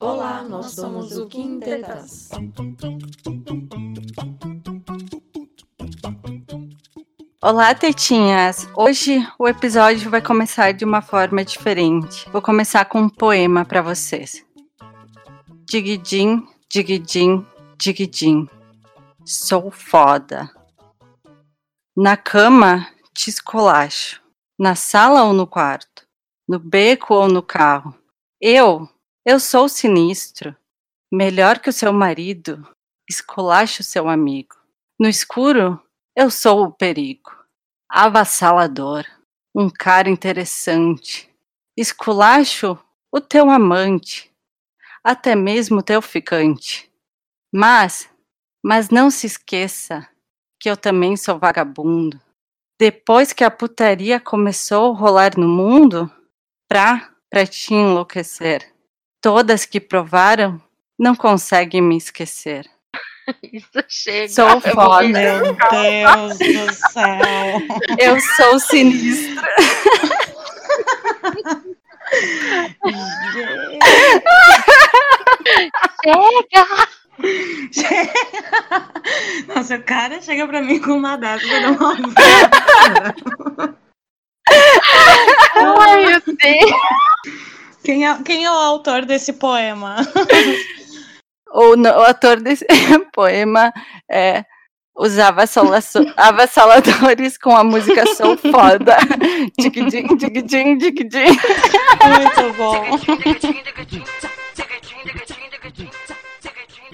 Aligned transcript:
Olá, 0.00 0.42
nós 0.42 0.72
somos 0.72 1.16
o 1.16 1.26
Quintetas. 1.26 2.30
Olá, 7.42 7.74
tetinhas! 7.74 8.68
Hoje 8.76 9.26
o 9.38 9.48
episódio 9.48 10.10
vai 10.10 10.22
começar 10.22 10.72
de 10.72 10.84
uma 10.84 11.02
forma 11.02 11.44
diferente. 11.44 12.28
Vou 12.30 12.40
começar 12.40 12.84
com 12.86 13.00
um 13.00 13.08
poema 13.08 13.64
para 13.64 13.82
vocês. 13.82 14.44
Diguidim, 15.68 16.46
diguidim, 16.70 17.44
diguidim. 17.78 18.48
Sou 19.24 19.70
foda. 19.70 20.53
Na 21.96 22.16
cama, 22.16 22.92
te 23.14 23.30
escolacho. 23.30 24.20
Na 24.58 24.74
sala 24.74 25.22
ou 25.22 25.32
no 25.32 25.46
quarto? 25.46 26.04
No 26.48 26.58
beco 26.58 27.14
ou 27.14 27.28
no 27.28 27.40
carro? 27.40 27.96
Eu, 28.40 28.88
eu 29.24 29.38
sou 29.38 29.68
sinistro. 29.68 30.56
Melhor 31.12 31.60
que 31.60 31.70
o 31.70 31.72
seu 31.72 31.92
marido, 31.92 32.68
esculacho 33.08 33.84
seu 33.84 34.08
amigo. 34.08 34.56
No 34.98 35.08
escuro, 35.08 35.80
eu 36.16 36.32
sou 36.32 36.64
o 36.64 36.72
perigo. 36.72 37.30
Avassalador. 37.88 39.06
Um 39.54 39.70
cara 39.70 40.10
interessante. 40.10 41.32
Esculacho 41.76 42.76
o 43.12 43.20
teu 43.20 43.48
amante. 43.48 44.32
Até 45.04 45.36
mesmo 45.36 45.80
teu 45.80 46.02
ficante. 46.02 46.90
Mas, 47.54 48.10
mas 48.64 48.90
não 48.90 49.12
se 49.12 49.28
esqueça 49.28 50.08
que 50.64 50.70
eu 50.70 50.76
também 50.78 51.14
sou 51.14 51.38
vagabundo. 51.38 52.18
Depois 52.80 53.34
que 53.34 53.44
a 53.44 53.50
putaria 53.50 54.18
começou 54.18 54.94
a 54.94 54.96
rolar 54.96 55.36
no 55.36 55.46
mundo, 55.46 56.10
pra, 56.66 57.10
pra 57.28 57.46
te 57.46 57.74
enlouquecer. 57.74 58.72
Todas 59.20 59.66
que 59.66 59.78
provaram 59.78 60.58
não 60.98 61.14
conseguem 61.14 61.82
me 61.82 61.98
esquecer. 61.98 62.66
Isso 63.44 63.84
chega. 63.86 64.30
Sou 64.30 64.58
foda. 64.62 65.06
Meu 65.06 65.54
Deus 65.54 66.38
do 66.38 66.72
céu. 66.72 67.60
Eu 67.98 68.18
sou 68.18 68.58
sinistra. 68.58 69.44
Chega! 76.02 76.88
Nossa, 79.54 79.76
o 79.76 79.82
cara 79.82 80.20
chega 80.20 80.46
pra 80.46 80.60
mim 80.62 80.78
com 80.80 80.92
uma 80.92 81.16
dessa 81.16 81.40
pra 81.40 81.58
dar 81.60 81.70
uma. 81.72 81.96
Ai, 85.56 86.06
meu 86.06 86.20
Deus! 86.20 86.34
Quem 87.84 88.06
é, 88.06 88.22
quem 88.22 88.44
é 88.44 88.50
o 88.50 88.54
autor 88.54 89.04
desse 89.04 89.32
poema? 89.34 89.96
O, 91.52 91.76
no- 91.76 91.90
o 91.90 92.02
ator 92.02 92.40
desse 92.40 92.66
poema 93.12 93.72
é, 94.10 94.44
usava 94.96 95.44
avassaladores 96.16 97.38
com 97.38 97.54
a 97.56 97.62
música 97.62 98.04
Sou 98.14 98.36
Foda. 98.36 98.96
Digidim, 99.58 100.16
digidim, 100.16 100.78
digidim. 100.78 101.26
Muito 101.26 102.52
bom. 102.56 102.98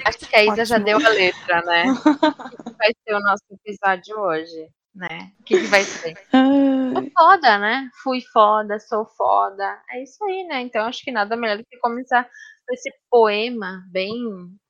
Acho 0.04 0.18
que 0.18 0.36
a 0.36 0.44
Isa 0.44 0.64
já 0.64 0.78
deu 0.78 0.96
a 0.96 1.08
letra, 1.08 1.62
né? 1.62 1.84
O 2.60 2.60
que 2.60 2.76
vai 2.76 2.92
ser 3.06 3.14
o 3.14 3.20
nosso 3.20 3.44
episódio 3.50 4.18
hoje, 4.18 4.68
né? 4.94 5.32
O 5.40 5.44
que, 5.44 5.60
que 5.60 5.66
vai 5.66 5.82
ser? 5.82 6.14
Sou 6.30 7.10
foda, 7.16 7.58
né? 7.58 7.88
Fui 8.02 8.20
foda, 8.32 8.78
sou 8.80 9.06
foda. 9.16 9.80
É 9.90 10.02
isso 10.02 10.22
aí, 10.24 10.44
né? 10.44 10.60
Então 10.62 10.84
acho 10.86 11.02
que 11.04 11.12
nada 11.12 11.36
melhor 11.36 11.58
do 11.58 11.64
que 11.64 11.78
começar 11.78 12.28
com 12.66 12.74
esse 12.74 12.90
poema 13.10 13.84
bem 13.90 14.12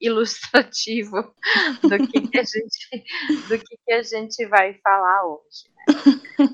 ilustrativo 0.00 1.34
do 1.82 2.08
que, 2.08 2.28
que 2.28 2.38
a 2.38 2.42
gente 2.42 3.04
do 3.48 3.58
que, 3.58 3.76
que 3.86 3.92
a 3.92 4.02
gente 4.02 4.46
vai 4.46 4.74
falar 4.82 5.24
hoje. 5.26 5.70
Né? 5.76 6.46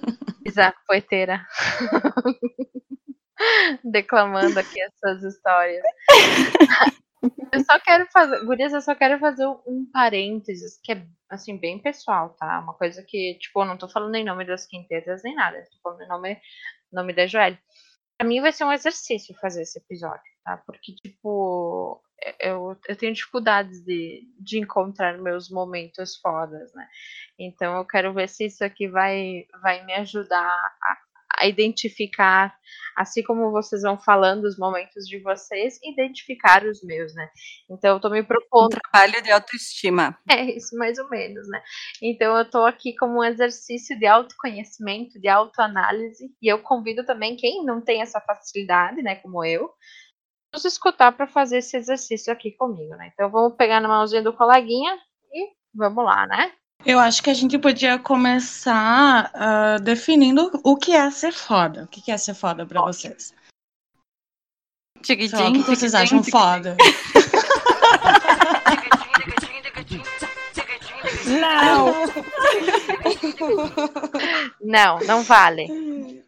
Isa 0.45 0.75
poeteira. 0.87 1.45
Declamando 3.85 4.59
aqui 4.59 4.81
essas 4.81 5.23
histórias. 5.23 5.83
Eu 7.53 7.65
só 7.65 7.79
quero 7.81 8.07
fazer, 8.13 8.45
Gurias, 8.45 8.73
eu 8.73 8.81
só 8.81 8.95
quero 8.95 9.19
fazer 9.19 9.47
um 9.47 9.89
parênteses 9.93 10.79
que 10.83 10.93
é 10.93 11.07
assim 11.29 11.57
bem 11.59 11.79
pessoal, 11.79 12.31
tá? 12.39 12.61
Uma 12.61 12.75
coisa 12.75 13.03
que, 13.03 13.37
tipo, 13.39 13.61
eu 13.61 13.65
não 13.65 13.77
tô 13.77 13.89
falando 13.89 14.15
em 14.15 14.25
nome 14.25 14.45
das 14.45 14.67
quintetas 14.67 15.23
nem 15.23 15.35
nada, 15.35 15.63
tô 15.71 15.79
falando 15.83 16.03
em 16.03 16.09
nome, 16.09 16.41
nome 16.93 17.13
da 17.13 17.27
Joelle. 17.27 17.59
Pra 18.19 18.27
mim 18.27 18.41
vai 18.41 18.53
ser 18.53 18.65
um 18.65 18.73
exercício 18.73 19.35
fazer 19.41 19.63
esse 19.63 19.79
episódio, 19.79 20.23
tá? 20.45 20.57
Porque, 20.67 20.95
tipo, 20.95 22.03
eu, 22.41 22.77
eu 22.89 22.97
tenho 22.97 23.13
dificuldades 23.13 23.85
de, 23.85 24.23
de 24.41 24.59
encontrar 24.59 25.19
meus 25.19 25.51
momentos 25.51 26.17
fodas, 26.17 26.73
né? 26.75 26.89
Então 27.39 27.77
eu 27.77 27.85
quero 27.85 28.13
ver 28.15 28.29
se 28.29 28.47
isso 28.47 28.65
aqui 28.65 28.89
vai, 28.89 29.47
vai 29.63 29.85
me 29.85 29.93
ajudar 29.95 30.43
a, 30.43 30.99
a 31.35 31.47
identificar, 31.47 32.55
assim 32.97 33.23
como 33.23 33.51
vocês 33.51 33.83
vão 33.83 33.99
falando 33.99 34.45
os 34.45 34.59
momentos 34.59 35.07
de 35.07 35.19
vocês, 35.21 35.79
identificar 35.83 36.65
os 36.65 36.83
meus, 36.83 37.15
né? 37.15 37.29
Então 37.71 37.95
eu 37.95 38.01
tô 38.01 38.09
me 38.09 38.21
Um 38.21 38.25
propondo 38.25 38.79
trabalho 38.91 39.23
de 39.23 39.31
autoestima. 39.31 40.19
é 40.31 40.57
isso, 40.57 40.77
mais 40.77 40.99
ou 40.99 41.09
menos, 41.09 41.49
né? 41.49 41.63
Então 42.03 42.37
eu 42.37 42.49
tô 42.51 42.65
aqui 42.65 42.95
como 42.97 43.21
um 43.21 43.25
exercício 43.25 43.99
de 43.99 44.07
autoconhecimento, 44.07 45.21
de 45.21 45.29
autoanálise, 45.29 46.35
e 46.41 46.51
eu 46.51 46.63
convido 46.63 47.05
também 47.05 47.37
quem 47.37 47.65
não 47.65 47.81
tem 47.81 48.03
essa 48.03 48.21
facilidade, 48.21 49.03
né, 49.03 49.17
como 49.17 49.45
eu, 49.45 49.71
nos 50.53 50.65
escutar 50.65 51.13
para 51.13 51.27
fazer 51.27 51.59
esse 51.59 51.77
exercício 51.77 52.33
aqui 52.33 52.53
comigo, 52.53 52.95
né? 52.97 53.11
Então 53.13 53.31
vamos 53.31 53.57
pegar 53.57 53.81
na 53.81 53.89
mãozinha 53.89 54.23
do 54.23 54.33
coleguinha 54.33 54.99
e 55.33 55.51
vamos 55.75 56.05
lá, 56.05 56.27
né? 56.27 56.53
Eu 56.85 56.99
acho 57.01 57.23
que 57.23 57.31
a 57.31 57.35
gente 57.35 57.59
podia 57.59 57.99
começar 57.99 59.31
ah, 59.35 59.79
definindo 59.79 60.51
o 60.63 60.77
que 60.77 60.93
é 60.93 61.11
ser 61.11 61.33
foda. 61.33 61.85
O 61.85 61.87
que 61.89 62.11
é 62.11 62.17
ser 62.17 62.35
foda 62.35 62.65
pra 62.65 62.83
vocês? 62.83 63.35
Sei 65.03 65.29
lá, 65.29 65.49
o 65.49 65.53
que 65.53 65.63
vocês 65.63 65.95
acham 65.95 66.23
foda? 66.23 66.77
Não! 71.27 71.93
Não, 74.61 74.99
não 75.01 75.23
vale. 75.23 76.23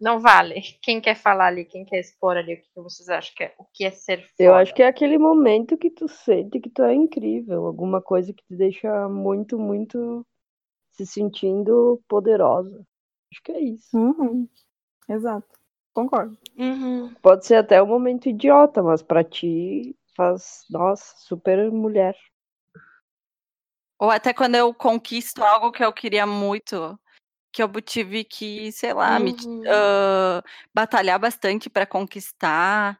Não 0.00 0.20
vale. 0.20 0.60
Quem 0.82 1.00
quer 1.00 1.14
falar 1.14 1.46
ali, 1.46 1.64
quem 1.64 1.84
quer 1.84 2.00
expor 2.00 2.36
ali, 2.36 2.54
o 2.54 2.56
que 2.60 2.68
vocês 2.76 3.08
acham 3.08 3.34
que 3.36 3.44
é, 3.44 3.54
o 3.58 3.64
que 3.72 3.84
é 3.84 3.90
ser 3.90 4.18
foda? 4.18 4.32
Eu 4.38 4.54
acho 4.54 4.74
que 4.74 4.82
é 4.82 4.86
aquele 4.86 5.18
momento 5.18 5.76
que 5.76 5.90
tu 5.90 6.08
sente 6.08 6.60
que 6.60 6.70
tu 6.70 6.82
é 6.82 6.94
incrível, 6.94 7.66
alguma 7.66 8.00
coisa 8.00 8.32
que 8.32 8.44
te 8.44 8.56
deixa 8.56 9.08
muito, 9.08 9.58
muito 9.58 10.26
se 10.92 11.06
sentindo 11.06 12.02
poderosa. 12.08 12.84
Acho 13.32 13.42
que 13.42 13.52
é 13.52 13.60
isso. 13.60 13.96
Uhum. 13.96 14.48
Exato. 15.08 15.48
Concordo. 15.94 16.38
Uhum. 16.58 17.14
Pode 17.22 17.46
ser 17.46 17.56
até 17.56 17.82
um 17.82 17.86
momento 17.86 18.28
idiota, 18.28 18.82
mas 18.82 19.02
pra 19.02 19.22
ti 19.22 19.96
faz, 20.16 20.64
nossa, 20.70 21.14
super 21.18 21.70
mulher. 21.70 22.16
Ou 23.98 24.10
até 24.10 24.34
quando 24.34 24.56
eu 24.56 24.74
conquisto 24.74 25.42
algo 25.44 25.70
que 25.70 25.84
eu 25.84 25.92
queria 25.92 26.26
muito, 26.26 26.98
que 27.52 27.62
eu 27.62 27.68
tive 27.82 28.24
que, 28.24 28.72
sei 28.72 28.92
lá, 28.94 29.18
me, 29.20 29.34
Uhum. 29.34 29.68
ah, 29.68 30.42
batalhar 30.74 31.18
bastante 31.18 31.70
para 31.70 31.86
conquistar. 31.86 32.98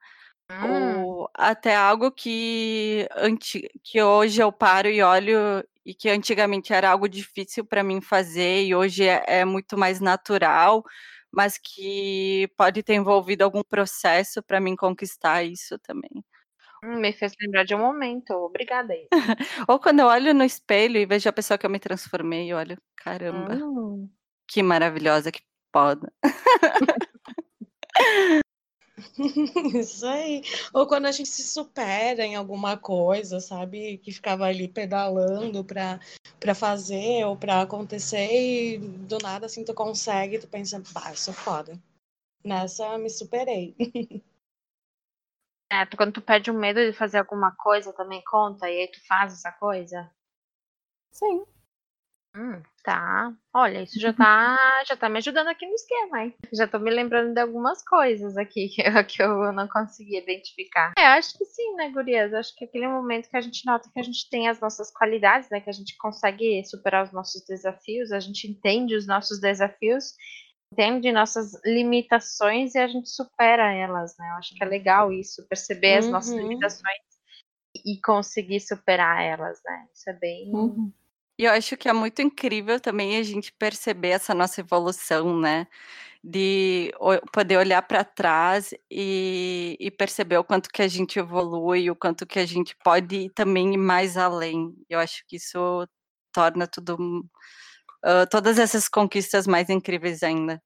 Hum, 0.49 1.17
Ou 1.19 1.29
até 1.35 1.75
algo 1.77 2.11
que, 2.13 3.09
anti, 3.17 3.69
que 3.83 4.03
hoje 4.03 4.41
eu 4.43 4.53
paro 4.53 4.89
e 4.89 5.03
olho 5.03 5.65
e 5.85 5.95
que 5.95 6.09
antigamente 6.09 6.73
era 6.73 6.91
algo 6.91 7.09
difícil 7.09 7.65
para 7.67 7.83
mim 7.83 8.01
fazer 8.01 8.65
e 8.65 8.75
hoje 8.75 9.05
é, 9.09 9.25
é 9.27 9.45
muito 9.45 9.77
mais 9.77 10.01
natural, 10.01 10.85
mas 11.33 11.59
que 11.59 12.49
pode 12.57 12.83
ter 12.85 12.95
envolvido 12.95 13.43
algum 13.45 13.63
processo 13.65 14.43
para 14.43 14.61
mim 14.61 14.77
conquistar 14.77 15.43
isso 15.45 15.79
também. 15.81 16.25
hum, 16.83 17.01
me 17.01 17.13
fez 17.13 17.33
lembrar 17.41 17.65
de 17.65 17.75
um 17.75 17.79
momento. 17.79 18.33
Obrigada 18.35 18.93
aí. 18.93 19.11
Ou 19.69 19.79
quando 19.81 20.01
eu 20.01 20.07
olho 20.07 20.35
no 20.35 20.45
espelho 20.45 20.99
e 20.99 21.07
vejo 21.07 21.29
a 21.29 21.33
pessoa 21.33 21.59
que 21.59 21.67
eu 21.67 21.71
me 21.71 21.79
transformei, 21.81 22.51
eu 22.53 22.57
olho, 22.57 22.79
caramba, 22.97 23.63
Hum. 23.63 24.11
Que 24.53 24.63
maravilhosa, 24.63 25.33
que 25.33 25.41
foda. 25.73 26.13
Isso 29.75 30.07
aí. 30.07 30.43
Ou 30.75 30.87
quando 30.87 31.07
a 31.07 31.13
gente 31.13 31.29
se 31.29 31.43
supera 31.43 32.23
em 32.23 32.37
alguma 32.37 32.77
coisa, 32.77 33.41
sabe? 33.41 33.97
Que 33.99 34.13
ficava 34.13 34.45
ali 34.45 34.69
pedalando 34.69 35.65
pra, 35.65 35.99
pra 36.39 36.55
fazer 36.55 37.25
ou 37.25 37.37
pra 37.37 37.63
acontecer 37.63 38.29
e 38.31 38.79
do 38.79 39.17
nada 39.19 39.47
assim 39.47 39.65
tu 39.65 39.73
consegue, 39.73 40.39
tu 40.39 40.47
pensa, 40.47 40.83
bah, 40.93 41.11
eu 41.11 41.17
sou 41.17 41.33
foda. 41.33 41.81
Nessa 42.45 42.85
eu 42.85 42.99
me 42.99 43.09
superei. 43.09 43.75
É, 45.75 45.87
quando 45.97 46.13
tu 46.13 46.21
perde 46.21 46.51
o 46.51 46.55
medo 46.55 46.85
de 46.85 46.93
fazer 46.93 47.17
alguma 47.17 47.57
coisa, 47.57 47.95
também 47.95 48.23
conta, 48.27 48.69
e 48.69 48.83
aí 48.83 48.89
tu 48.89 49.01
faz 49.07 49.33
essa 49.33 49.51
coisa. 49.53 50.13
Sim. 51.11 51.47
Hum, 52.37 52.63
tá. 52.83 53.33
Olha, 53.55 53.83
isso 53.83 54.01
já 54.01 54.13
tá, 54.13 54.57
já 54.87 54.97
tá 54.97 55.09
me 55.09 55.19
ajudando 55.19 55.49
aqui 55.49 55.67
no 55.67 55.75
esquema, 55.75 56.25
hein? 56.25 56.35
Já 56.53 56.67
tô 56.67 56.79
me 56.79 56.91
lembrando 56.91 57.35
de 57.35 57.41
algumas 57.41 57.83
coisas 57.85 58.37
aqui 58.37 58.69
que 58.75 58.83
eu, 58.83 59.05
que 59.05 59.23
eu 59.23 59.53
não 59.53 59.69
consegui 59.69 60.19
identificar. 60.19 60.93
É, 60.99 61.07
acho 61.07 61.37
que 61.37 61.45
sim, 61.45 61.75
né, 61.77 61.91
gurias? 61.91 62.33
Acho 62.35 62.55
que 62.57 62.65
é 62.65 62.69
aquele 62.69 62.89
momento 62.89 63.29
que 63.29 63.37
a 63.37 63.41
gente 63.41 63.65
nota 63.67 63.91
que 63.93 64.01
a 64.01 64.03
gente 64.03 64.29
tem 64.31 64.49
as 64.49 64.61
nossas 64.61 64.91
qualidades, 64.93 65.49
né? 65.51 65.61
Que 65.61 65.71
a 65.71 65.75
gente 65.75 65.97
consegue 65.97 66.65
superar 66.65 67.05
os 67.05 67.13
nossos 67.13 67.45
desafios, 67.47 68.13
a 68.13 68.21
gente 68.21 68.47
entende 68.47 68.95
os 68.95 69.07
nossos 69.07 69.41
desafios, 69.41 70.15
entende 70.73 71.13
nossas 71.13 71.53
limitações 71.65 72.75
e 72.75 72.79
a 72.79 72.89
gente 72.89 73.09
supera 73.11 73.73
elas, 73.73 74.17
né? 74.19 74.29
Eu 74.31 74.37
acho 74.37 74.55
que 74.55 74.65
é 74.65 74.67
legal 74.67 75.13
isso, 75.13 75.47
perceber 75.49 75.97
as 75.97 76.11
nossas 76.11 76.33
Uhum. 76.33 76.41
limitações 76.41 77.13
e 77.85 78.01
conseguir 78.01 78.61
superar 78.61 79.23
elas, 79.23 79.61
né? 79.65 79.87
Isso 79.95 80.11
é 80.11 80.13
bem. 80.13 80.51
Uhum. 80.55 80.93
E 81.43 81.45
eu 81.45 81.51
acho 81.51 81.77
que 81.77 81.89
é 81.89 81.93
muito 81.93 82.23
incrível 82.23 82.79
também 82.79 83.17
a 83.17 83.23
gente 83.25 83.53
perceber 83.53 84.11
essa 84.11 84.33
nossa 84.33 84.61
evolução, 84.61 85.37
né? 85.41 85.67
De 86.23 86.93
poder 87.33 87.57
olhar 87.57 87.83
para 87.83 88.05
trás 88.05 88.73
e, 88.89 89.77
e 89.81 89.91
perceber 89.91 90.39
o 90.39 90.45
quanto 90.45 90.71
que 90.71 90.81
a 90.83 90.87
gente 90.87 91.19
evolui, 91.19 91.91
o 91.91 91.97
quanto 91.97 92.25
que 92.25 92.39
a 92.39 92.47
gente 92.47 92.77
pode 92.85 93.17
ir 93.17 93.31
também 93.31 93.75
ir 93.75 93.77
mais 93.77 94.17
além. 94.17 94.73
Eu 94.89 95.01
acho 95.01 95.25
que 95.27 95.35
isso 95.35 95.85
torna 96.33 96.65
tudo, 96.69 97.29
ah, 98.05 98.25
todas 98.31 98.57
essas 98.57 98.89
conquistas 98.89 99.45
mais 99.45 99.69
incríveis 99.69 100.23
ainda. 100.23 100.63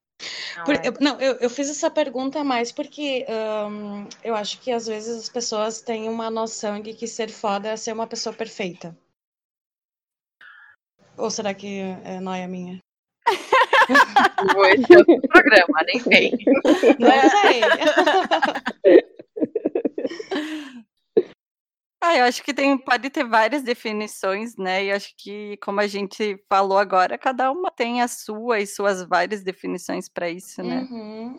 Não, 0.58 0.64
Por- 0.66 0.84
eu, 0.84 0.92
não, 1.00 1.18
eu, 1.18 1.36
eu 1.36 1.48
fiz 1.48 1.70
essa 1.70 1.90
pergunta 1.90 2.44
mais 2.44 2.70
porque 2.70 3.24
ahn, 3.26 4.06
eu 4.22 4.34
acho 4.34 4.60
que 4.60 4.70
às 4.70 4.86
vezes 4.86 5.22
as 5.22 5.28
pessoas 5.30 5.80
têm 5.80 6.06
uma 6.10 6.28
noção 6.28 6.82
de 6.82 6.92
que 6.92 7.06
ser 7.06 7.30
foda 7.30 7.70
é 7.70 7.76
ser 7.78 7.94
uma 7.94 8.06
pessoa 8.06 8.34
perfeita. 8.34 8.94
Ou 11.16 11.30
será 11.30 11.54
que 11.54 11.80
é 12.04 12.20
noia 12.20 12.46
minha? 12.46 12.78
Esse 13.28 14.94
é 14.94 14.98
outro 14.98 15.20
programa, 15.28 15.80
nem 15.86 16.00
vem. 16.00 16.32
Não 16.98 17.30
sei. 17.30 17.60
Ah, 22.00 22.16
eu 22.18 22.24
acho 22.24 22.42
que 22.42 22.54
tem, 22.54 22.78
pode 22.78 23.10
ter 23.10 23.24
várias 23.24 23.62
definições, 23.62 24.56
né? 24.56 24.84
E 24.84 24.92
acho 24.92 25.12
que, 25.16 25.56
como 25.56 25.80
a 25.80 25.86
gente 25.86 26.38
falou 26.48 26.78
agora, 26.78 27.18
cada 27.18 27.50
uma 27.50 27.70
tem 27.70 28.00
a 28.00 28.06
sua 28.06 28.60
e 28.60 28.66
suas 28.66 29.02
várias 29.02 29.42
definições 29.42 30.08
para 30.08 30.30
isso, 30.30 30.62
né? 30.62 30.86
Uhum. 30.90 31.36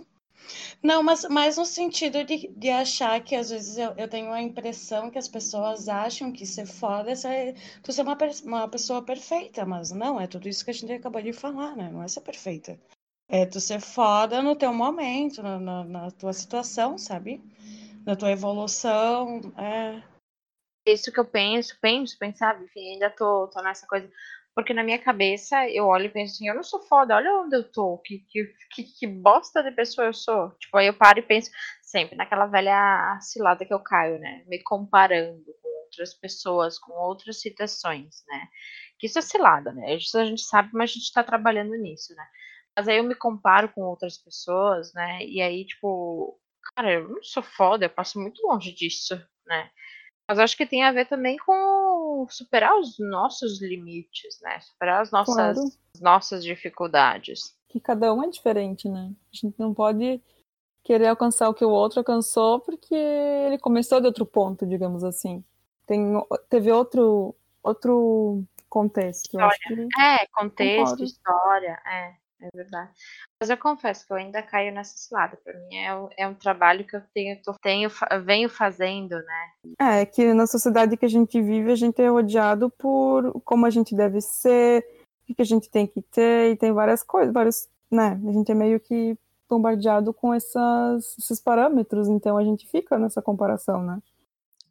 Não, 0.81 1.03
mas, 1.03 1.25
mas 1.29 1.57
no 1.57 1.65
sentido 1.65 2.23
de, 2.23 2.47
de 2.47 2.69
achar 2.69 3.21
que 3.21 3.35
às 3.35 3.49
vezes 3.49 3.77
eu, 3.77 3.93
eu 3.97 4.07
tenho 4.07 4.31
a 4.31 4.41
impressão 4.41 5.09
que 5.09 5.17
as 5.17 5.27
pessoas 5.27 5.87
acham 5.87 6.31
que 6.31 6.45
ser 6.45 6.65
foda 6.65 7.11
é 7.11 7.53
tu 7.83 7.91
ser 7.91 8.03
uma, 8.03 8.17
uma 8.43 8.67
pessoa 8.67 9.01
perfeita, 9.01 9.65
mas 9.65 9.91
não, 9.91 10.19
é 10.19 10.27
tudo 10.27 10.47
isso 10.47 10.63
que 10.63 10.71
a 10.71 10.73
gente 10.73 10.91
acabou 10.93 11.21
de 11.21 11.33
falar, 11.33 11.75
né? 11.75 11.89
Não 11.91 12.03
é 12.03 12.07
ser 12.07 12.21
perfeita. 12.21 12.79
É 13.29 13.45
tu 13.45 13.59
ser 13.59 13.81
foda 13.81 14.41
no 14.41 14.55
teu 14.55 14.73
momento, 14.73 15.43
na, 15.43 15.59
na, 15.59 15.83
na 15.83 16.11
tua 16.11 16.31
situação, 16.31 16.97
sabe? 16.97 17.41
Na 18.05 18.15
tua 18.15 18.31
evolução. 18.31 19.41
É. 19.57 20.01
Isso 20.85 21.11
que 21.11 21.19
eu 21.19 21.25
penso, 21.25 21.77
penso, 21.81 22.17
pensava, 22.17 22.63
enfim, 22.63 22.93
ainda 22.93 23.09
tô, 23.09 23.47
tô 23.47 23.61
nessa 23.61 23.85
coisa. 23.85 24.09
Porque 24.57 24.73
na 24.73 24.83
minha 24.83 24.97
cabeça 24.97 25.69
eu 25.69 25.85
olho 25.85 26.05
e 26.05 26.09
penso 26.09 26.33
assim, 26.33 26.47
eu 26.47 26.55
não 26.55 26.63
sou 26.63 26.79
foda, 26.87 27.15
olha 27.15 27.31
onde 27.41 27.55
eu 27.55 27.71
tô, 27.71 27.99
que, 27.99 28.25
que, 28.27 28.83
que, 28.83 29.05
bosta 29.05 29.61
de 29.61 29.69
pessoa 29.69 30.07
eu 30.07 30.13
sou. 30.13 30.49
Tipo, 30.53 30.77
aí 30.77 30.87
eu 30.87 30.95
paro 30.95 31.19
e 31.19 31.21
penso 31.21 31.51
sempre 31.79 32.15
naquela 32.15 32.47
velha 32.47 33.19
cilada 33.21 33.63
que 33.63 33.71
eu 33.71 33.79
caio, 33.79 34.17
né? 34.17 34.43
Me 34.47 34.57
comparando 34.63 35.45
com 35.61 35.83
outras 35.83 36.15
pessoas, 36.15 36.79
com 36.79 36.91
outras 36.93 37.39
situações, 37.39 38.23
né? 38.27 38.47
Que 38.97 39.05
isso 39.05 39.19
é 39.19 39.21
cilada, 39.21 39.71
né? 39.71 39.93
Isso 39.95 40.17
a 40.17 40.25
gente 40.25 40.41
sabe, 40.41 40.71
mas 40.73 40.89
a 40.89 40.93
gente 40.93 41.13
tá 41.13 41.23
trabalhando 41.23 41.77
nisso, 41.77 42.15
né? 42.15 42.25
Mas 42.75 42.87
aí 42.87 42.97
eu 42.97 43.03
me 43.03 43.13
comparo 43.13 43.69
com 43.69 43.81
outras 43.81 44.17
pessoas, 44.17 44.91
né? 44.91 45.23
E 45.23 45.39
aí, 45.39 45.67
tipo, 45.67 46.35
cara, 46.75 46.93
eu 46.93 47.07
não 47.07 47.21
sou 47.21 47.43
foda, 47.43 47.85
eu 47.85 47.91
passo 47.91 48.19
muito 48.19 48.41
longe 48.41 48.73
disso, 48.73 49.23
né? 49.45 49.69
Mas 50.27 50.39
acho 50.39 50.57
que 50.57 50.65
tem 50.65 50.83
a 50.83 50.91
ver 50.91 51.05
também 51.05 51.37
com 51.37 51.53
superar 52.29 52.77
os 52.79 52.97
nossos 52.99 53.61
limites, 53.61 54.39
né? 54.41 54.59
Superar 54.59 55.01
as 55.01 55.11
nossas, 55.11 55.35
Claro. 55.35 55.59
as 55.95 56.01
nossas 56.01 56.43
dificuldades. 56.43 57.55
Que 57.69 57.79
cada 57.79 58.13
um 58.13 58.23
é 58.23 58.29
diferente, 58.29 58.87
né? 58.89 59.11
A 59.33 59.35
gente 59.35 59.55
não 59.59 59.73
pode 59.73 60.21
querer 60.83 61.07
alcançar 61.07 61.49
o 61.49 61.53
que 61.53 61.65
o 61.65 61.69
outro 61.69 61.99
alcançou 61.99 62.59
porque 62.61 62.95
ele 62.95 63.57
começou 63.57 63.99
de 63.99 64.07
outro 64.07 64.25
ponto, 64.25 64.65
digamos 64.65 65.03
assim. 65.03 65.43
Tem, 65.85 66.13
teve 66.49 66.71
outro, 66.71 67.35
outro 67.61 68.43
contexto. 68.69 69.37
É, 69.99 70.25
contexto, 70.27 71.03
história, 71.03 71.79
é, 71.85 72.15
é 72.41 72.49
verdade. 72.53 72.91
Mas 73.39 73.49
eu 73.49 73.57
confesso 73.57 74.05
que 74.05 74.13
eu 74.13 74.17
ainda 74.17 74.41
caio 74.43 74.73
nessa 74.73 74.95
cilada. 74.97 75.37
Pra 75.43 75.53
mim 75.53 75.75
é, 75.75 75.95
o- 75.95 76.09
é 76.17 76.27
um 76.27 76.33
trabalho 76.33 76.85
que 76.85 76.95
eu 76.95 77.01
tenho, 77.13 77.41
tô- 77.41 77.53
tenho, 77.61 77.89
venho 78.23 78.49
fazendo, 78.49 79.15
né? 79.15 79.49
É, 79.79 80.05
que 80.05 80.33
na 80.33 80.47
sociedade 80.47 80.95
que 80.97 81.05
a 81.05 81.09
gente 81.09 81.41
vive, 81.41 81.71
a 81.71 81.75
gente 81.75 82.01
é 82.01 82.07
rodeado 82.09 82.69
por 82.69 83.41
como 83.41 83.65
a 83.65 83.69
gente 83.69 83.95
deve 83.95 84.21
ser, 84.21 84.85
o 85.29 85.33
que 85.35 85.41
a 85.41 85.45
gente 85.45 85.69
tem 85.69 85.85
que 85.87 86.01
ter, 86.01 86.51
e 86.51 86.55
tem 86.55 86.71
várias 86.71 87.03
coisas, 87.03 87.33
vários, 87.33 87.67
né? 87.91 88.19
A 88.27 88.31
gente 88.31 88.51
é 88.51 88.55
meio 88.55 88.79
que 88.79 89.17
bombardeado 89.49 90.13
com 90.13 90.33
essas, 90.33 91.17
esses 91.17 91.39
parâmetros, 91.39 92.07
então 92.09 92.37
a 92.37 92.43
gente 92.43 92.67
fica 92.67 92.97
nessa 92.99 93.21
comparação, 93.21 93.81
né? 93.81 93.99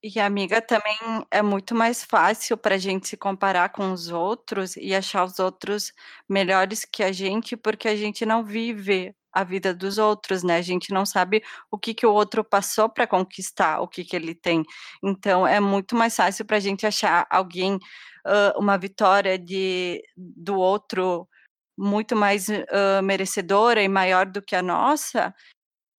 E 0.09 0.21
amiga, 0.21 0.63
também 0.63 0.97
é 1.33 1.43
muito 1.43 1.75
mais 1.75 2.05
fácil 2.05 2.57
para 2.57 2.77
a 2.77 2.79
gente 2.79 3.09
se 3.09 3.17
comparar 3.17 3.71
com 3.71 3.91
os 3.91 4.09
outros 4.09 4.77
e 4.77 4.95
achar 4.95 5.25
os 5.25 5.41
outros 5.41 5.93
melhores 6.29 6.85
que 6.85 7.03
a 7.03 7.11
gente, 7.11 7.57
porque 7.57 7.89
a 7.89 7.97
gente 7.97 8.25
não 8.25 8.45
vive 8.45 9.13
a 9.33 9.43
vida 9.43 9.75
dos 9.75 9.99
outros, 9.99 10.45
né? 10.45 10.59
A 10.59 10.63
gente 10.63 10.93
não 10.93 11.05
sabe 11.05 11.43
o 11.73 11.77
que, 11.77 11.93
que 11.93 12.07
o 12.07 12.13
outro 12.13 12.45
passou 12.45 12.89
para 12.89 13.05
conquistar, 13.05 13.81
o 13.81 13.89
que, 13.89 14.05
que 14.05 14.15
ele 14.15 14.33
tem. 14.33 14.63
Então, 15.03 15.45
é 15.45 15.59
muito 15.59 15.97
mais 15.97 16.15
fácil 16.15 16.45
para 16.45 16.59
a 16.59 16.61
gente 16.61 16.87
achar 16.87 17.27
alguém, 17.29 17.77
ah, 18.25 18.55
uma 18.57 18.79
vitória 18.79 19.37
de, 19.37 20.01
do 20.17 20.57
outro 20.57 21.29
muito 21.77 22.15
mais 22.15 22.47
ah, 22.49 23.03
merecedora 23.03 23.83
e 23.83 23.89
maior 23.89 24.27
do 24.27 24.41
que 24.41 24.55
a 24.55 24.63
nossa, 24.63 25.35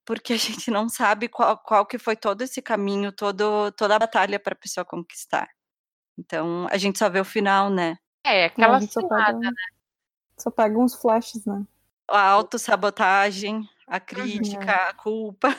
porque 0.07 0.31
a 0.31 0.37
gente 0.37 0.71
não 0.71 0.87
sabe 0.87 1.27
qual, 1.27 1.57
qual 1.57 1.85
que 1.85 1.99
foi 1.99 2.15
todo 2.15 2.41
esse 2.41 2.61
caminho, 2.61 3.11
todo, 3.11 3.69
toda 3.73 3.97
a 3.97 3.99
batalha 3.99 4.39
para 4.39 4.53
a 4.53 4.57
pessoa 4.57 4.85
conquistar. 4.85 5.49
Então, 6.17 6.65
a 6.71 6.77
gente 6.77 6.97
só 6.97 7.09
vê 7.09 7.19
o 7.19 7.25
final, 7.25 7.69
né? 7.69 7.97
É, 8.25 8.43
Não, 8.43 8.47
aquela 8.47 8.77
a 8.77 8.79
gente 8.79 8.93
só 8.93 9.01
cilada. 9.01 9.37
pega, 9.37 9.51
só 10.37 10.49
pega 10.49 10.79
uns 10.79 10.95
flashes, 10.95 11.45
né? 11.45 11.61
A 12.09 12.21
autossabotagem, 12.21 13.67
a 13.85 13.99
crítica, 13.99 14.89
a 14.89 14.93
culpa. 14.93 15.53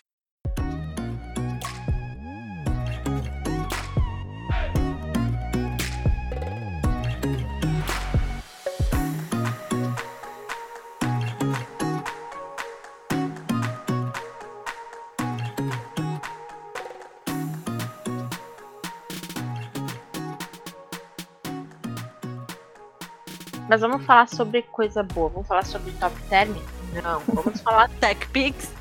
Mas 23.68 23.80
vamos 23.80 24.04
falar 24.04 24.28
sobre 24.28 24.62
coisa 24.62 25.02
boa. 25.02 25.28
Vamos 25.28 25.46
falar 25.46 25.64
sobre 25.64 25.92
top 25.92 26.14
term? 26.28 26.56
Não. 27.02 27.20
Vamos 27.20 27.60
falar 27.60 27.88
TechPix, 28.00 28.72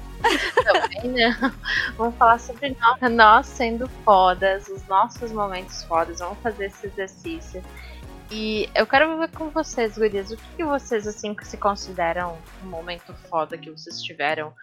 também, 0.64 1.12
não. 1.12 1.54
Vamos 1.96 2.16
falar 2.16 2.40
sobre 2.40 2.76
nós, 2.80 3.12
nós 3.12 3.46
sendo 3.48 3.88
fodas, 4.04 4.68
os 4.68 4.86
nossos 4.88 5.32
momentos 5.32 5.84
fodas. 5.84 6.20
Vamos 6.20 6.40
fazer 6.40 6.66
esse 6.66 6.88
exercício. 6.88 7.64
E 8.30 8.70
eu 8.76 8.86
quero 8.86 9.18
ver 9.20 9.32
com 9.32 9.50
vocês, 9.50 9.98
gurias, 9.98 10.32
o 10.32 10.38
que, 10.38 10.58
que 10.58 10.64
vocês 10.64 11.08
assim 11.08 11.34
que 11.34 11.48
se 11.48 11.58
consideram 11.58 12.38
um 12.64 12.68
momento 12.68 13.14
foda 13.30 13.58
que 13.58 13.72
vocês 13.72 14.02
tiveram 14.02 14.54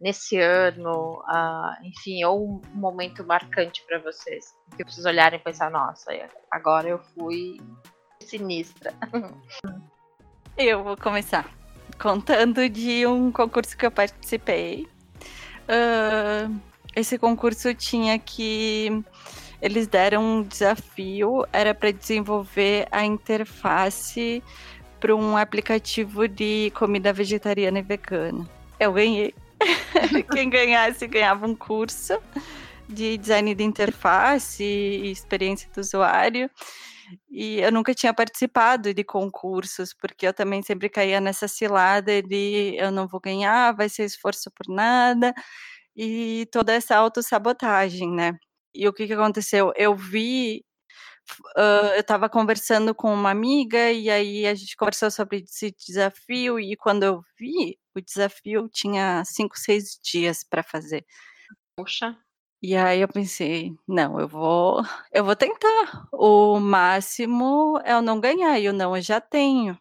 nesse 0.00 0.36
ano, 0.36 1.22
ah, 1.28 1.78
enfim, 1.84 2.24
ou 2.24 2.44
um 2.44 2.60
momento 2.74 3.24
marcante 3.24 3.84
pra 3.86 4.00
vocês, 4.00 4.46
que 4.76 4.82
vocês 4.82 5.06
olharem 5.06 5.38
e 5.38 5.42
pensar, 5.42 5.70
nossa, 5.70 6.10
agora 6.50 6.88
eu 6.88 6.98
fui 7.14 7.60
sinistra. 8.22 8.94
eu 10.56 10.82
vou 10.82 10.96
começar 10.96 11.48
contando 11.98 12.68
de 12.68 13.06
um 13.06 13.30
concurso 13.30 13.76
que 13.76 13.86
eu 13.86 13.90
participei. 13.90 14.88
Ah, 15.68 16.50
esse 16.94 17.18
concurso 17.18 17.74
tinha 17.74 18.18
que. 18.18 19.02
Eles 19.60 19.86
deram 19.86 20.22
um 20.24 20.42
desafio, 20.42 21.46
era 21.52 21.72
para 21.72 21.92
desenvolver 21.92 22.88
a 22.90 23.04
interface 23.04 24.42
para 24.98 25.14
um 25.14 25.36
aplicativo 25.36 26.26
de 26.26 26.72
comida 26.74 27.12
vegetariana 27.12 27.78
e 27.78 27.82
vegana. 27.82 28.48
Eu 28.78 28.92
ganhei. 28.92 29.32
Quem 30.32 30.50
ganhasse 30.50 31.06
ganhava 31.06 31.46
um 31.46 31.54
curso 31.54 32.18
de 32.88 33.16
design 33.16 33.54
de 33.54 33.62
interface 33.62 34.64
e 34.64 35.12
experiência 35.12 35.70
do 35.72 35.80
usuário. 35.80 36.50
E 37.30 37.60
eu 37.60 37.72
nunca 37.72 37.94
tinha 37.94 38.14
participado 38.14 38.94
de 38.94 39.04
concursos, 39.04 39.94
porque 39.94 40.26
eu 40.26 40.34
também 40.34 40.62
sempre 40.62 40.88
caía 40.88 41.20
nessa 41.20 41.48
cilada 41.48 42.22
de 42.22 42.74
eu 42.76 42.90
não 42.90 43.08
vou 43.08 43.20
ganhar, 43.20 43.74
vai 43.74 43.88
ser 43.88 44.04
esforço 44.04 44.50
por 44.52 44.66
nada, 44.72 45.34
e 45.96 46.46
toda 46.52 46.72
essa 46.74 46.96
autossabotagem, 46.96 48.10
né? 48.12 48.38
E 48.74 48.88
o 48.88 48.92
que, 48.92 49.06
que 49.06 49.12
aconteceu? 49.14 49.72
Eu 49.76 49.96
vi 49.96 50.64
Uh, 51.56 51.94
eu 51.94 52.00
estava 52.00 52.28
conversando 52.28 52.94
com 52.94 53.12
uma 53.12 53.30
amiga 53.30 53.90
e 53.92 54.10
aí 54.10 54.46
a 54.46 54.54
gente 54.54 54.76
conversou 54.76 55.10
sobre 55.10 55.38
esse 55.38 55.74
desafio 55.86 56.58
e 56.58 56.76
quando 56.76 57.04
eu 57.04 57.22
vi 57.38 57.78
o 57.94 58.00
desafio 58.00 58.68
tinha 58.68 59.22
cinco, 59.24 59.58
seis 59.58 59.98
dias 60.02 60.44
para 60.44 60.62
fazer. 60.62 61.04
Puxa. 61.76 62.16
E 62.62 62.76
aí 62.76 63.00
eu 63.00 63.08
pensei, 63.08 63.74
não, 63.88 64.20
eu 64.20 64.28
vou, 64.28 64.82
eu 65.12 65.24
vou 65.24 65.34
tentar. 65.34 66.06
O 66.12 66.60
máximo 66.60 67.78
é 67.84 67.92
eu 67.92 68.02
não 68.02 68.20
ganhar 68.20 68.58
e 68.58 68.68
o 68.68 68.72
não 68.72 68.96
eu 68.96 69.02
já 69.02 69.20
tenho. 69.20 69.76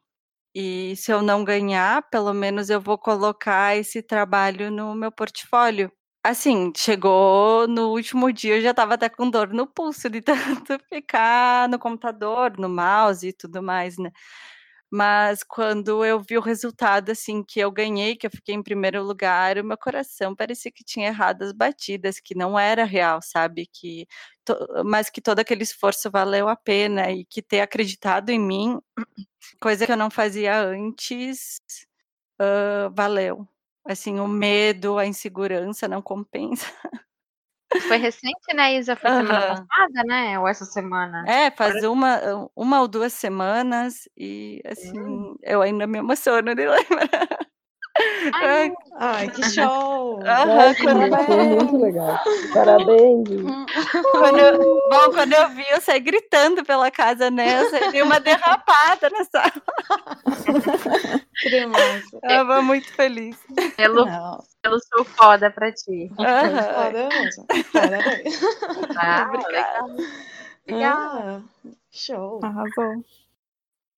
E 0.56 0.96
se 0.98 1.12
eu 1.14 1.22
não 1.22 1.44
ganhar, 1.46 2.04
pelo 2.10 2.34
menos 2.34 2.70
eu 2.70 2.82
vou 2.82 2.98
colocar 2.98 3.78
esse 3.78 4.02
trabalho 4.04 4.72
no 4.72 4.96
meu 4.96 5.12
portfólio. 5.12 5.92
Assim, 6.24 6.74
chegou 6.78 7.68
no 7.68 7.92
último 7.92 8.32
dia, 8.34 8.58
eu 8.58 8.62
já 8.62 8.72
estava 8.72 8.96
até 8.96 9.10
com 9.10 9.30
dor 9.30 9.50
no 9.54 9.68
pulso 9.68 10.10
de 10.10 10.22
tanto 10.66 10.78
ficar 10.90 11.70
no 11.70 11.80
computador, 11.80 12.58
no 12.60 12.70
mouse 12.70 13.28
e 13.30 13.34
tudo 13.34 13.64
mais, 13.64 13.98
né. 13.98 14.12
Mas 14.94 15.42
quando 15.44 16.04
eu 16.06 16.20
vi 16.20 16.38
o 16.38 16.42
resultado, 16.42 17.12
assim, 17.12 17.44
que 17.44 17.60
eu 17.62 17.72
ganhei, 17.72 18.16
que 18.18 18.28
eu 18.28 18.32
fiquei 18.32 18.54
em 18.56 18.62
primeiro 18.64 19.02
lugar, 19.04 19.58
o 19.58 19.64
meu 19.64 19.78
coração 19.78 20.36
parecia 20.36 20.72
que 20.72 20.84
tinha 20.84 21.08
errado 21.08 21.44
as 21.44 21.54
batidas, 21.54 22.20
que 22.20 22.36
não 22.36 22.60
era 22.60 22.84
real, 22.84 23.22
sabe, 23.24 23.68
que 23.74 24.06
mas 24.86 25.10
que 25.10 25.22
todo 25.22 25.40
aquele 25.40 25.64
esforço 25.64 26.12
valeu 26.12 26.50
a 26.50 26.56
pena 26.58 27.10
e 27.12 27.24
que 27.26 27.42
ter 27.42 27.62
acreditado 27.62 28.30
em 28.32 28.40
mim, 28.40 28.80
coisa 29.62 29.86
que 29.86 29.92
eu 29.94 29.98
não 29.98 30.12
fazia 30.12 30.60
antes, 30.62 31.62
hã, 32.40 32.90
valeu. 32.96 33.48
Assim, 33.86 34.20
o 34.20 34.28
medo, 34.28 34.98
a 35.00 35.06
insegurança 35.08 35.88
não 35.88 36.02
compensa. 36.02 36.68
Foi 37.88 37.98
recente, 37.98 38.54
né, 38.54 38.76
Isa? 38.76 38.96
Foi 38.96 39.12
semana 39.12 39.42
Aham. 39.42 39.70
passada, 39.70 40.04
né? 40.06 40.40
Ou 40.40 40.48
essa 40.48 40.66
semana? 40.66 41.28
É, 41.28 41.52
faz 41.52 41.84
Agora 41.84 41.84
uma 41.84 42.50
uma 42.56 42.82
ou 42.82 42.88
2 42.88 43.14
semanas 43.14 44.10
e, 44.18 44.60
Hum. 44.78 44.96
assim, 44.96 45.36
eu 45.44 45.62
ainda 45.62 45.86
me 45.86 46.00
emociono 46.00 46.56
de 46.56 46.66
lembrar. 46.68 47.51
Ai, 48.96 49.28
que 49.30 49.44
show! 49.50 50.20
aham, 50.24 50.46
Nossa, 50.46 50.84
quando 50.84 51.26
foi 51.26 51.44
muito 51.46 51.78
legal. 51.78 52.20
Parabéns. 52.54 53.28
quando 54.12 54.40
eu 54.40 54.58
bom, 54.90 55.12
quando 55.14 55.34
eu 55.34 55.50
vi, 55.50 55.64
eu 55.72 55.82
saí 55.82 56.00
gritando 56.00 56.64
pela 56.64 56.92
casa, 56.92 57.32
né, 57.32 57.62
eu 57.62 57.70
saí 57.70 58.02
uma 58.02 58.20
derrapada 58.20 59.10
na 59.10 59.24
sala. 59.26 59.52
Eu 62.14 62.20
estava 62.20 62.62
muito 62.62 62.92
feliz. 62.94 63.38
pelo, 63.76 64.06
Não, 64.06 64.44
pelo 64.62 64.80
seu 64.80 65.04
foda 65.06 65.50
pra 65.50 65.72
ti. 65.72 66.12
Aham. 66.20 66.74
foda 66.74 67.10
mesmo. 67.22 67.46
Parabéns. 67.74 68.40
Ah, 68.98 69.26
Obrigada. 69.28 69.48
legal. 69.48 69.88
Legal. 70.68 70.98
Ah, 71.00 71.42
show. 71.92 72.40
Arrasou. 72.44 73.04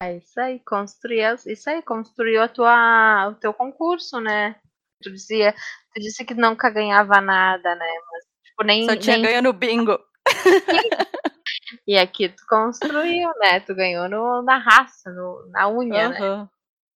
É 0.04 0.18
isso 0.18 0.40
aí, 0.40 0.60
construir 0.60 1.24
as- 1.24 1.46
isso 1.46 1.70
aí, 1.70 1.82
construiu 1.82 2.42
a 2.42 2.48
tua, 2.50 3.30
o 3.30 3.36
teu 3.36 3.54
concurso, 3.54 4.20
né? 4.20 4.56
Tu 5.02 5.12
dizia, 5.12 5.54
tu 5.94 6.02
disse 6.02 6.26
que 6.26 6.34
nunca 6.34 6.70
ganhava 6.70 7.22
nada, 7.22 7.74
né? 7.76 7.86
Mas 8.12 8.24
tipo, 8.44 8.64
nem, 8.64 8.86
Só 8.86 8.96
tinha 8.98 9.18
nem 9.18 9.26
ganho 9.26 9.42
no 9.42 9.54
bingo. 9.54 9.98
e 11.88 11.98
aqui 11.98 12.28
tu 12.30 12.44
construiu, 12.48 13.30
né? 13.40 13.62
Tu 13.62 13.74
ganhou 13.74 14.10
no, 14.10 14.42
na 14.42 14.58
raça, 14.58 15.10
no, 15.12 15.48
na 15.52 15.70
unha, 15.70 16.10
né? 16.10 16.20
Aham. 16.20 16.50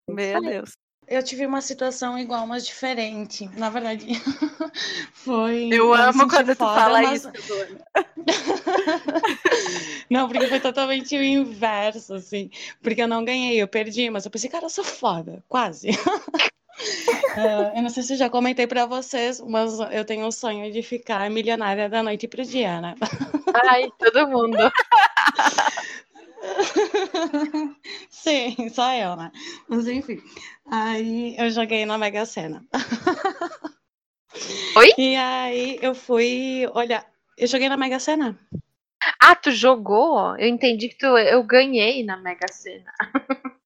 Meu. 0.08 0.40
Deus. 0.40 0.76
Eu 1.08 1.22
tive 1.22 1.46
uma 1.46 1.60
situação 1.60 2.18
igual, 2.18 2.46
mas 2.46 2.66
diferente. 2.66 3.48
Na 3.56 3.70
verdade, 3.70 4.06
foi. 5.14 5.68
Eu 5.72 5.94
amo 5.94 6.28
quando 6.28 6.48
tu 6.54 6.58
foda, 6.58 6.80
fala 6.80 7.02
mas- 7.02 7.20
isso. 7.20 7.32
Não, 10.10 10.28
porque 10.28 10.46
foi 10.48 10.60
totalmente 10.60 11.16
o 11.16 11.22
inverso, 11.22 12.14
assim. 12.14 12.50
Porque 12.82 13.02
eu 13.02 13.08
não 13.08 13.25
ganhei, 13.25 13.60
eu 13.60 13.68
perdi, 13.68 14.10
mas 14.10 14.25
eu 14.25 14.30
pensei, 14.30 14.50
cara, 14.50 14.66
eu 14.66 14.70
sou 14.70 14.84
foda, 14.84 15.42
quase. 15.48 15.90
Ah, 17.34 17.72
eu 17.75 17.82
não 17.82 17.88
sei 17.88 18.02
se 18.02 18.12
eu 18.12 18.18
já 18.18 18.28
comentei 18.28 18.66
pra 18.66 18.84
vocês, 18.84 19.40
mas 19.40 19.78
eu 19.90 20.04
tenho 20.04 20.26
o 20.26 20.32
sonho 20.32 20.70
de 20.70 20.82
ficar 20.82 21.30
milionária 21.30 21.88
da 21.88 22.02
noite 22.02 22.28
pro 22.28 22.44
dia, 22.44 22.82
né? 22.82 22.94
Ai, 23.66 23.90
todo 23.98 24.28
mundo. 24.28 24.58
Sim, 28.10 28.68
só 28.68 28.92
eu, 28.92 29.16
né? 29.16 29.32
Mas 29.68 29.88
enfim. 29.88 30.20
Aí 30.70 31.37
eu 31.38 31.50
joguei 31.50 31.87
na 31.87 31.96
Mega 31.99 32.26
Sena. 32.26 32.64
Oi? 34.76 34.92
E 34.99 35.16
aí 35.16 35.78
eu 35.80 35.94
fui 35.94 36.66
olhar. 36.75 37.06
Eu 37.38 37.46
joguei 37.46 37.68
na 37.68 37.76
Mega 37.76 37.99
Sena. 37.99 38.38
Ah, 39.20 39.37
tu 39.37 39.50
jogou? 39.50 40.37
Eu 40.37 40.49
entendi 40.49 40.88
que 40.88 40.99
tu, 40.99 41.06
eu 41.06 41.42
ganhei 41.42 42.04
na 42.04 42.16
Mega 42.16 42.49
Sena. 42.52 42.92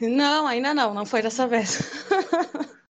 Não, 0.00 0.46
ainda 0.46 0.74
não, 0.74 0.92
não 0.92 1.06
foi 1.06 1.22
dessa 1.22 1.46
vez. 1.46 1.78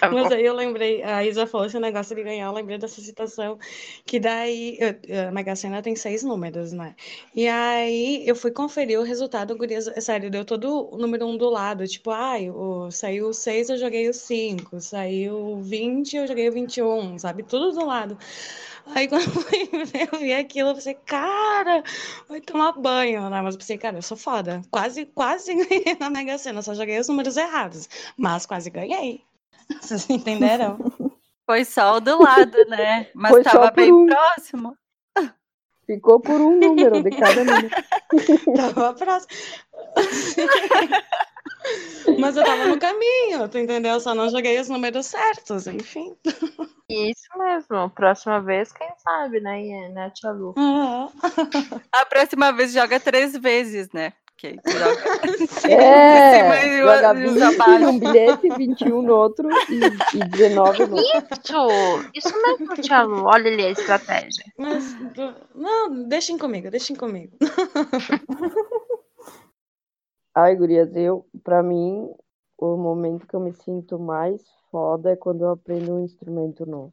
Tá 0.00 0.10
Mas 0.10 0.30
aí 0.30 0.44
eu 0.44 0.54
lembrei, 0.54 1.02
a 1.02 1.24
Isa 1.24 1.46
falou 1.46 1.66
esse 1.66 1.78
negócio 1.78 2.14
de 2.14 2.22
ganhar, 2.22 2.46
eu 2.46 2.52
lembrei 2.52 2.78
dessa 2.78 3.00
situação, 3.00 3.58
que 4.04 4.20
daí, 4.20 4.76
eu- 4.78 5.28
a 5.28 5.32
Mega 5.32 5.56
Sena 5.56 5.82
tem 5.82 5.96
seis 5.96 6.22
números, 6.22 6.72
né? 6.72 6.94
E 7.34 7.48
aí 7.48 8.22
eu 8.26 8.36
fui 8.36 8.50
conferir 8.50 8.98
o 9.00 9.02
resultado, 9.02 9.56
gurias, 9.56 9.90
sério, 10.04 10.30
deu 10.30 10.44
todo 10.44 10.90
o 10.92 10.98
número 10.98 11.26
um 11.26 11.36
do 11.36 11.48
lado, 11.50 11.86
tipo, 11.88 12.10
ai, 12.10 12.50
o, 12.50 12.90
saiu 12.90 13.28
o 13.28 13.34
6, 13.34 13.68
eu 13.70 13.78
joguei 13.78 14.08
o 14.08 14.14
5, 14.14 14.80
saiu 14.80 15.34
o 15.36 15.62
20, 15.62 16.16
eu 16.16 16.26
joguei 16.26 16.48
o 16.48 16.52
21, 16.52 17.18
sabe? 17.18 17.42
Tudo 17.42 17.72
do 17.72 17.84
lado. 17.86 18.18
Aí 18.86 19.08
quando 19.08 19.24
eu 20.12 20.18
vi 20.20 20.32
aquilo, 20.34 20.70
eu 20.70 20.74
pensei, 20.74 20.94
cara, 20.94 21.82
vai 22.28 22.40
tomar 22.40 22.72
banho, 22.72 23.28
né? 23.30 23.40
Mas 23.42 23.54
eu 23.54 23.58
pensei, 23.60 23.78
cara, 23.78 23.98
eu 23.98 24.02
sou 24.02 24.16
foda. 24.16 24.62
Quase, 24.70 25.06
quase 25.06 25.54
ganhei 25.56 25.96
na 25.98 26.10
Mega 26.10 26.36
Sena, 26.38 26.62
só 26.62 26.74
joguei 26.74 26.98
os 26.98 27.08
números 27.08 27.36
errados, 27.36 27.88
mas 28.16 28.46
quase 28.46 28.70
ganhei. 28.70 29.22
Vocês 29.80 30.08
entenderam? 30.10 30.78
Foi 31.46 31.64
só 31.64 31.96
o 31.96 32.00
do 32.00 32.22
lado, 32.22 32.56
né, 32.68 33.08
mas 33.14 33.36
estava 33.36 33.70
por 33.70 33.76
bem 33.76 33.92
um. 33.92 34.06
próximo. 34.06 34.76
Ficou 35.86 36.18
por 36.18 36.40
um 36.40 36.58
número 36.58 37.02
de 37.02 37.10
cada 37.10 37.44
número. 37.44 37.68
Tava 38.56 38.94
próximo. 38.94 39.30
Mas 42.18 42.36
eu 42.36 42.44
tava 42.44 42.66
no 42.66 42.78
caminho, 42.78 43.48
tu 43.48 43.58
entendeu? 43.58 43.98
Só 43.98 44.14
não 44.14 44.28
joguei 44.28 44.58
os 44.60 44.68
números 44.68 45.06
certos, 45.06 45.66
enfim. 45.66 46.14
Isso 46.88 47.26
mesmo. 47.38 47.88
Próxima 47.90 48.40
vez, 48.40 48.70
quem 48.72 48.88
sabe, 48.98 49.40
né, 49.40 49.62
Ian, 49.62 49.88
né, 49.90 50.10
Tia 50.10 50.30
Lu? 50.30 50.54
Ah, 50.58 51.08
A 51.92 52.04
próxima 52.06 52.52
vez 52.52 52.72
joga 52.72 53.00
três 53.00 53.36
vezes, 53.36 53.88
né? 53.92 54.12
Joga 54.52 55.04
É, 55.68 56.66
e 56.66 56.82
joga 56.82 57.12
o- 57.14 57.18
e 57.18 57.26
os 57.26 57.32
20 57.34 57.42
abaixo. 57.42 57.84
num 57.84 57.98
bilhete, 57.98 58.48
21 58.50 59.02
no 59.02 59.14
outro 59.14 59.48
e, 59.70 60.18
e 60.18 60.24
19 60.24 60.86
no 60.86 60.96
outro. 60.96 61.10
Isso, 61.32 62.10
isso 62.14 62.42
mesmo, 62.42 62.74
Tia 62.74 63.02
Lu. 63.02 63.24
Olha 63.24 63.50
ali 63.50 63.64
a 63.64 63.70
estratégia. 63.70 64.44
Mas, 64.58 64.94
não, 65.54 66.04
deixem 66.08 66.36
comigo, 66.38 66.70
deixem 66.70 66.94
comigo. 66.96 67.36
Ai, 70.34 70.56
gurias, 70.56 70.94
eu, 70.96 71.24
pra 71.44 71.62
mim, 71.62 72.10
o 72.58 72.76
momento 72.76 73.26
que 73.26 73.34
eu 73.34 73.40
me 73.40 73.52
sinto 73.52 73.98
mais 73.98 74.42
foda 74.70 75.12
é 75.12 75.16
quando 75.16 75.42
eu 75.44 75.50
aprendo 75.50 75.94
um 75.94 76.04
instrumento 76.04 76.66
novo. 76.66 76.92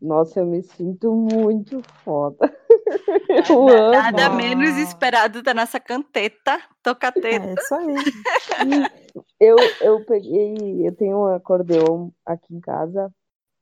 Nossa, 0.00 0.40
eu 0.40 0.46
me 0.46 0.62
sinto 0.62 1.12
muito 1.14 1.82
foda. 2.04 2.54
Eu 3.50 3.68
amo. 3.68 3.90
Nada 3.92 4.26
amo. 4.26 4.36
menos 4.36 4.76
esperado 4.76 5.42
da 5.42 5.54
nossa 5.54 5.80
canteta, 5.80 6.60
tocateta. 6.82 7.46
É 7.46 7.54
isso 7.54 7.74
aí. 7.74 7.94
Eu, 9.38 9.56
eu 9.82 10.04
peguei, 10.04 10.86
eu 10.86 10.94
tenho 10.94 11.18
um 11.18 11.26
acordeon 11.26 12.10
aqui 12.24 12.54
em 12.54 12.60
casa, 12.60 13.12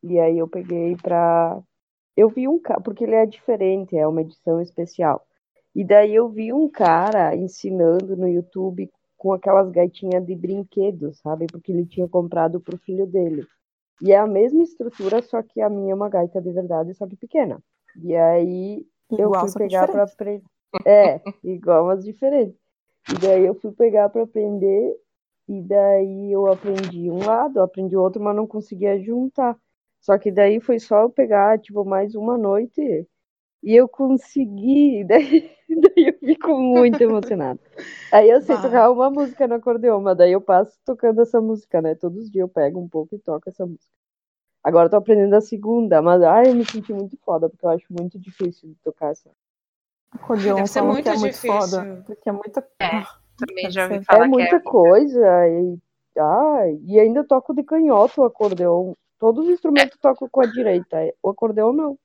e 0.03 0.21
aí 0.21 0.39
eu 0.39 0.47
peguei 0.47 0.95
pra. 0.97 1.59
Eu 2.17 2.29
vi 2.29 2.47
um 2.47 2.59
cara, 2.59 2.81
porque 2.81 3.03
ele 3.03 3.15
é 3.15 3.27
diferente, 3.27 3.97
é 3.97 4.07
uma 4.07 4.21
edição 4.21 4.61
especial. 4.61 5.27
E 5.75 5.83
daí 5.83 6.15
eu 6.15 6.29
vi 6.29 6.53
um 6.53 6.69
cara 6.69 7.35
ensinando 7.35 8.17
no 8.17 8.29
YouTube 8.29 8.91
com 9.17 9.33
aquelas 9.33 9.71
gaitinhas 9.71 10.25
de 10.25 10.35
brinquedo, 10.37 11.13
sabe? 11.15 11.47
Porque 11.47 11.73
ele 11.73 11.87
tinha 11.87 12.09
comprado 12.09 12.61
pro 12.61 12.79
filho 12.79 13.07
dele. 13.07 13.47
E 14.01 14.13
é 14.13 14.19
a 14.19 14.27
mesma 14.27 14.63
estrutura, 14.63 15.23
só 15.23 15.43
que 15.43 15.61
a 15.61 15.69
minha 15.69 15.93
é 15.93 15.95
uma 15.95 16.09
gaita 16.09 16.41
de 16.41 16.51
verdade, 16.53 16.95
só 16.95 17.07
que 17.07 17.17
pequena. 17.17 17.63
E 18.03 18.15
aí 18.17 18.87
eu 19.19 19.27
Igual, 19.27 19.41
fui 19.41 19.51
só 19.51 19.59
que 19.59 19.65
pegar 19.65 19.87
diferente. 19.87 20.13
aprender. 20.13 20.45
É, 20.87 21.21
igual, 21.43 21.87
mas 21.87 22.05
diferente. 22.05 22.57
E 23.11 23.15
daí 23.21 23.45
eu 23.47 23.55
fui 23.55 23.73
pegar 23.73 24.09
pra 24.09 24.23
aprender, 24.23 24.97
e 25.49 25.61
daí 25.63 26.33
eu 26.33 26.47
aprendi 26.47 27.11
um 27.11 27.25
lado, 27.25 27.59
eu 27.59 27.65
aprendi 27.65 27.97
outro, 27.97 28.23
mas 28.23 28.37
não 28.37 28.47
conseguia 28.47 29.01
juntar. 29.01 29.57
Só 30.01 30.17
que 30.19 30.31
daí 30.31 30.61
foi 30.61 30.79
só 30.79 31.03
eu 31.03 31.11
pegar, 31.11 31.59
tipo, 31.59 31.85
mais 31.85 32.15
uma 32.15 32.39
noite, 32.39 33.07
e 33.63 33.75
eu 33.75 33.89
consegui. 33.89 35.05
Daí, 35.09 35.51
daí 35.69 36.09
eu 36.09 36.19
Fico 36.21 36.59
muito 36.59 37.01
emocionada. 37.03 37.61
Aí 38.13 38.29
eu 38.31 38.41
sei 38.43 38.57
tocar 38.57 38.91
uma 38.91 39.11
música 39.11 39.47
no 39.47 39.55
acordeon, 39.55 40.01
mas 40.01 40.17
daí 40.17 40.33
eu 40.33 40.41
passo 40.41 40.77
tocando 40.85 41.21
essa 41.21 41.41
música, 41.41 41.81
né? 41.81 41.95
Todos 41.95 42.25
os 42.25 42.31
dias 42.31 42.43
eu 42.43 42.49
pego 42.49 42.81
um 42.81 42.89
pouco 42.89 43.15
e 43.15 43.19
toco 43.19 43.49
essa 43.49 43.67
música. 43.67 43.93
Agora 44.63 44.87
eu 44.87 44.91
tô 44.91 44.97
aprendendo 44.97 45.35
a 45.35 45.41
segunda, 45.41 46.03
mas 46.03 46.23
ai, 46.23 46.49
eu 46.49 46.55
me 46.55 46.65
senti 46.65 46.93
muito 46.93 47.17
foda, 47.25 47.49
porque 47.49 47.65
eu 47.65 47.71
acho 47.71 47.87
muito 47.91 48.19
difícil 48.19 48.69
de 48.69 48.75
tocar 48.77 49.11
essa. 49.11 49.31
Acordeon 50.13 50.57
Deve 50.57 50.67
ser 50.69 50.83
muito 50.83 51.03
que 51.05 51.09
é 51.09 51.17
muito 51.17 51.35
difícil. 51.35 51.61
foda. 51.61 52.03
Porque 52.05 52.29
é 52.29 52.33
muita. 52.33 52.69
É. 52.81 53.03
Também 53.39 53.71
já 53.71 53.85
ouvi 53.85 54.05
falar 54.05 54.25
é 54.25 54.29
muita 54.29 54.61
que 54.61 54.69
é. 54.69 54.71
coisa. 54.71 55.49
E, 55.49 55.79
ai, 56.19 56.81
e 56.85 57.01
ainda 57.01 57.25
toco 57.25 57.55
de 57.55 57.63
canhoto 57.63 58.21
o 58.21 58.25
acordeon. 58.25 58.95
Todos 59.19 59.45
os 59.47 59.51
instrumentos 59.53 59.97
eu 59.97 60.01
toco 60.01 60.29
com 60.29 60.43
a 60.43 60.47
direita. 60.47 60.97
O 61.23 61.31
acordeon 61.31 61.73
não. 61.73 61.99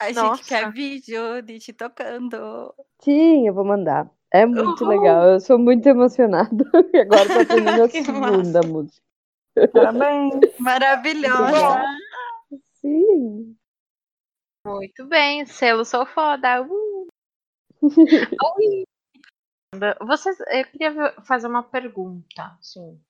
A 0.00 0.08
gente 0.08 0.16
Nossa. 0.16 0.44
quer 0.44 0.70
vídeo 0.72 1.40
de 1.42 1.58
te 1.58 1.72
tocando. 1.72 2.74
Sim, 3.00 3.48
eu 3.48 3.54
vou 3.54 3.64
mandar. 3.64 4.10
É 4.32 4.44
muito 4.44 4.84
Uhul. 4.84 4.88
legal. 4.88 5.24
Eu 5.30 5.40
sou 5.40 5.58
muito 5.58 5.86
emocionada. 5.88 6.64
E 6.92 6.98
agora 6.98 7.26
tô 7.26 7.40
aprendendo 7.40 7.82
a 7.82 7.88
segunda 7.88 8.60
música. 8.62 9.02
Parabéns. 9.72 10.58
Maravilhosa. 10.58 11.82
Sim. 12.80 13.56
Muito 14.66 15.06
bem, 15.06 15.44
selo 15.46 15.84
sou 15.84 16.06
foda. 16.06 16.62
Uh. 16.62 17.06
Vocês, 20.06 20.38
eu 20.40 20.64
queria 20.66 21.20
fazer 21.22 21.48
uma 21.48 21.62
pergunta, 21.62 22.56
assim, 22.60 23.00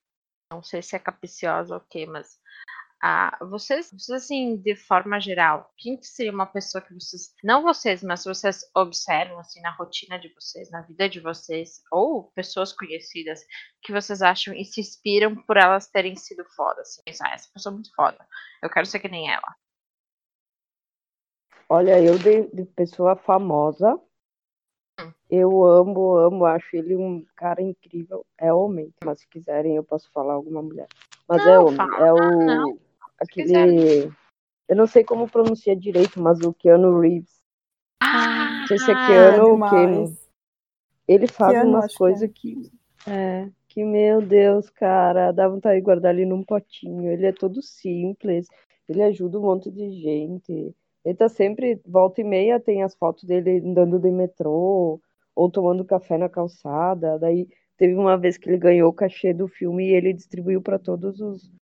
não 0.50 0.62
sei 0.62 0.80
se 0.80 0.96
é 0.96 0.98
capciosa 0.98 1.74
ou 1.74 1.80
o 1.80 1.84
quê, 1.84 2.06
mas 2.06 2.40
ah, 3.06 3.36
vocês, 3.50 3.90
vocês, 3.92 4.22
assim, 4.24 4.56
de 4.56 4.74
forma 4.74 5.20
geral, 5.20 5.70
quem 5.76 5.94
que 5.94 6.06
seria 6.06 6.32
uma 6.32 6.46
pessoa 6.46 6.80
que 6.80 6.94
vocês, 6.94 7.34
não 7.44 7.62
vocês, 7.62 8.02
mas 8.02 8.24
vocês 8.24 8.62
observam, 8.74 9.38
assim, 9.38 9.60
na 9.60 9.76
rotina 9.76 10.18
de 10.18 10.32
vocês, 10.32 10.70
na 10.70 10.80
vida 10.80 11.06
de 11.06 11.20
vocês, 11.20 11.82
ou 11.92 12.32
pessoas 12.32 12.72
conhecidas, 12.72 13.40
que 13.82 13.92
vocês 13.92 14.22
acham 14.22 14.54
e 14.54 14.64
se 14.64 14.80
inspiram 14.80 15.36
por 15.36 15.58
elas 15.58 15.86
terem 15.86 16.16
sido 16.16 16.46
foda, 16.56 16.80
assim, 16.80 17.02
ah, 17.22 17.34
essa 17.34 17.50
pessoa 17.52 17.72
é 17.72 17.74
muito 17.74 17.94
foda, 17.94 18.26
eu 18.62 18.70
quero 18.70 18.86
ser 18.86 19.00
que 19.00 19.08
nem 19.08 19.30
ela. 19.30 19.54
Olha, 21.68 22.02
eu 22.02 22.16
de, 22.16 22.46
de 22.56 22.64
pessoa 22.64 23.16
famosa, 23.16 24.00
Hum. 24.98 25.12
eu 25.28 25.64
amo, 25.64 26.14
amo, 26.14 26.46
acho 26.46 26.74
ele 26.76 26.96
um 26.96 27.26
cara 27.36 27.60
incrível. 27.60 28.24
É 28.38 28.52
homem, 28.52 28.94
mas 29.04 29.20
se 29.20 29.28
quiserem 29.28 29.74
eu 29.76 29.82
posso 29.82 30.10
falar 30.12 30.34
alguma 30.34 30.62
mulher. 30.62 30.86
Mas 31.28 31.42
é 31.42 31.56
Não, 31.56 31.66
homem, 31.66 31.76
fala. 31.76 31.96
é 31.98 32.08
Ah, 32.10 32.14
o 32.14 32.46
não. 32.46 32.83
Aquele, 33.20 34.10
eu 34.68 34.76
não 34.76 34.86
sei 34.86 35.04
como 35.04 35.30
pronuncia 35.30 35.76
direito, 35.76 36.20
mas 36.20 36.40
o 36.40 36.52
Keanu 36.52 37.00
Reeves. 37.00 37.42
Ah, 38.00 38.60
Não 38.60 38.66
sei 38.66 38.78
se 38.78 38.90
é 38.90 38.94
Keanu 38.94 39.48
ou 39.50 39.70
Keanu. 39.70 40.16
Ele 41.06 41.26
faz 41.26 41.52
Keanu, 41.52 41.70
umas 41.70 41.92
que 41.92 41.98
coisas 41.98 42.22
é. 42.22 42.28
que, 42.28 42.72
é, 43.06 43.50
que 43.68 43.84
meu 43.84 44.22
Deus, 44.22 44.70
cara, 44.70 45.32
dá 45.32 45.46
vontade 45.48 45.76
de 45.76 45.82
guardar 45.82 46.14
ele 46.14 46.24
num 46.24 46.42
potinho. 46.42 47.10
Ele 47.10 47.26
é 47.26 47.32
todo 47.32 47.62
simples, 47.62 48.46
ele 48.88 49.02
ajuda 49.02 49.38
um 49.38 49.42
monte 49.42 49.70
de 49.70 49.90
gente. 50.00 50.74
Ele 51.04 51.14
tá 51.14 51.28
sempre, 51.28 51.78
volta 51.84 52.22
e 52.22 52.24
meia, 52.24 52.58
tem 52.58 52.82
as 52.82 52.94
fotos 52.94 53.24
dele 53.24 53.58
andando 53.58 53.98
de 53.98 54.10
metrô 54.10 54.98
ou 55.36 55.50
tomando 55.50 55.84
café 55.84 56.16
na 56.16 56.30
calçada. 56.30 57.18
Daí 57.18 57.46
teve 57.76 57.94
uma 57.94 58.16
vez 58.16 58.38
que 58.38 58.48
ele 58.48 58.56
ganhou 58.56 58.88
o 58.88 58.94
cachê 58.94 59.34
do 59.34 59.46
filme 59.46 59.88
e 59.88 59.94
ele 59.94 60.14
distribuiu 60.14 60.62
para 60.62 60.78
todos 60.78 61.20
os, 61.20 61.52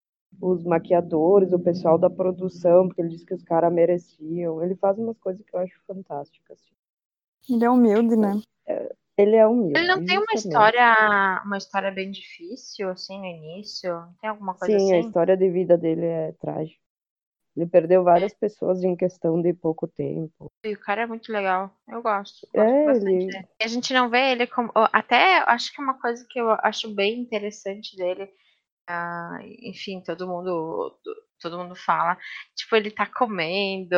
os 0.44 0.64
maquiadores, 0.64 1.52
o 1.52 1.58
pessoal 1.58 1.96
da 1.96 2.10
produção, 2.10 2.88
porque 2.88 3.00
ele 3.00 3.10
disse 3.10 3.24
que 3.24 3.32
os 3.34 3.44
caras 3.44 3.72
mereciam. 3.72 4.60
Ele 4.60 4.74
faz 4.74 4.98
umas 4.98 5.16
coisas 5.18 5.40
que 5.46 5.54
eu 5.54 5.60
acho 5.60 5.80
fantásticas. 5.86 6.58
assim. 6.60 7.54
Ele 7.54 7.64
é 7.64 7.70
humilde, 7.70 8.16
né? 8.16 8.40
Ele 9.16 9.36
é 9.36 9.46
humilde. 9.46 9.78
Ele 9.78 9.86
não 9.86 10.04
tem 10.04 10.18
uma 10.18 10.34
história, 10.34 11.40
uma 11.44 11.56
história 11.58 11.92
bem 11.92 12.10
difícil, 12.10 12.88
assim, 12.88 13.20
no 13.20 13.26
início? 13.26 13.96
Tem 14.20 14.30
alguma 14.30 14.54
coisa 14.54 14.76
Sim, 14.76 14.92
a 14.92 14.98
assim? 14.98 15.06
história 15.06 15.36
de 15.36 15.48
vida 15.48 15.78
dele 15.78 16.06
é 16.06 16.32
trágica. 16.32 16.80
Ele 17.56 17.66
perdeu 17.66 18.02
várias 18.02 18.34
pessoas 18.34 18.82
em 18.82 18.96
questão 18.96 19.40
de 19.40 19.52
pouco 19.52 19.86
tempo. 19.86 20.50
E 20.64 20.72
o 20.72 20.80
cara 20.80 21.02
é 21.02 21.06
muito 21.06 21.30
legal. 21.30 21.70
Eu 21.86 22.02
gosto. 22.02 22.48
gosto 22.52 22.66
É, 22.66 22.84
bastante 22.86 23.10
ele- 23.12 23.26
dele. 23.26 23.48
A 23.62 23.66
gente 23.68 23.92
não 23.92 24.08
vê 24.08 24.32
ele 24.32 24.46
como. 24.46 24.72
Até 24.74 25.44
acho 25.46 25.72
que 25.72 25.80
é 25.80 25.84
uma 25.84 26.00
coisa 26.00 26.26
que 26.28 26.40
eu 26.40 26.50
acho 26.50 26.92
bem 26.94 27.20
interessante 27.20 27.94
dele. 27.94 28.28
Ah, 28.88 29.38
enfim, 29.62 30.00
todo 30.00 30.26
mundo. 30.26 30.96
Todo 31.40 31.58
mundo 31.58 31.74
fala. 31.74 32.16
Tipo, 32.54 32.76
ele 32.76 32.90
tá 32.90 33.04
comendo. 33.04 33.96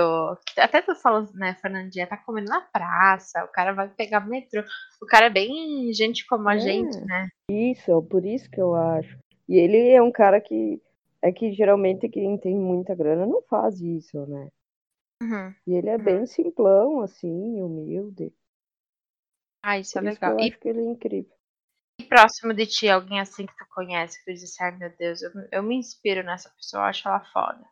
Até 0.57 0.81
tu 0.81 0.95
falou, 0.95 1.29
né, 1.35 1.55
Fernandinha? 1.61 2.07
Tá 2.07 2.17
comendo 2.17 2.49
na 2.49 2.63
praça. 2.63 3.45
O 3.45 3.49
cara 3.49 3.73
vai 3.75 3.89
pegar 3.89 4.21
metrô. 4.27 4.63
O 5.03 5.07
cara 5.07 5.27
é 5.27 5.31
bem 5.31 5.93
gente 5.93 6.27
como 6.27 6.49
a 6.49 6.55
É. 6.55 6.59
gente, 6.59 6.99
né? 7.05 7.29
Isso, 7.51 7.91
é 7.91 8.09
por 8.09 8.25
isso 8.25 8.51
que 8.51 8.59
eu 8.61 8.75
acho. 8.75 9.19
E 9.47 9.57
ele 9.59 9.91
é 9.91 10.01
um 10.01 10.11
cara 10.11 10.41
que 10.41 10.81
é 11.21 11.31
que 11.33 11.53
geralmente 11.53 12.09
quem 12.09 12.39
tem 12.39 12.57
muita 12.57 12.95
grana 12.95 13.27
não 13.27 13.43
faz 13.43 13.79
isso, 13.81 14.25
né? 14.27 14.49
Uhum. 15.23 15.55
E 15.67 15.75
ele 15.75 15.91
é 15.91 15.99
bem 15.99 16.27
simplão, 16.27 17.01
assim, 17.01 17.61
humilde. 17.61 18.33
Ah, 19.63 19.79
isso 19.79 19.99
é 19.99 20.03
Por 20.03 20.09
isso 20.11 20.19
que 20.19 20.25
eu 20.25 20.29
legal. 20.31 20.45
E 20.45 20.49
acho 20.51 20.61
que 20.61 20.69
ele 20.69 20.81
é 20.81 20.85
incrível. 20.85 21.33
Próximo 22.09 22.55
de 22.55 22.67
ti, 22.67 22.89
alguém 22.89 23.21
assim 23.21 23.47
que 23.47 23.57
tu 23.57 23.65
conhece, 23.75 24.19
que 24.19 24.33
tu 24.33 24.35
disse, 24.35 24.63
ai 24.63 24.77
meu 24.77 24.91
Deus, 24.97 25.23
eu, 25.23 25.31
eu 25.53 25.63
me 25.63 25.77
inspiro 25.77 26.23
nessa 26.23 26.51
pessoa, 26.51 26.83
eu 26.83 26.87
acho 26.87 27.09
ela 27.09 27.21
foda. 27.33 27.65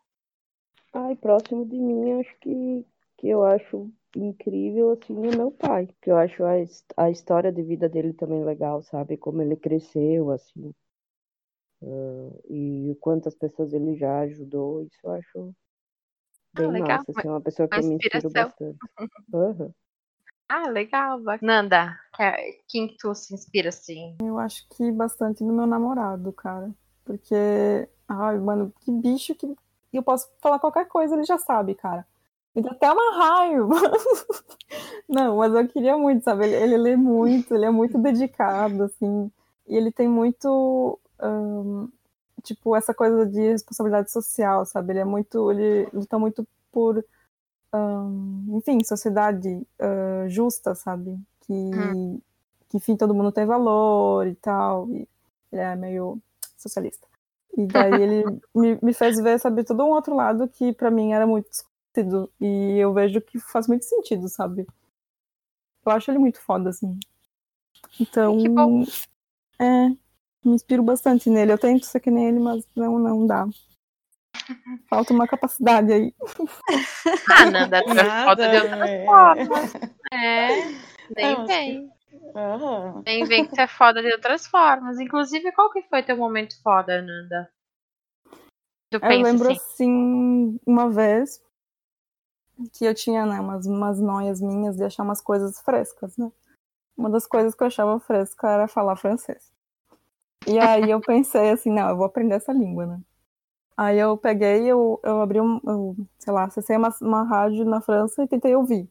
Ai, 0.91 1.15
próximo 1.15 1.65
de 1.67 1.75
mim, 1.77 2.19
acho 2.19 2.35
que, 2.39 2.83
que 3.17 3.27
eu 3.29 3.43
acho 3.43 3.91
incrível, 4.15 4.91
assim, 4.91 5.13
é 5.27 5.35
meu 5.35 5.51
pai. 5.51 5.87
Que 6.01 6.09
eu 6.09 6.17
acho 6.17 6.43
a, 6.43 6.53
a 6.97 7.11
história 7.11 7.51
de 7.51 7.61
vida 7.61 7.87
dele 7.87 8.11
também 8.13 8.43
legal, 8.43 8.81
sabe? 8.81 9.15
Como 9.17 9.41
ele 9.41 9.55
cresceu, 9.55 10.31
assim. 10.31 10.73
Ah, 11.81 12.29
e 12.49 12.95
quantas 12.99 13.35
pessoas 13.35 13.73
ele 13.73 13.95
já 13.95 14.19
ajudou, 14.21 14.81
isso 14.83 14.97
eu 15.03 15.11
acho 15.11 15.55
bem 16.53 16.67
Ah, 16.67 16.71
legal, 16.71 16.99
massa, 16.99 17.11
assim, 17.11 17.27
é 17.27 17.31
uma 17.31 17.41
pessoa 17.41 17.67
que 17.67 17.77
eu 17.79 17.83
me 17.83 17.95
inspiro 17.95 18.29
bastante. 18.31 18.79
Aham. 19.33 19.73
Ah, 20.55 20.69
legal. 20.69 21.19
Nanda, 21.41 21.97
que- 22.15 22.61
quem 22.67 22.87
que 22.87 22.97
tu 22.99 23.15
se 23.15 23.33
inspira 23.33 23.69
assim? 23.69 24.15
Eu 24.21 24.37
acho 24.37 24.67
que 24.69 24.91
bastante 24.91 25.43
no 25.43 25.51
meu 25.51 25.65
namorado, 25.65 26.31
cara. 26.31 26.69
Porque, 27.03 27.89
ai, 28.07 28.37
mano, 28.37 28.71
que 28.81 28.91
bicho 28.91 29.33
que 29.33 29.51
eu 29.91 30.03
posso 30.03 30.29
falar 30.39 30.59
qualquer 30.59 30.87
coisa, 30.87 31.15
ele 31.15 31.23
já 31.23 31.39
sabe, 31.39 31.73
cara. 31.73 32.05
Me 32.55 32.61
dá 32.61 32.69
até 32.69 32.91
uma 32.91 33.17
raiva. 33.17 33.73
Não, 35.09 35.37
mas 35.37 35.51
eu 35.55 35.67
queria 35.67 35.97
muito, 35.97 36.23
sabe? 36.23 36.45
Ele, 36.45 36.55
ele 36.55 36.77
lê 36.77 36.95
muito, 36.95 37.55
ele 37.55 37.65
é 37.65 37.71
muito 37.71 37.97
dedicado, 37.97 38.83
assim. 38.83 39.31
E 39.67 39.75
ele 39.75 39.91
tem 39.91 40.07
muito, 40.07 40.99
tipo, 42.43 42.75
essa 42.75 42.93
coisa 42.93 43.25
de 43.25 43.41
responsabilidade 43.41 44.11
social, 44.11 44.65
sabe? 44.67 44.93
Ele 44.93 44.99
é 44.99 45.05
muito, 45.05 45.51
ele 45.51 45.87
luta 45.91 46.19
muito 46.19 46.47
por, 46.71 47.03
enfim, 48.49 48.83
sociedade 48.83 49.61
ah, 49.79 50.25
justa, 50.27 50.75
sabe? 50.75 51.19
Que, 51.41 51.53
que, 52.69 52.77
enfim, 52.77 52.95
todo 52.95 53.13
mundo 53.13 53.31
tem 53.31 53.45
valor 53.45 54.27
e 54.27 54.35
tal. 54.35 54.89
E 54.89 55.07
ele 55.51 55.61
é 55.61 55.75
meio 55.75 56.21
socialista. 56.57 57.07
E 57.57 57.65
daí 57.67 58.01
ele 58.01 58.23
me, 58.55 58.79
me 58.81 58.93
fez 58.93 59.19
ver, 59.19 59.39
sabe, 59.39 59.63
todo 59.63 59.83
um 59.83 59.91
outro 59.91 60.15
lado 60.15 60.47
que 60.47 60.73
pra 60.73 60.89
mim 60.89 61.13
era 61.13 61.27
muito 61.27 61.49
desconhecido. 61.49 62.31
E 62.41 62.77
eu 62.77 62.93
vejo 62.93 63.21
que 63.21 63.39
faz 63.39 63.67
muito 63.67 63.85
sentido, 63.85 64.27
sabe? 64.27 64.65
Eu 65.85 65.91
acho 65.91 66.09
ele 66.09 66.17
muito 66.17 66.41
foda, 66.41 66.69
assim. 66.69 66.97
Então, 67.99 68.37
Que 68.37 68.49
bom. 68.49 68.83
é, 69.59 69.89
me 70.43 70.55
inspiro 70.55 70.81
bastante 70.81 71.29
nele. 71.29 71.51
Eu 71.51 71.57
tento 71.57 71.85
ser 71.85 71.99
que 71.99 72.09
nem 72.09 72.29
ele, 72.29 72.39
mas 72.39 72.65
não, 72.75 72.97
não 72.97 73.27
dá. 73.27 73.45
Falta 74.89 75.13
uma 75.13 75.27
capacidade 75.27 75.91
aí. 75.91 76.13
Ah, 77.31 77.45
Nanda, 77.45 77.77
é 77.77 78.23
foda 78.25 78.47
de 78.49 78.57
outras 78.57 78.89
é. 78.89 79.05
formas. 79.05 79.75
É, 80.11 80.55
nem 80.55 80.77
É, 81.17 81.35
mas 81.35 81.47
vem. 81.47 81.91
Aham. 82.35 83.03
Nem 83.05 83.25
vem 83.25 83.45
que 83.45 83.55
tu 83.55 83.61
é 83.61 83.67
foda 83.67 84.01
de 84.01 84.11
outras 84.11 84.45
formas. 84.47 84.99
Inclusive, 84.99 85.51
qual 85.51 85.71
que 85.71 85.81
foi 85.83 86.03
teu 86.03 86.17
momento 86.17 86.61
foda, 86.61 87.01
Nanda? 87.01 87.49
Tu 88.89 88.99
Eu 89.01 89.21
lembro 89.21 89.51
assim, 89.51 89.61
assim, 89.73 90.59
uma 90.65 90.89
vez 90.89 91.41
que 92.71 92.85
eu 92.85 92.93
tinha, 92.93 93.25
né, 93.25 93.39
umas, 93.39 93.65
umas 93.65 93.99
noias 93.99 94.39
minhas 94.39 94.75
de 94.75 94.83
achar 94.83 95.03
umas 95.03 95.21
coisas 95.21 95.59
frescas, 95.61 96.15
né? 96.17 96.31
Uma 96.95 97.09
das 97.09 97.25
coisas 97.25 97.55
que 97.55 97.63
eu 97.63 97.67
achava 97.67 97.99
fresca 97.99 98.47
era 98.47 98.67
falar 98.67 98.95
francês. 98.95 99.51
E 100.47 100.59
aí 100.59 100.89
eu 100.91 101.01
pensei 101.01 101.49
assim, 101.49 101.71
não, 101.71 101.89
eu 101.89 101.97
vou 101.97 102.05
aprender 102.05 102.35
essa 102.35 102.53
língua, 102.53 102.85
né? 102.85 103.01
Aí 103.75 103.97
eu 103.97 104.15
peguei, 104.17 104.65
eu, 104.67 104.99
eu 105.03 105.21
abri 105.21 105.41
um, 105.41 105.59
eu, 105.65 105.95
sei 106.19 106.31
lá, 106.31 106.43
acessei 106.45 106.77
uma, 106.77 106.93
uma 107.01 107.23
rádio 107.23 107.65
na 107.65 107.81
França 107.81 108.23
e 108.23 108.27
tentei 108.27 108.55
ouvir. 108.55 108.87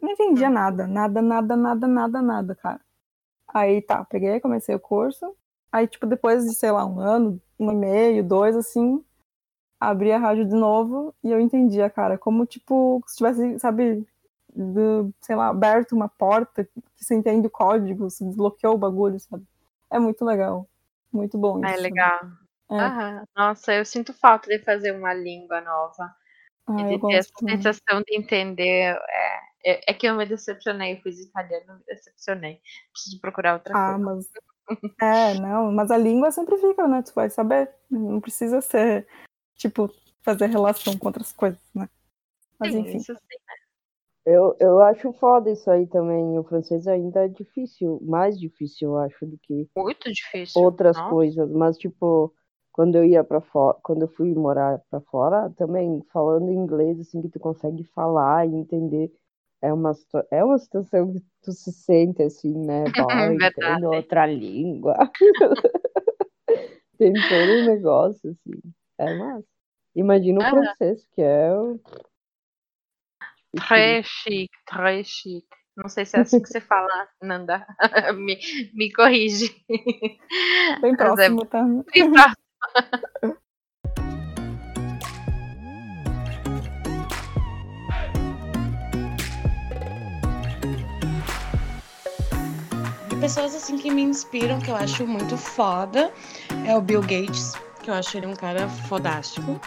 Não 0.00 0.10
entendia 0.10 0.48
nada, 0.48 0.86
nada, 0.86 1.20
nada, 1.20 1.56
nada, 1.56 1.86
nada, 1.88 2.22
nada, 2.22 2.54
cara. 2.54 2.80
Aí 3.48 3.82
tá, 3.82 4.04
peguei, 4.04 4.40
comecei 4.40 4.74
o 4.74 4.80
curso. 4.80 5.34
Aí, 5.72 5.86
tipo, 5.86 6.06
depois 6.06 6.44
de, 6.44 6.54
sei 6.54 6.70
lá, 6.70 6.84
um 6.86 7.00
ano, 7.00 7.40
um 7.58 7.72
e 7.72 7.74
meio, 7.74 8.22
dois, 8.22 8.54
assim, 8.56 9.02
abri 9.80 10.12
a 10.12 10.18
rádio 10.18 10.46
de 10.46 10.54
novo 10.54 11.14
e 11.24 11.30
eu 11.30 11.40
entendia, 11.40 11.90
cara, 11.90 12.16
como, 12.16 12.46
tipo, 12.46 13.02
se 13.06 13.16
tivesse, 13.16 13.58
sabe, 13.58 14.06
do, 14.54 15.12
sei 15.20 15.36
lá, 15.36 15.48
aberto 15.48 15.92
uma 15.92 16.08
porta 16.08 16.64
que 16.64 17.04
você 17.04 17.14
entende 17.14 17.46
o 17.46 17.50
código, 17.50 18.08
você 18.10 18.24
desbloqueou 18.24 18.74
o 18.74 18.78
bagulho, 18.78 19.18
sabe? 19.20 19.44
É 19.90 19.98
muito 19.98 20.24
legal. 20.24 20.68
Muito 21.12 21.36
bom 21.38 21.64
É 21.64 21.72
isso. 21.72 21.82
legal. 21.82 22.20
É. 22.24 22.45
Aham. 22.70 23.24
Nossa, 23.36 23.74
eu 23.74 23.84
sinto 23.84 24.12
falta 24.12 24.48
de 24.48 24.58
fazer 24.64 24.92
uma 24.92 25.14
língua 25.14 25.60
nova. 25.60 26.14
Ah, 26.68 26.80
e 26.80 26.84
de 26.84 27.06
ter 27.06 27.12
essa 27.14 27.30
também. 27.38 27.56
sensação 27.56 28.02
de 28.02 28.16
entender. 28.16 28.96
É, 29.08 29.38
é, 29.64 29.80
é 29.90 29.94
que 29.94 30.06
eu 30.06 30.14
me 30.16 30.26
decepcionei, 30.26 30.94
eu 30.94 31.00
fiz 31.02 31.20
italiano, 31.20 31.74
me 31.78 31.84
decepcionei. 31.86 32.60
Preciso 32.92 33.20
procurar 33.20 33.54
outra 33.54 33.74
Ah, 33.74 33.92
coisa. 33.92 34.04
mas. 34.04 34.28
É, 35.00 35.34
não, 35.34 35.70
mas 35.72 35.90
a 35.90 35.98
língua 35.98 36.30
sempre 36.30 36.56
fica, 36.56 36.88
né? 36.88 37.02
Tu 37.02 37.12
vai 37.14 37.28
saber. 37.30 37.70
Não 37.90 38.20
precisa 38.20 38.60
ser, 38.62 39.06
tipo, 39.54 39.90
fazer 40.22 40.46
relação 40.46 40.98
com 40.98 41.06
outras 41.08 41.32
coisas, 41.32 41.60
né? 41.74 41.88
Mas 42.58 42.72
Sim, 42.72 42.80
enfim. 42.80 42.96
isso 42.98 43.14
sim. 43.14 43.20
Eu, 44.24 44.56
eu 44.58 44.80
acho 44.80 45.12
foda 45.12 45.50
isso 45.50 45.70
aí 45.70 45.86
também. 45.86 46.36
O 46.38 46.42
francês 46.44 46.88
ainda 46.88 47.26
é 47.26 47.28
difícil, 47.28 48.00
mais 48.02 48.40
difícil, 48.40 48.88
eu 48.90 48.98
acho, 48.98 49.24
do 49.26 49.38
que 49.38 49.68
Muito 49.76 50.10
difícil. 50.12 50.62
outras 50.62 50.96
Nossa. 50.96 51.10
coisas. 51.10 51.50
Mas, 51.50 51.76
tipo, 51.78 52.34
quando 52.76 52.96
eu 52.96 53.06
ia 53.06 53.24
para 53.24 53.40
fora, 53.40 53.78
quando 53.82 54.02
eu 54.02 54.08
fui 54.08 54.34
morar 54.34 54.78
para 54.90 55.00
fora, 55.00 55.48
também 55.56 56.02
falando 56.12 56.52
inglês, 56.52 57.00
assim, 57.00 57.22
que 57.22 57.30
tu 57.30 57.40
consegue 57.40 57.82
falar 57.94 58.46
e 58.46 58.54
entender, 58.54 59.10
é 59.62 59.72
uma, 59.72 59.92
é 60.30 60.44
uma 60.44 60.58
situação 60.58 61.14
que 61.14 61.20
tu 61.42 61.52
se 61.52 61.72
sente 61.72 62.22
assim, 62.22 62.52
né? 62.52 62.84
Entendo 63.80 63.90
outra 63.90 64.26
língua. 64.26 64.94
Tem 66.98 67.14
todo 67.14 67.50
um 67.50 67.64
negócio, 67.64 68.30
assim. 68.30 68.60
É 68.98 69.14
massa. 69.14 69.48
Imagina 69.94 70.40
o 70.40 70.42
Ah. 70.42 70.50
francês, 70.50 71.06
que 71.14 71.22
é 71.22 71.54
o. 71.54 71.80
Très 73.56 74.04
chique, 74.04 74.54
très 74.66 75.06
chique. 75.06 75.48
Não 75.74 75.88
sei 75.88 76.04
se 76.04 76.18
é 76.18 76.20
assim 76.20 76.42
que 76.42 76.48
você 76.48 76.60
fala, 76.60 77.08
Nanda. 77.22 77.66
me, 78.18 78.38
me 78.74 78.92
corrige. 78.92 79.50
Bem 80.82 80.92
é 80.92 80.96
próximo, 80.96 81.46
tá? 81.46 81.64
bem 81.64 82.12
próximo. 82.12 82.45
Pessoas 93.20 93.54
assim 93.56 93.76
que 93.76 93.90
me 93.90 94.02
inspiram, 94.02 94.60
que 94.60 94.70
eu 94.70 94.76
acho 94.76 95.04
muito 95.04 95.36
foda, 95.36 96.12
é 96.64 96.76
o 96.76 96.80
Bill 96.80 97.00
Gates, 97.00 97.54
que 97.82 97.90
eu 97.90 97.94
acho 97.94 98.16
ele 98.16 98.26
um 98.26 98.36
cara 98.36 98.68
fodástico. 98.68 99.60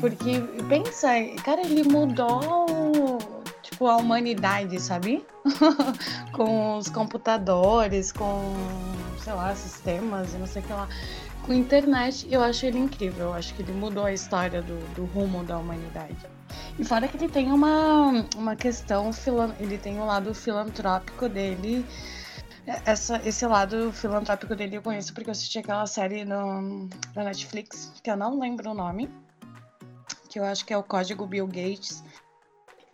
Porque, 0.00 0.40
pensa, 0.68 1.08
cara, 1.44 1.60
ele 1.60 1.84
mudou, 1.84 3.18
tipo, 3.62 3.86
a 3.86 3.96
humanidade, 3.96 4.80
sabe? 4.80 5.22
com 6.32 6.78
os 6.78 6.88
computadores, 6.88 8.10
com, 8.10 8.54
sei 9.22 9.34
lá, 9.34 9.54
sistemas 9.54 10.32
e 10.32 10.38
não 10.38 10.46
sei 10.46 10.62
o 10.62 10.64
que 10.64 10.72
lá. 10.72 10.88
Com 11.50 11.54
internet, 11.54 12.28
eu 12.30 12.44
acho 12.44 12.64
ele 12.64 12.78
incrível. 12.78 13.24
Eu 13.24 13.34
acho 13.34 13.52
que 13.54 13.62
ele 13.62 13.72
mudou 13.72 14.04
a 14.04 14.12
história 14.12 14.62
do, 14.62 14.78
do 14.94 15.04
rumo 15.06 15.42
da 15.42 15.58
humanidade. 15.58 16.16
E 16.78 16.84
fora 16.84 17.08
que 17.08 17.16
ele 17.16 17.28
tem 17.28 17.50
uma, 17.50 18.24
uma 18.36 18.54
questão, 18.54 19.10
ele 19.58 19.76
tem 19.76 19.98
o 19.98 20.06
lado 20.06 20.32
filantrópico 20.32 21.28
dele. 21.28 21.84
Essa, 22.86 23.20
esse 23.26 23.44
lado 23.48 23.90
filantrópico 23.92 24.54
dele 24.54 24.76
eu 24.76 24.82
conheço 24.82 25.12
porque 25.12 25.28
eu 25.28 25.32
assisti 25.32 25.58
aquela 25.58 25.88
série 25.88 26.24
no, 26.24 26.88
na 27.16 27.24
Netflix, 27.24 27.94
que 28.00 28.08
eu 28.08 28.16
não 28.16 28.38
lembro 28.38 28.70
o 28.70 28.74
nome, 28.74 29.10
que 30.28 30.38
eu 30.38 30.44
acho 30.44 30.64
que 30.64 30.72
é 30.72 30.78
o 30.78 30.84
Código 30.84 31.26
Bill 31.26 31.48
Gates, 31.48 32.04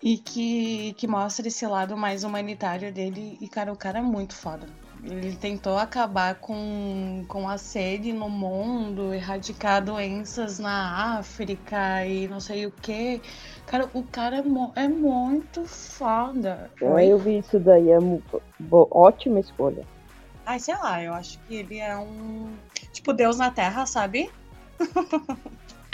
e 0.03 0.17
que, 0.17 0.95
que 0.95 1.07
mostra 1.07 1.47
esse 1.47 1.67
lado 1.67 1.95
mais 1.95 2.25
humanitário 2.25 2.91
dele. 2.91 3.37
E, 3.39 3.49
cara, 3.51 3.71
o 3.71 3.77
cara 3.77 3.99
é 3.99 4.03
muito 4.03 4.35
foda. 4.35 4.67
Ele 5.09 5.37
tentou 5.37 5.79
acabar 5.79 6.35
com, 6.35 7.25
com 7.29 7.49
a 7.49 7.57
sede 7.57 8.13
no 8.13 8.29
mundo, 8.29 9.15
erradicar 9.15 9.85
doenças 9.85 10.59
na 10.59 11.17
África 11.19 12.05
e 12.05 12.27
não 12.27 12.41
sei 12.41 12.67
o 12.67 12.73
que. 12.73 13.23
Cara, 13.67 13.89
o 13.95 14.03
cara 14.03 14.39
é, 14.39 14.43
mu- 14.43 14.73
é 14.75 14.89
muito 14.89 15.65
foda. 15.65 16.73
Ah, 16.83 17.05
eu 17.05 17.19
vi 17.19 17.39
isso 17.39 17.61
daí, 17.61 17.89
é 17.91 17.99
ótima 18.71 19.39
escolha. 19.39 19.85
Ai, 20.45 20.59
sei 20.59 20.75
lá, 20.75 21.01
eu 21.03 21.15
acho 21.15 21.39
que 21.41 21.55
ele 21.55 21.79
é 21.79 21.97
um. 21.97 22.53
Tipo, 22.93 23.13
Deus 23.13 23.37
na 23.39 23.51
Terra, 23.51 23.87
sabe? 23.87 24.29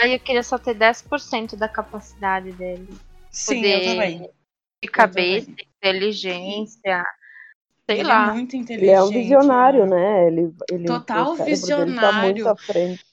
Aí 0.00 0.14
eu 0.14 0.20
queria 0.20 0.42
só 0.42 0.56
ter 0.58 0.74
10% 0.74 1.54
da 1.56 1.68
capacidade 1.68 2.50
dele. 2.52 2.88
Sim, 3.30 3.56
Poder 3.56 3.74
eu 3.74 3.84
também. 3.84 4.30
De 4.82 4.90
cabeça, 4.90 5.50
inteligência. 5.50 7.04
Sei 7.92 8.00
ele 8.00 8.08
lá. 8.08 8.28
é 8.28 8.32
muito 8.32 8.56
inteligente. 8.56 8.88
Ele 8.88 8.96
é 8.96 9.02
um 9.02 9.10
visionário, 9.10 9.86
né? 9.86 10.26
Ele, 10.26 10.54
ele, 10.70 10.84
Total 10.84 11.24
tá 11.24 11.24
muito 11.24 11.44
visionário. 11.44 12.48
à 12.48 12.56
frente. 12.56 13.04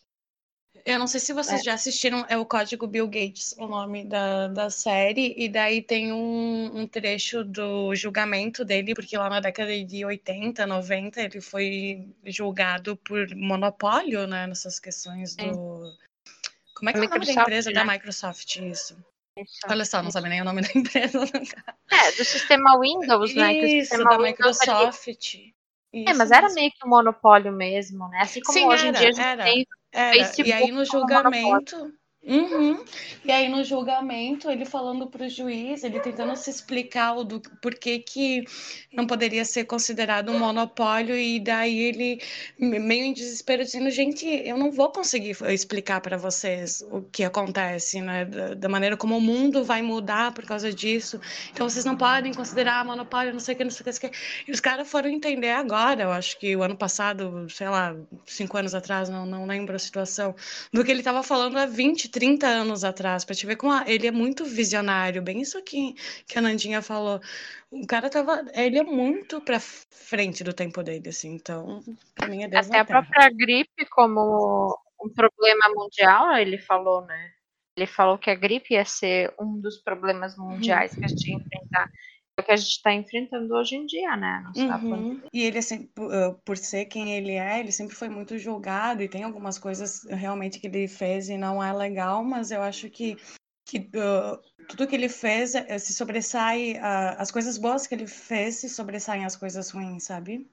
Eu 0.85 0.97
não 0.97 1.05
sei 1.05 1.19
se 1.19 1.33
vocês 1.33 1.63
já 1.63 1.73
assistiram, 1.73 2.25
é 2.27 2.37
o 2.37 2.45
Código 2.45 2.87
Bill 2.87 3.07
Gates, 3.07 3.53
o 3.59 3.67
nome 3.67 4.05
da, 4.05 4.47
da 4.47 4.69
série, 4.71 5.35
e 5.37 5.47
daí 5.47 5.83
tem 5.83 6.11
um, 6.11 6.71
um 6.73 6.87
trecho 6.87 7.43
do 7.43 7.93
julgamento 7.93 8.65
dele, 8.65 8.95
porque 8.95 9.15
lá 9.15 9.29
na 9.29 9.39
década 9.39 9.71
de 9.85 10.03
80, 10.03 10.65
90, 10.65 11.21
ele 11.21 11.41
foi 11.41 12.07
julgado 12.25 12.95
por 12.97 13.27
monopólio, 13.35 14.25
né, 14.25 14.47
nessas 14.47 14.79
questões 14.79 15.35
do... 15.35 15.93
Como 16.75 16.89
é 16.89 16.93
que 16.93 16.99
é 16.99 17.01
o 17.01 17.03
nome 17.03 17.19
da 17.19 17.19
Microsoft, 17.19 17.41
empresa 17.41 17.69
né? 17.69 17.75
da 17.75 17.85
Microsoft? 17.85 18.55
Isso. 18.55 18.97
Olha 19.69 19.85
só, 19.85 20.01
não 20.01 20.11
sabe 20.11 20.29
nem 20.29 20.41
o 20.41 20.45
nome 20.45 20.61
da 20.61 20.69
empresa. 20.75 21.19
É, 21.91 22.11
do 22.11 22.23
sistema 22.25 22.79
Windows, 22.79 23.33
né? 23.35 23.53
Que 23.53 23.61
o 23.61 23.65
Isso, 23.65 23.89
sistema 23.89 24.09
da 24.09 24.17
Windows 24.17 24.59
ali- 24.61 24.71
Microsoft. 24.71 25.35
É, 25.91 25.99
Isso 26.11 26.17
mas 26.17 26.31
era 26.31 26.53
meio 26.53 26.71
que 26.71 26.85
um 26.85 26.89
monopólio 26.89 27.51
mesmo, 27.51 28.07
né? 28.09 28.19
Assim 28.21 28.41
como 28.41 28.57
Sim, 28.57 28.67
hoje 28.67 28.85
em 28.85 28.89
era, 28.89 28.97
dia 28.99 29.09
a 29.09 29.11
gente 29.11 29.25
era. 29.25 29.43
tem 29.43 29.67
Era. 29.91 30.17
Facebook 30.17 30.49
E 30.49 30.53
aí 30.53 30.71
no 30.71 30.85
julgamento. 30.85 31.93
Uhum. 32.29 32.85
E 33.25 33.31
aí 33.31 33.49
no 33.49 33.63
julgamento, 33.63 34.51
ele 34.51 34.63
falando 34.63 35.07
para 35.07 35.25
o 35.25 35.29
juiz, 35.29 35.83
ele 35.83 35.99
tentando 35.99 36.35
se 36.35 36.47
explicar 36.51 37.13
o 37.17 37.23
do 37.23 37.41
por 37.59 37.73
que 37.73 38.43
não 38.93 39.07
poderia 39.07 39.43
ser 39.43 39.65
considerado 39.65 40.31
um 40.31 40.37
monopólio, 40.37 41.15
e 41.15 41.39
daí 41.39 41.79
ele, 41.79 42.21
me- 42.59 42.77
meio 42.77 43.05
em 43.05 43.13
desespero, 43.13 43.63
dizendo, 43.63 43.89
gente, 43.89 44.27
eu 44.27 44.57
não 44.57 44.69
vou 44.71 44.91
conseguir 44.91 45.35
explicar 45.51 46.01
para 46.01 46.17
vocês 46.17 46.83
o 46.91 47.01
que 47.01 47.23
acontece, 47.23 47.99
né? 47.99 48.25
Da, 48.25 48.53
da 48.53 48.69
maneira 48.69 48.95
como 48.95 49.17
o 49.17 49.21
mundo 49.21 49.63
vai 49.63 49.81
mudar 49.81 50.31
por 50.31 50.45
causa 50.45 50.71
disso. 50.71 51.19
Então 51.51 51.67
vocês 51.67 51.83
não 51.83 51.97
podem 51.97 52.31
considerar 52.31 52.85
monopólio, 52.85 53.33
não 53.33 53.39
sei 53.39 53.55
o 53.55 53.57
que, 53.57 53.63
não 53.63 53.71
sei 53.71 53.91
o 53.91 53.99
que. 53.99 54.11
E 54.47 54.51
os 54.51 54.59
caras 54.59 54.87
foram 54.87 55.09
entender 55.09 55.49
agora, 55.51 56.03
eu 56.03 56.11
acho 56.11 56.37
que 56.37 56.55
o 56.55 56.61
ano 56.61 56.77
passado, 56.77 57.47
sei 57.49 57.67
lá, 57.69 57.95
cinco 58.25 58.55
anos 58.55 58.75
atrás, 58.75 59.09
não, 59.09 59.25
não 59.25 59.45
lembro 59.47 59.75
a 59.75 59.79
situação, 59.79 60.35
do 60.71 60.83
que 60.83 60.91
ele 60.91 60.99
estava 60.99 61.23
falando 61.23 61.57
há 61.57 61.65
20, 61.65 62.09
30 62.19 62.47
anos 62.47 62.83
atrás, 62.83 63.23
para 63.23 63.33
te 63.33 63.45
ver 63.45 63.55
como 63.55 63.71
a- 63.71 63.85
ele 63.87 64.05
é 64.07 64.11
muito 64.11 64.43
visionário, 64.43 65.21
bem 65.21 65.39
isso 65.41 65.57
aqui 65.57 65.95
que 66.27 66.37
a 66.37 66.41
Nandinha 66.41 66.81
falou. 66.81 67.21
O 67.71 67.87
cara 67.87 68.09
tava, 68.09 68.43
ele 68.53 68.77
é 68.77 68.83
muito 68.83 69.39
para 69.39 69.59
frente 69.59 70.43
do 70.43 70.51
tempo 70.53 70.83
dele, 70.83 71.07
assim, 71.09 71.33
então, 71.33 71.81
para 72.13 72.27
mim 72.27 72.43
é 72.43 72.47
Deus 72.49 72.67
Até 72.67 72.79
a 72.79 72.85
Terra. 72.85 73.01
própria 73.03 73.29
gripe 73.29 73.85
como 73.89 74.77
um 75.01 75.09
problema 75.13 75.69
mundial, 75.73 76.35
ele 76.35 76.57
falou, 76.57 77.05
né? 77.05 77.31
Ele 77.77 77.87
falou 77.87 78.17
que 78.17 78.29
a 78.29 78.35
gripe 78.35 78.73
ia 78.73 78.83
ser 78.83 79.33
um 79.39 79.57
dos 79.61 79.77
problemas 79.77 80.35
mundiais 80.37 80.93
que 80.93 81.05
a 81.05 81.07
gente 81.07 81.29
ia 81.29 81.37
enfrentar. 81.37 81.89
O 82.39 82.43
que 82.43 82.51
a 82.51 82.55
gente 82.55 82.69
está 82.69 82.93
enfrentando 82.93 83.53
hoje 83.53 83.75
em 83.75 83.85
dia, 83.85 84.15
né? 84.15 84.43
Uhum. 84.55 85.21
E 85.33 85.43
ele, 85.43 85.57
assim, 85.59 85.89
por, 86.45 86.57
ser 86.57 86.85
quem 86.85 87.13
ele 87.13 87.33
é, 87.33 87.59
ele 87.59 87.71
sempre 87.71 87.95
foi 87.95 88.09
muito 88.09 88.37
julgado 88.37 89.03
e 89.03 89.09
tem 89.09 89.23
algumas 89.23 89.57
coisas 89.57 90.03
realmente 90.09 90.59
que 90.59 90.67
ele 90.67 90.87
fez 90.87 91.29
e 91.29 91.37
não 91.37 91.63
é 91.63 91.71
legal, 91.73 92.23
mas 92.23 92.51
eu 92.51 92.61
acho 92.61 92.89
que, 92.89 93.17
que 93.67 93.77
uh, 93.77 94.65
tudo 94.67 94.87
que 94.87 94.95
ele 94.95 95.09
fez 95.09 95.55
eh, 95.55 95.77
se 95.77 95.93
sobressai, 95.93 96.73
uh, 96.73 97.15
as 97.17 97.31
coisas 97.31 97.57
boas 97.57 97.87
que 97.87 97.95
ele 97.95 98.07
fez 98.07 98.55
se 98.55 98.69
sobressaem 98.69 99.25
as 99.25 99.35
coisas 99.35 99.69
ruins, 99.71 100.03
sabe? 100.03 100.49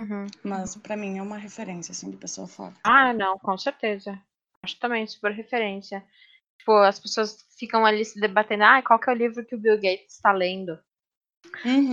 Uhum. 0.00 0.26
Mas 0.44 0.76
pra 0.76 0.96
mim 0.96 1.18
é 1.18 1.22
uma 1.22 1.36
referência, 1.36 1.92
assim, 1.92 2.10
de 2.10 2.16
pessoa 2.16 2.46
foda. 2.46 2.74
Ah, 2.84 3.12
não, 3.12 3.38
com 3.38 3.56
certeza. 3.58 4.20
Acho 4.62 4.78
também 4.78 5.06
super 5.06 5.32
referência. 5.32 6.04
Tipo, 6.58 6.72
as 6.78 6.98
pessoas 6.98 7.46
ficam 7.58 7.84
ali 7.86 8.04
se 8.04 8.20
debatendo, 8.20 8.64
ah, 8.64 8.82
qual 8.82 8.98
que 8.98 9.08
é 9.08 9.12
o 9.12 9.16
livro 9.16 9.44
que 9.44 9.54
o 9.54 9.58
Bill 9.58 9.76
Gates 9.76 10.14
está 10.14 10.32
lendo? 10.32 10.78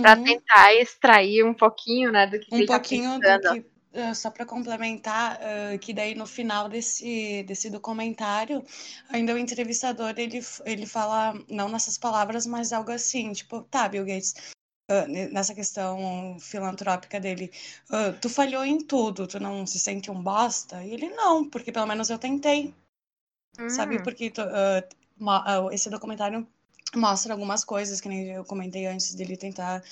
Pra 0.02 0.16
Uhum. 0.16 0.24
tentar 0.24 0.74
extrair 0.74 1.44
um 1.44 1.54
pouquinho, 1.54 2.12
né, 2.12 2.26
do 2.26 2.38
que, 2.38 2.54
um 2.54 2.66
tá 2.66 2.74
pouquinho 2.74 3.14
do 3.18 3.20
pensando. 3.20 3.62
que 3.62 4.00
uh, 4.00 4.14
só 4.14 4.30
para 4.30 4.46
complementar 4.46 5.38
uh, 5.38 5.78
que 5.78 5.92
daí 5.92 6.14
no 6.14 6.26
final 6.26 6.68
desse 6.68 7.42
desse 7.44 7.70
documentário 7.70 8.64
ainda 9.10 9.34
o 9.34 9.38
entrevistador 9.38 10.14
ele 10.18 10.40
ele 10.64 10.86
fala 10.86 11.34
não 11.48 11.68
nessas 11.68 11.98
palavras 11.98 12.46
mas 12.46 12.72
algo 12.72 12.90
assim 12.92 13.32
tipo 13.32 13.62
tá 13.62 13.88
Bill 13.88 14.04
Gates 14.04 14.34
ne- 15.08 15.28
nessa 15.28 15.54
questão 15.54 16.36
filantrópica 16.38 17.18
dele 17.18 17.50
tu 18.20 18.28
falhou 18.28 18.64
em 18.64 18.78
tudo 18.78 19.26
tu 19.26 19.40
não 19.40 19.66
se 19.66 19.78
sente 19.78 20.10
um 20.10 20.22
bosta 20.22 20.84
e 20.84 20.92
ele 20.92 21.08
não 21.10 21.48
porque 21.48 21.72
pelo 21.72 21.86
menos 21.86 22.10
eu 22.10 22.18
tentei 22.18 22.74
sabe 23.68 23.96
Hum, 23.96 24.02
porque 24.04 24.30
tu- 24.30 24.42
esse 25.72 25.90
documentário 25.90 26.46
mostra 26.96 27.32
algumas 27.32 27.64
coisas 27.64 28.00
que 28.00 28.08
nem 28.08 28.28
eu 28.28 28.44
comentei 28.44 28.86
antes 28.86 29.14
dele 29.14 29.36
tentar 29.36 29.82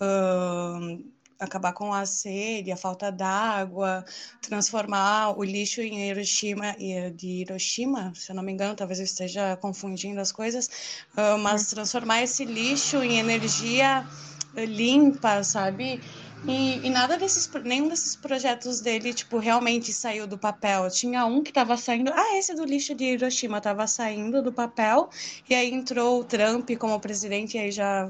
uh, 0.00 1.04
acabar 1.38 1.72
com 1.72 1.92
a 1.92 2.06
sede, 2.06 2.70
a 2.70 2.76
falta 2.76 3.10
d'água, 3.10 4.04
transformar 4.40 5.36
o 5.36 5.42
lixo 5.42 5.80
em 5.80 6.08
Hiroshima 6.08 6.76
de 7.14 7.26
Hiroshima, 7.26 8.12
se 8.14 8.30
eu 8.30 8.36
não 8.36 8.42
me 8.42 8.52
engano, 8.52 8.76
talvez 8.76 8.98
eu 9.00 9.04
esteja 9.04 9.56
confundindo 9.56 10.20
as 10.20 10.30
coisas, 10.30 10.68
uh, 11.16 11.38
mas 11.38 11.68
transformar 11.68 12.22
esse 12.22 12.44
lixo 12.44 13.02
em 13.02 13.18
energia 13.18 14.06
limpa, 14.54 15.42
sabe? 15.42 16.00
E, 16.46 16.84
e, 16.84 16.90
nada 16.90 17.16
desses, 17.16 17.48
nenhum 17.62 17.88
desses 17.88 18.16
projetos 18.16 18.80
dele, 18.80 19.14
tipo, 19.14 19.38
realmente 19.38 19.92
saiu 19.92 20.26
do 20.26 20.36
papel. 20.36 20.90
Tinha 20.90 21.24
um 21.24 21.40
que 21.42 21.50
estava 21.50 21.76
saindo, 21.76 22.10
ah, 22.12 22.36
esse 22.36 22.52
do 22.54 22.64
lixo 22.64 22.94
de 22.94 23.04
Hiroshima 23.04 23.58
estava 23.58 23.86
saindo 23.86 24.42
do 24.42 24.52
papel, 24.52 25.08
e 25.48 25.54
aí 25.54 25.72
entrou 25.72 26.20
o 26.20 26.24
Trump 26.24 26.68
como 26.78 26.98
presidente, 26.98 27.56
e 27.56 27.60
aí 27.60 27.70
já 27.70 28.08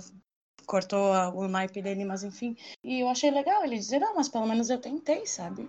cortou 0.66 1.12
a, 1.12 1.28
o 1.28 1.46
naipe 1.46 1.82
dele, 1.82 2.04
mas 2.06 2.24
enfim. 2.24 2.56
E 2.82 3.00
eu 3.00 3.08
achei 3.08 3.30
legal 3.30 3.62
ele 3.64 3.76
dizer, 3.76 3.98
não, 3.98 4.14
mas 4.14 4.28
pelo 4.28 4.46
menos 4.46 4.70
eu 4.70 4.78
tentei, 4.78 5.26
sabe? 5.26 5.68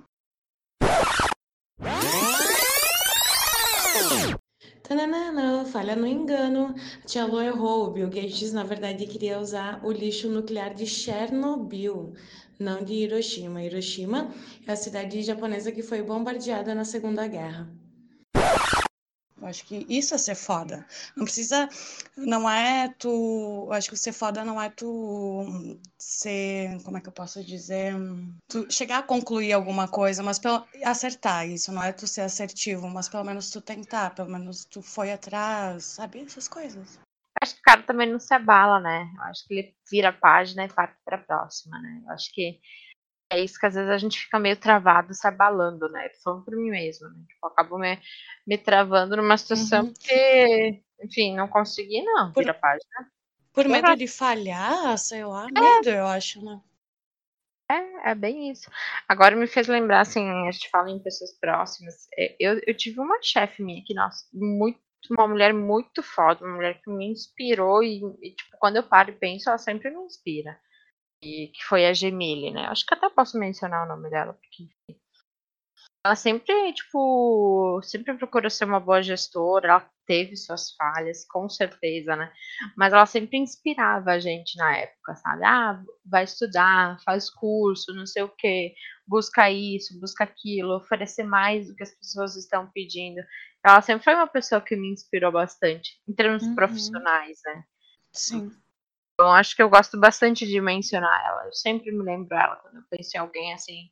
Tananana, 4.83 5.65
falha 5.65 5.95
no 5.95 6.05
engano. 6.05 6.75
A 7.01 7.05
tia 7.05 7.25
Lu 7.25 7.41
errou. 7.41 7.87
O 7.87 7.91
Bill 7.91 8.09
Gates, 8.09 8.51
na 8.51 8.63
verdade, 8.63 9.07
queria 9.07 9.39
usar 9.39 9.83
o 9.83 9.91
lixo 9.91 10.29
nuclear 10.29 10.73
de 10.73 10.85
Chernobyl, 10.85 12.13
não 12.63 12.83
de 12.83 12.93
Hiroshima. 12.93 13.61
Hiroshima 13.61 14.33
é 14.65 14.71
a 14.71 14.75
cidade 14.75 15.21
japonesa 15.21 15.71
que 15.71 15.83
foi 15.83 16.01
bombardeada 16.01 16.73
na 16.73 16.85
Segunda 16.85 17.27
Guerra. 17.27 17.69
Eu 19.43 19.47
acho 19.47 19.65
que 19.65 19.85
isso 19.89 20.15
é 20.15 20.17
ser 20.17 20.35
foda. 20.35 20.85
Não 21.17 21.25
precisa. 21.25 21.67
Não 22.15 22.49
é 22.49 22.87
tu. 22.97 23.65
Eu 23.67 23.73
acho 23.73 23.89
que 23.89 23.97
ser 23.97 24.13
foda 24.13 24.45
não 24.45 24.61
é 24.61 24.69
tu 24.69 25.77
ser. 25.97 26.81
Como 26.83 26.97
é 26.97 27.01
que 27.01 27.09
eu 27.09 27.11
posso 27.11 27.43
dizer? 27.43 27.93
Tu 28.47 28.65
chegar 28.71 28.99
a 28.99 29.03
concluir 29.03 29.51
alguma 29.51 29.85
coisa, 29.85 30.23
mas 30.23 30.39
pelo, 30.39 30.65
acertar 30.85 31.45
isso. 31.45 31.73
Não 31.73 31.83
é 31.83 31.91
tu 31.91 32.07
ser 32.07 32.21
assertivo, 32.21 32.87
mas 32.87 33.09
pelo 33.09 33.25
menos 33.25 33.49
tu 33.49 33.59
tentar. 33.59 34.15
Pelo 34.15 34.29
menos 34.29 34.63
tu 34.63 34.81
foi 34.81 35.11
atrás, 35.11 35.83
sabe? 35.83 36.21
Essas 36.21 36.47
coisas. 36.47 36.97
Acho 37.41 37.55
que 37.55 37.61
o 37.61 37.63
cara 37.63 37.83
também 37.83 38.11
não 38.11 38.19
se 38.19 38.33
abala, 38.33 38.79
né? 38.79 39.11
Eu 39.15 39.23
acho 39.23 39.47
que 39.47 39.53
ele 39.53 39.75
vira 39.89 40.09
a 40.09 40.13
página 40.13 40.65
e 40.65 40.71
parte 40.71 40.95
pra 41.03 41.17
próxima, 41.17 41.79
né? 41.79 42.01
Eu 42.05 42.11
acho 42.11 42.31
que 42.31 42.59
é 43.33 43.39
isso 43.39 43.59
que 43.59 43.65
às 43.65 43.73
vezes 43.73 43.89
a 43.89 43.97
gente 43.97 44.19
fica 44.19 44.37
meio 44.37 44.55
travado, 44.55 45.13
se 45.13 45.27
abalando, 45.27 45.89
né? 45.89 46.09
Falando 46.23 46.45
por 46.45 46.55
mim 46.55 46.69
mesmo, 46.69 47.09
né? 47.09 47.23
Tipo, 47.27 47.47
eu 47.47 47.49
acabo 47.49 47.77
me, 47.77 47.99
me 48.45 48.57
travando 48.57 49.17
numa 49.17 49.37
situação 49.37 49.85
uhum. 49.85 49.93
que, 49.99 50.83
enfim, 51.03 51.35
não 51.35 51.47
consegui, 51.47 52.03
não, 52.03 52.31
por, 52.31 52.47
a 52.47 52.53
página. 52.53 53.11
Por 53.51 53.67
medo 53.67 53.95
de 53.95 54.07
falhar, 54.07 54.97
sei 54.97 55.25
lá, 55.25 55.47
é. 55.47 55.59
medo, 55.59 55.89
eu 55.89 56.05
acho, 56.05 56.43
né? 56.43 56.61
É, 57.71 58.11
é 58.11 58.15
bem 58.15 58.51
isso. 58.51 58.69
Agora 59.07 59.35
me 59.35 59.47
fez 59.47 59.67
lembrar, 59.67 60.01
assim, 60.01 60.27
a 60.29 60.51
gente 60.51 60.69
fala 60.69 60.91
em 60.91 61.01
pessoas 61.01 61.33
próximas. 61.39 62.07
É, 62.17 62.35
eu, 62.39 62.61
eu 62.67 62.75
tive 62.75 62.99
uma 62.99 63.19
chefe 63.21 63.63
minha 63.63 63.83
que, 63.83 63.93
nossa, 63.93 64.25
muito, 64.31 64.79
uma 65.11 65.27
mulher 65.27 65.53
muito 65.53 66.01
foda, 66.01 66.45
uma 66.45 66.55
mulher 66.55 66.81
que 66.81 66.89
me 66.89 67.11
inspirou 67.11 67.83
e, 67.83 68.01
e, 68.21 68.35
tipo, 68.35 68.57
quando 68.59 68.77
eu 68.77 68.83
paro 68.83 69.11
e 69.11 69.15
penso, 69.15 69.49
ela 69.49 69.57
sempre 69.57 69.89
me 69.89 70.03
inspira 70.03 70.59
que 71.23 71.63
foi 71.67 71.85
a 71.85 71.93
Gemile, 71.93 72.51
né? 72.51 72.65
Acho 72.65 72.85
que 72.85 72.93
até 72.93 73.09
posso 73.09 73.39
mencionar 73.39 73.85
o 73.85 73.87
nome 73.87 74.09
dela, 74.09 74.33
porque 74.33 74.67
ela 76.05 76.15
sempre, 76.15 76.73
tipo, 76.73 77.79
sempre 77.81 78.13
procurou 78.17 78.49
ser 78.49 78.65
uma 78.65 78.79
boa 78.79 79.01
gestora, 79.01 79.69
ela 79.69 79.89
teve 80.05 80.35
suas 80.35 80.73
falhas, 80.75 81.25
com 81.25 81.47
certeza, 81.47 82.13
né? 82.17 82.29
Mas 82.75 82.91
ela 82.91 83.05
sempre 83.05 83.37
inspirava 83.37 84.11
a 84.11 84.19
gente 84.19 84.57
na 84.57 84.77
época, 84.77 85.15
sabe? 85.15 85.45
Ah, 85.45 85.81
vai 86.05 86.25
estudar, 86.25 86.99
faz 87.05 87.29
curso, 87.29 87.93
não 87.93 88.05
sei 88.05 88.23
o 88.23 88.29
quê, 88.29 88.73
busca 89.07 89.49
isso, 89.49 89.97
busca 89.97 90.25
aquilo, 90.25 90.75
oferecer 90.75 91.23
mais 91.23 91.69
do 91.69 91.75
que 91.75 91.83
as 91.83 91.95
pessoas 91.95 92.35
estão 92.35 92.69
pedindo. 92.73 93.21
Ela 93.63 93.81
sempre 93.81 94.03
foi 94.03 94.13
uma 94.13 94.27
pessoa 94.27 94.59
que 94.59 94.75
me 94.75 94.89
inspirou 94.89 95.31
bastante, 95.31 96.01
em 96.07 96.13
termos 96.13 96.43
uhum. 96.43 96.53
profissionais, 96.53 97.39
né? 97.45 97.63
Sim. 98.11 98.51
Então, 99.13 99.31
acho 99.31 99.55
que 99.55 99.61
eu 99.61 99.69
gosto 99.69 99.97
bastante 99.97 100.45
de 100.45 100.59
mencionar 100.59 101.25
ela. 101.25 101.45
Eu 101.45 101.53
sempre 101.53 101.91
me 101.91 102.03
lembro 102.03 102.27
dela 102.27 102.57
quando 102.57 102.77
eu 102.77 102.83
penso 102.89 103.15
em 103.15 103.19
alguém 103.19 103.53
assim, 103.53 103.89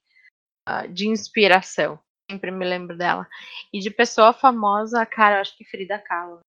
uh, 0.68 0.88
de 0.92 1.08
inspiração. 1.08 1.98
Sempre 2.30 2.52
me 2.52 2.66
lembro 2.66 2.98
dela. 2.98 3.28
E 3.72 3.80
de 3.80 3.90
pessoa 3.90 4.34
famosa, 4.34 5.06
cara, 5.06 5.38
eu 5.38 5.42
acho 5.42 5.58
que 5.58 5.66
Frida 5.66 5.98
Kahlo. 6.00 6.40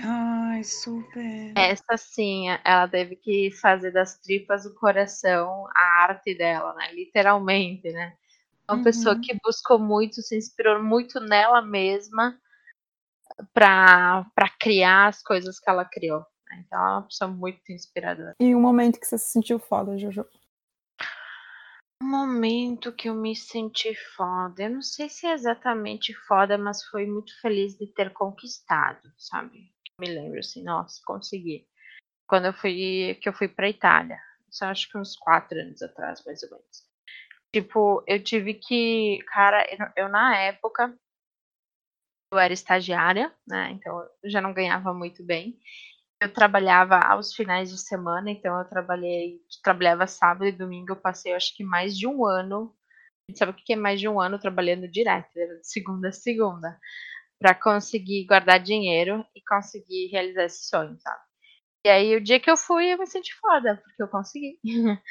Ai, 0.00 0.64
super. 0.64 1.52
Essa 1.54 1.98
sim, 1.98 2.46
ela 2.64 2.88
teve 2.88 3.16
que 3.16 3.50
fazer 3.50 3.90
das 3.90 4.18
tripas 4.18 4.64
do 4.64 4.74
coração 4.74 5.66
a 5.74 6.04
arte 6.04 6.34
dela, 6.34 6.74
né? 6.74 6.92
Literalmente, 6.94 7.92
né? 7.92 8.14
Uma 8.66 8.78
uhum. 8.78 8.84
pessoa 8.84 9.20
que 9.20 9.36
buscou 9.44 9.78
muito, 9.78 10.22
se 10.22 10.36
inspirou 10.36 10.82
muito 10.82 11.20
nela 11.20 11.60
mesma 11.60 12.40
para 13.52 14.24
criar 14.58 15.08
as 15.08 15.22
coisas 15.22 15.58
que 15.58 15.70
ela 15.70 15.84
criou. 15.84 16.24
Então 16.58 16.78
ela 16.78 16.88
é 16.88 16.92
uma 16.94 17.02
pessoa 17.02 17.30
muito 17.30 17.72
inspiradora. 17.72 18.34
E 18.38 18.54
um 18.54 18.60
momento 18.60 19.00
que 19.00 19.06
você 19.06 19.18
se 19.18 19.30
sentiu 19.30 19.58
foda, 19.58 19.96
Jojo? 19.96 20.26
Um 22.02 22.08
momento 22.08 22.92
que 22.92 23.08
eu 23.08 23.14
me 23.14 23.34
senti 23.34 23.94
foda. 24.16 24.64
Eu 24.64 24.70
não 24.70 24.82
sei 24.82 25.08
se 25.08 25.26
é 25.26 25.32
exatamente 25.32 26.12
foda, 26.26 26.58
mas 26.58 26.84
foi 26.84 27.06
muito 27.06 27.32
feliz 27.40 27.76
de 27.78 27.86
ter 27.86 28.12
conquistado, 28.12 29.12
sabe? 29.16 29.72
Me 29.98 30.08
lembro 30.08 30.40
assim, 30.40 30.64
nossa, 30.64 31.00
consegui. 31.06 31.66
Quando 32.26 32.46
eu 32.46 32.52
fui, 32.52 33.18
que 33.22 33.28
eu 33.28 33.32
fui 33.32 33.46
pra 33.46 33.68
Itália. 33.68 34.18
Isso 34.50 34.64
acho 34.64 34.90
que 34.90 34.98
uns 34.98 35.16
quatro 35.16 35.58
anos 35.58 35.80
atrás, 35.80 36.22
mais 36.26 36.42
ou 36.42 36.50
menos. 36.50 36.92
Tipo, 37.54 38.02
eu 38.06 38.22
tive 38.22 38.54
que. 38.54 39.18
Cara, 39.26 39.64
eu, 39.70 40.04
eu 40.04 40.08
na 40.08 40.36
época. 40.38 40.94
Eu 42.32 42.38
era 42.38 42.52
estagiária, 42.52 43.32
né? 43.46 43.70
Então 43.72 44.00
eu 44.22 44.30
já 44.30 44.40
não 44.40 44.54
ganhava 44.54 44.92
muito 44.94 45.24
bem 45.24 45.58
eu 46.22 46.32
trabalhava 46.32 46.98
aos 46.98 47.34
finais 47.34 47.70
de 47.70 47.78
semana, 47.78 48.30
então 48.30 48.56
eu 48.58 48.64
trabalhei, 48.64 49.40
trabalhava 49.62 50.06
sábado 50.06 50.46
e 50.46 50.52
domingo, 50.52 50.92
eu 50.92 50.96
passei 50.96 51.34
acho 51.34 51.54
que 51.56 51.64
mais 51.64 51.96
de 51.98 52.06
um 52.06 52.24
ano. 52.24 52.74
Sabe 53.34 53.52
o 53.52 53.54
que 53.54 53.72
é 53.72 53.76
mais 53.76 53.98
de 54.00 54.08
um 54.08 54.20
ano 54.20 54.38
trabalhando 54.38 54.88
direto, 54.88 55.32
de 55.34 55.60
segunda 55.64 56.08
a 56.08 56.12
segunda, 56.12 56.78
para 57.40 57.54
conseguir 57.54 58.26
guardar 58.26 58.60
dinheiro 58.60 59.24
e 59.34 59.42
conseguir 59.48 60.08
realizar 60.08 60.44
esse 60.44 60.68
sonho, 60.68 60.96
sabe? 61.00 61.20
E 61.84 61.88
aí 61.88 62.16
o 62.16 62.22
dia 62.22 62.38
que 62.40 62.50
eu 62.50 62.56
fui, 62.56 62.92
eu 62.92 62.98
me 62.98 63.06
senti 63.06 63.34
foda, 63.40 63.80
porque 63.84 64.02
eu 64.02 64.08
consegui. 64.08 64.58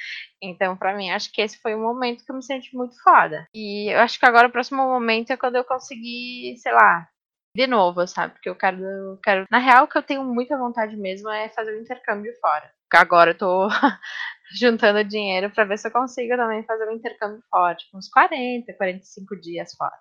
então, 0.41 0.77
para 0.77 0.95
mim, 0.95 1.09
acho 1.11 1.31
que 1.33 1.41
esse 1.41 1.57
foi 1.59 1.75
o 1.75 1.79
momento 1.81 2.23
que 2.25 2.31
eu 2.31 2.35
me 2.35 2.43
senti 2.43 2.75
muito 2.75 2.95
foda. 3.03 3.47
E 3.53 3.93
eu 3.93 3.99
acho 3.99 4.19
que 4.19 4.25
agora 4.25 4.47
o 4.47 4.51
próximo 4.51 4.83
momento 4.83 5.31
é 5.31 5.37
quando 5.37 5.57
eu 5.57 5.65
conseguir, 5.65 6.57
sei 6.57 6.71
lá, 6.73 7.09
de 7.55 7.67
novo, 7.67 8.07
sabe? 8.07 8.33
Porque 8.33 8.49
eu 8.49 8.55
quero, 8.55 8.81
eu 8.81 9.17
quero. 9.17 9.45
Na 9.51 9.57
real, 9.57 9.85
o 9.85 9.87
que 9.87 9.97
eu 9.97 10.03
tenho 10.03 10.23
muita 10.23 10.57
vontade 10.57 10.95
mesmo 10.95 11.29
é 11.29 11.49
fazer 11.49 11.77
um 11.77 11.81
intercâmbio 11.81 12.33
fora. 12.39 12.71
Agora 12.93 13.31
eu 13.31 13.37
tô 13.37 13.67
juntando 14.57 15.03
dinheiro 15.03 15.49
para 15.49 15.65
ver 15.65 15.77
se 15.77 15.87
eu 15.87 15.91
consigo 15.91 16.35
também 16.35 16.63
fazer 16.63 16.87
um 16.87 16.93
intercâmbio 16.93 17.41
fora, 17.49 17.75
tipo 17.75 17.97
uns 17.97 18.09
40, 18.09 18.73
45 18.73 19.39
dias 19.39 19.73
fora. 19.75 19.95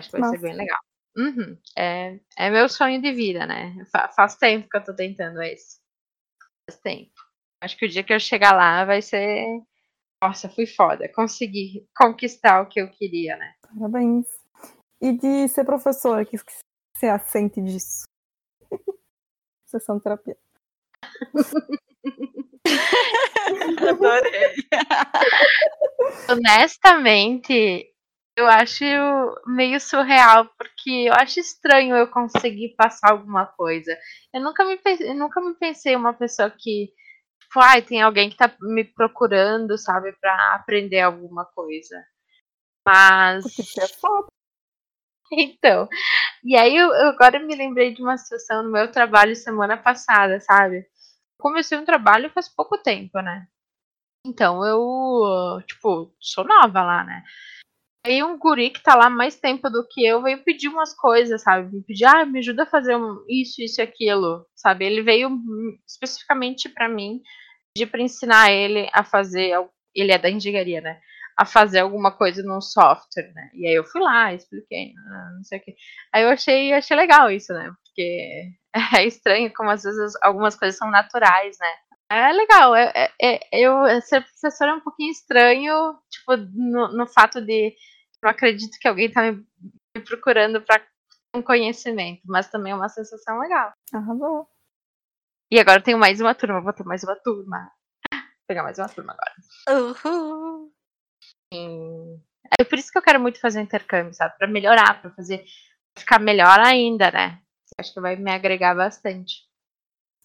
Acho 0.00 0.10
que 0.10 0.12
vai 0.12 0.20
Nossa. 0.20 0.36
ser 0.36 0.42
bem 0.42 0.56
legal. 0.56 0.80
Uhum. 1.16 1.58
É, 1.76 2.18
é 2.36 2.50
meu 2.50 2.68
sonho 2.68 3.00
de 3.00 3.12
vida, 3.12 3.46
né? 3.46 3.74
Fa 3.90 4.08
faz 4.08 4.36
tempo 4.36 4.68
que 4.68 4.76
eu 4.76 4.84
tô 4.84 4.94
tentando 4.94 5.42
esse. 5.42 5.80
Faz 6.68 6.80
tempo. 6.80 7.12
Acho 7.60 7.76
que 7.76 7.86
o 7.86 7.88
dia 7.88 8.04
que 8.04 8.12
eu 8.12 8.20
chegar 8.20 8.52
lá 8.52 8.84
vai 8.84 9.00
ser. 9.00 9.46
Nossa, 10.22 10.48
fui 10.48 10.66
foda. 10.66 11.10
Consegui 11.14 11.88
conquistar 11.96 12.60
o 12.60 12.68
que 12.68 12.80
eu 12.80 12.90
queria, 12.90 13.36
né? 13.36 13.54
Parabéns. 13.62 14.26
E 15.00 15.12
de 15.12 15.48
ser 15.48 15.64
professora, 15.64 16.24
que 16.24 16.36
você 16.96 17.06
assente 17.06 17.60
disso? 17.60 18.04
Sessão 19.66 19.98
de 19.98 20.04
terapia. 20.04 20.36
Adorei. 23.88 24.54
Honestamente, 26.30 27.86
eu 28.36 28.46
acho 28.46 28.84
meio 29.46 29.80
surreal, 29.80 30.46
porque 30.58 30.90
eu 31.08 31.14
acho 31.14 31.40
estranho 31.40 31.96
eu 31.96 32.08
conseguir 32.08 32.74
passar 32.76 33.12
alguma 33.12 33.46
coisa. 33.46 33.96
Eu 34.34 34.42
nunca 34.42 34.64
me, 34.64 34.78
eu 35.00 35.14
nunca 35.14 35.40
me 35.40 35.54
pensei 35.54 35.96
uma 35.96 36.14
pessoa 36.14 36.50
que, 36.50 36.88
tipo, 37.40 37.60
ai, 37.60 37.82
tem 37.82 38.02
alguém 38.02 38.30
que 38.30 38.36
tá 38.36 38.54
me 38.60 38.84
procurando, 38.84 39.78
sabe, 39.78 40.12
pra 40.20 40.54
aprender 40.54 41.00
alguma 41.00 41.44
coisa. 41.46 42.02
Mas. 42.86 43.44
Porque 43.44 43.62
você 43.64 43.84
é 43.84 43.88
foda. 43.88 44.28
Então, 45.32 45.88
e 46.44 46.56
aí 46.56 46.76
eu, 46.76 46.92
agora 47.08 47.38
me 47.40 47.54
lembrei 47.56 47.92
de 47.94 48.02
uma 48.02 48.16
situação 48.16 48.62
no 48.62 48.70
meu 48.72 48.90
trabalho 48.90 49.34
semana 49.34 49.76
passada, 49.76 50.40
sabe? 50.40 50.86
Comecei 51.38 51.78
um 51.78 51.84
trabalho 51.84 52.30
faz 52.30 52.48
pouco 52.48 52.78
tempo, 52.78 53.20
né? 53.20 53.46
Então 54.26 54.64
eu, 54.66 55.62
tipo, 55.66 56.14
sou 56.20 56.44
nova 56.44 56.82
lá, 56.82 57.04
né? 57.04 57.22
Aí 58.06 58.22
um 58.22 58.38
guri 58.38 58.70
que 58.70 58.82
tá 58.82 58.94
lá 58.94 59.10
mais 59.10 59.36
tempo 59.40 59.68
do 59.70 59.86
que 59.88 60.04
eu 60.06 60.22
veio 60.22 60.44
pedir 60.44 60.68
umas 60.68 60.94
coisas, 60.94 61.42
sabe? 61.42 61.74
Me 61.74 61.82
pedir, 61.82 62.04
ah, 62.06 62.24
me 62.24 62.38
ajuda 62.38 62.62
a 62.64 62.66
fazer 62.66 62.96
um, 62.96 63.24
isso, 63.28 63.62
isso 63.62 63.80
e 63.80 63.84
aquilo, 63.84 64.46
sabe? 64.54 64.86
Ele 64.86 65.02
veio 65.02 65.30
especificamente 65.86 66.68
para 66.68 66.88
mim, 66.88 67.20
pedir 67.74 67.90
pra 67.90 68.02
ensinar 68.02 68.52
ele 68.52 68.88
a 68.92 69.04
fazer, 69.04 69.52
ele 69.94 70.12
é 70.12 70.18
da 70.18 70.30
engenharia, 70.30 70.80
né? 70.80 71.00
A 71.38 71.44
fazer 71.44 71.80
alguma 71.80 72.10
coisa 72.10 72.42
num 72.42 72.60
software, 72.60 73.32
né? 73.34 73.50
E 73.54 73.66
aí 73.66 73.74
eu 73.74 73.84
fui 73.84 74.00
lá, 74.00 74.32
expliquei, 74.32 74.92
ah, 74.96 75.30
não 75.36 75.44
sei 75.44 75.58
o 75.58 75.62
que. 75.62 75.74
Aí 76.12 76.22
eu 76.22 76.30
achei, 76.30 76.72
achei 76.72 76.96
legal 76.96 77.30
isso, 77.30 77.52
né? 77.52 77.70
Porque 77.84 78.52
é 78.96 79.04
estranho 79.04 79.52
como 79.54 79.70
às 79.70 79.82
vezes 79.82 80.14
algumas 80.22 80.56
coisas 80.56 80.78
são 80.78 80.90
naturais, 80.90 81.56
né? 81.60 81.72
É 82.08 82.32
legal, 82.32 82.74
é, 82.74 82.92
é, 82.94 83.10
é 83.20 83.40
eu 83.52 84.00
ser 84.00 84.22
professor 84.22 84.68
é 84.68 84.74
um 84.74 84.80
pouquinho 84.80 85.10
estranho, 85.10 85.98
tipo, 86.08 86.36
no, 86.36 86.96
no 86.96 87.06
fato 87.06 87.44
de 87.44 87.74
não 88.22 88.30
acredito 88.30 88.78
que 88.80 88.88
alguém 88.88 89.10
tá 89.10 89.22
me, 89.22 89.44
me 89.96 90.04
procurando 90.04 90.60
para 90.62 90.82
um 91.34 91.42
conhecimento, 91.42 92.22
mas 92.24 92.48
também 92.48 92.72
é 92.72 92.76
uma 92.76 92.88
sensação 92.88 93.38
legal. 93.40 93.72
Arrasou. 93.92 94.48
E 95.50 95.60
agora 95.60 95.78
eu 95.78 95.84
tenho 95.84 95.98
mais 95.98 96.20
uma 96.20 96.34
turma, 96.34 96.60
vou 96.60 96.72
ter 96.72 96.84
mais 96.84 97.04
uma 97.04 97.14
turma. 97.16 97.70
Vou 98.12 98.46
pegar 98.48 98.62
mais 98.62 98.78
uma 98.78 98.88
turma 98.88 99.12
agora. 99.12 99.34
Uhul. 99.68 100.45
É 101.52 102.64
por 102.64 102.78
isso 102.78 102.90
que 102.90 102.98
eu 102.98 103.02
quero 103.02 103.20
muito 103.20 103.40
fazer 103.40 103.60
intercâmbio, 103.60 104.14
sabe? 104.14 104.36
Pra 104.38 104.46
melhorar, 104.46 105.00
pra 105.00 105.10
fazer. 105.10 105.44
Ficar 105.96 106.18
melhor 106.18 106.60
ainda, 106.60 107.10
né? 107.10 107.40
Acho 107.78 107.94
que 107.94 108.00
vai 108.00 108.16
me 108.16 108.30
agregar 108.30 108.74
bastante. 108.74 109.46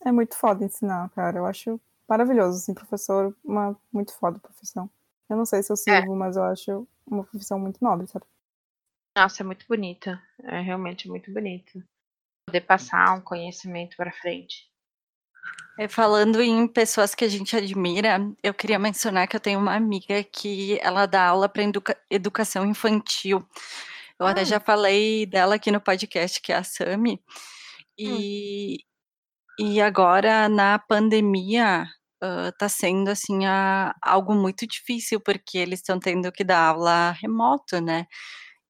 É 0.05 0.11
muito 0.11 0.35
foda 0.35 0.63
ensinar, 0.63 1.09
cara. 1.09 1.37
Eu 1.37 1.45
acho 1.45 1.79
maravilhoso, 2.07 2.57
assim, 2.57 2.73
professor, 2.73 3.35
uma 3.43 3.77
muito 3.91 4.13
foda 4.13 4.39
profissão. 4.39 4.89
Eu 5.29 5.37
não 5.37 5.45
sei 5.45 5.63
se 5.63 5.71
eu 5.71 5.77
sirvo, 5.77 6.13
é. 6.13 6.17
mas 6.17 6.35
eu 6.35 6.43
acho 6.43 6.87
uma 7.05 7.23
profissão 7.23 7.59
muito 7.59 7.81
nobre, 7.81 8.07
sabe? 8.07 8.25
Nossa, 9.15 9.43
é 9.43 9.45
muito 9.45 9.65
bonita. 9.67 10.21
É 10.43 10.61
realmente 10.61 11.07
muito 11.07 11.31
bonito. 11.33 11.83
Poder 12.45 12.61
passar 12.61 13.13
um 13.13 13.21
conhecimento 13.21 13.95
para 13.95 14.11
frente. 14.11 14.70
É, 15.77 15.87
falando 15.87 16.41
em 16.41 16.67
pessoas 16.67 17.15
que 17.15 17.25
a 17.25 17.27
gente 17.27 17.55
admira, 17.55 18.19
eu 18.43 18.53
queria 18.53 18.77
mencionar 18.77 19.27
que 19.27 19.35
eu 19.35 19.39
tenho 19.39 19.59
uma 19.59 19.75
amiga 19.75 20.23
que 20.23 20.77
ela 20.81 21.05
dá 21.05 21.27
aula 21.27 21.49
para 21.49 21.63
educa 21.63 21.97
educação 22.09 22.65
infantil. 22.65 23.43
Eu 24.19 24.27
ah. 24.27 24.31
até 24.31 24.45
já 24.45 24.59
falei 24.59 25.25
dela 25.25 25.55
aqui 25.55 25.71
no 25.71 25.81
podcast, 25.81 26.39
que 26.41 26.51
é 26.51 26.57
a 26.57 26.63
Sami. 26.63 27.19
E, 27.97 28.77
hum. 29.59 29.65
e 29.65 29.81
agora, 29.81 30.47
na 30.47 30.77
pandemia, 30.77 31.87
está 32.49 32.69
sendo 32.69 33.09
assim 33.09 33.45
a, 33.45 33.95
algo 34.01 34.35
muito 34.35 34.67
difícil, 34.67 35.19
porque 35.19 35.57
eles 35.57 35.79
estão 35.79 35.99
tendo 35.99 36.31
que 36.31 36.43
dar 36.43 36.67
aula 36.67 37.11
remoto, 37.11 37.81
né? 37.81 38.05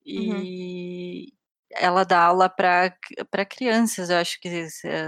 E 0.05 0.29
uhum. 0.29 1.40
Ela 1.75 2.03
dá 2.03 2.23
aula 2.25 2.49
para 2.49 3.45
crianças, 3.49 4.09
eu 4.09 4.17
acho 4.17 4.39
que 4.39 4.67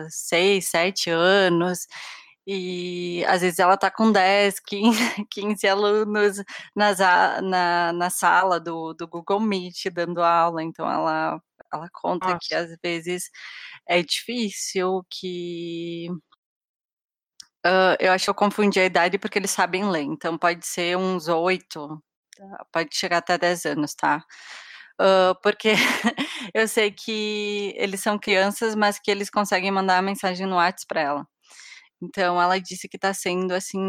seis, 0.10 0.67
sete 0.69 1.10
anos. 1.10 1.88
E 2.45 3.23
às 3.28 3.41
vezes 3.41 3.60
ela 3.60 3.78
tá 3.78 3.89
com 3.89 4.12
10, 4.12 4.60
15, 4.60 5.26
15 5.32 5.67
alunos 5.67 6.43
nas, 6.76 6.99
na, 6.99 7.93
na 7.93 8.10
sala 8.10 8.60
do, 8.60 8.93
do 8.93 9.08
Google 9.08 9.39
Meet 9.39 9.86
dando 9.93 10.21
aula, 10.21 10.62
então 10.62 10.89
ela, 10.89 11.41
ela 11.73 11.89
conta 11.93 12.28
Nossa. 12.28 12.39
que 12.41 12.54
às 12.54 12.76
vezes 12.84 13.30
é 13.88 14.02
difícil, 14.04 15.06
que 15.10 16.10
Uh, 17.65 17.95
eu 17.97 18.12
acho 18.12 18.26
que 18.26 18.30
eu 18.30 18.36
confundi 18.36 18.78
a 18.78 18.86
idade 18.86 19.17
porque 19.17 19.39
eles 19.39 19.52
sabem 19.52 19.89
ler, 19.89 20.02
então 20.02 20.38
pode 20.38 20.67
ser 20.67 20.97
uns 20.97 21.30
oito, 21.30 22.04
tá, 22.36 22.65
pode 22.73 22.93
chegar 22.93 23.19
até 23.19 23.38
10 23.38 23.65
anos, 23.65 23.95
tá? 23.95 24.21
Uh, 25.02 25.36
porque 25.42 25.74
eu 26.54 26.68
sei 26.68 26.92
que 26.92 27.74
eles 27.78 28.00
são 28.02 28.18
crianças, 28.20 28.76
mas 28.76 29.00
que 29.00 29.10
eles 29.12 29.30
conseguem 29.30 29.72
mandar 29.72 29.98
a 29.98 30.02
mensagem 30.02 30.46
no 30.48 30.56
WhatsApp 30.56 30.88
para 30.88 31.02
ela. 31.02 31.28
Então, 32.02 32.42
ela 32.42 32.60
disse 32.60 32.88
que 32.90 32.98
está 32.98 33.14
sendo, 33.14 33.54
assim, 33.54 33.80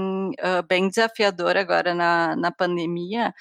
uh, 0.41 0.63
bem 0.69 0.89
desafiador 0.89 1.57
agora 1.57 1.95
na, 1.95 2.37
na 2.37 2.53
pandemia, 2.53 3.35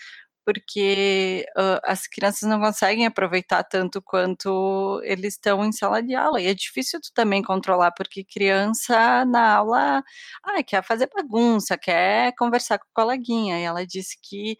porque 0.46 1.46
uh, 1.58 1.80
as 1.86 2.08
crianças 2.08 2.50
não 2.50 2.60
conseguem 2.60 3.06
aproveitar 3.06 3.64
tanto 3.64 4.02
quanto 4.02 5.02
eles 5.04 5.36
estão 5.36 5.64
em 5.66 5.72
sala 5.72 6.02
de 6.04 6.16
aula. 6.16 6.42
E 6.42 6.48
é 6.48 6.54
difícil 6.54 7.00
tu 7.02 7.12
também 7.14 7.42
controlar, 7.44 7.92
porque 7.92 8.24
criança 8.24 9.26
na 9.26 9.56
aula 9.56 10.04
ah, 10.44 10.64
quer 10.64 10.84
fazer 10.84 11.10
bagunça, 11.16 11.78
quer 11.78 12.34
conversar 12.38 12.78
com 12.80 12.86
o 12.86 12.94
coleguinha. 12.94 13.60
E 13.60 13.64
ela 13.64 13.86
disse 13.86 14.18
que 14.22 14.58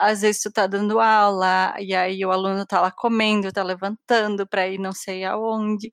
às 0.00 0.22
vezes 0.22 0.42
tu 0.42 0.52
tá 0.52 0.66
dando 0.66 1.00
aula, 1.00 1.74
e 1.80 1.94
aí 1.94 2.24
o 2.24 2.30
aluno 2.32 2.66
tá 2.66 2.80
lá 2.80 2.90
comendo, 2.90 3.52
tá 3.52 3.62
levantando 3.62 4.46
para 4.46 4.68
ir 4.68 4.78
não 4.78 4.92
sei 4.92 5.24
aonde. 5.24 5.90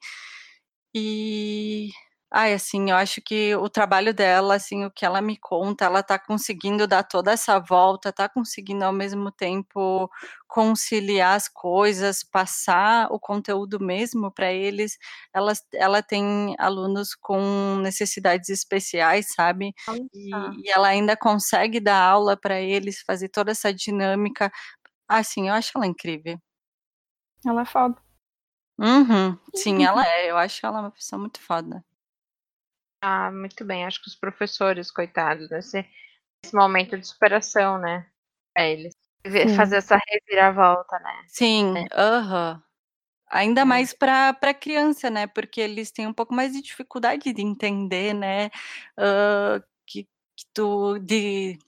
E 0.96 1.90
Ai, 2.32 2.54
assim, 2.54 2.92
eu 2.92 2.96
acho 2.96 3.22
que 3.22 3.56
o 3.56 3.68
trabalho 3.68 4.14
dela, 4.14 4.54
assim, 4.56 4.86
o 4.86 4.92
que 4.92 5.04
ela 5.04 5.20
me 5.20 5.36
conta, 5.36 5.86
ela 5.86 6.04
tá 6.04 6.20
conseguindo 6.20 6.86
dar 6.88 7.02
toda 7.04 7.32
essa 7.32 7.58
volta, 7.60 8.14
tá 8.14 8.30
conseguindo 8.30 8.86
ao 8.86 8.94
mesmo 8.94 9.32
tempo 9.32 10.08
conciliar 10.48 11.36
as 11.36 11.48
coisas, 11.48 12.24
passar 12.24 13.08
o 13.12 13.20
conteúdo 13.20 13.80
mesmo 13.80 14.32
para 14.32 14.54
eles. 14.54 14.96
Ela, 15.34 15.54
ela 15.74 16.04
tem 16.04 16.56
alunos 16.60 17.16
com 17.16 17.78
necessidades 17.82 18.50
especiais, 18.50 19.28
sabe? 19.34 19.74
E, 20.14 20.30
e 20.64 20.72
ela 20.72 20.90
ainda 20.90 21.18
consegue 21.18 21.80
dar 21.80 22.00
aula 22.00 22.38
para 22.38 22.62
eles, 22.62 23.02
fazer 23.02 23.30
toda 23.30 23.52
essa 23.52 23.74
dinâmica. 23.74 24.52
Assim, 25.08 25.50
eu 25.50 25.56
acho 25.56 25.72
ela 25.76 25.88
incrível. 25.88 26.40
Ela 27.46 27.62
é 27.64 27.66
foda. 27.66 27.96
Uhum, 28.78 29.38
sim, 29.56 29.84
ela 29.84 30.06
é. 30.06 30.30
Eu 30.30 30.38
acho 30.38 30.66
ela 30.66 30.80
uma 30.82 30.92
pessoa 30.92 31.20
muito 31.20 31.40
foda. 31.42 31.84
Ah, 33.02 33.32
muito 33.32 33.64
bem. 33.66 33.86
Acho 33.86 34.02
que 34.02 34.08
os 34.08 34.16
professores, 34.16 34.92
coitados, 34.92 35.50
nesse, 35.50 35.86
nesse 36.44 36.56
momento 36.56 36.98
de 36.98 37.08
superação, 37.08 37.78
né? 37.78 38.06
Pra 38.54 38.66
eles. 38.66 38.94
Sim. 39.26 39.56
Fazer 39.56 39.78
essa 39.78 40.00
reviravolta, 40.08 40.98
né? 41.00 41.24
Sim, 41.28 41.78
é. 41.78 41.88
aham. 41.94 42.54
Uhum. 42.54 42.70
Ainda 43.32 43.62
é. 43.62 43.66
mais 43.66 43.94
para 43.94 44.54
criança, 44.54 45.10
né? 45.10 45.28
Porque 45.28 45.62
eles 45.62 45.92
têm 45.92 46.08
um 46.08 46.14
pouco 46.14 46.34
mais 46.34 46.54
de 46.54 46.62
dificuldade 46.62 47.32
de 47.32 47.42
entender, 47.42 48.14
né? 48.14 48.48
Uh, 48.98 49.64
que, 49.86 50.06
que 50.36 50.46
tu. 50.52 50.98
De, 50.98 51.60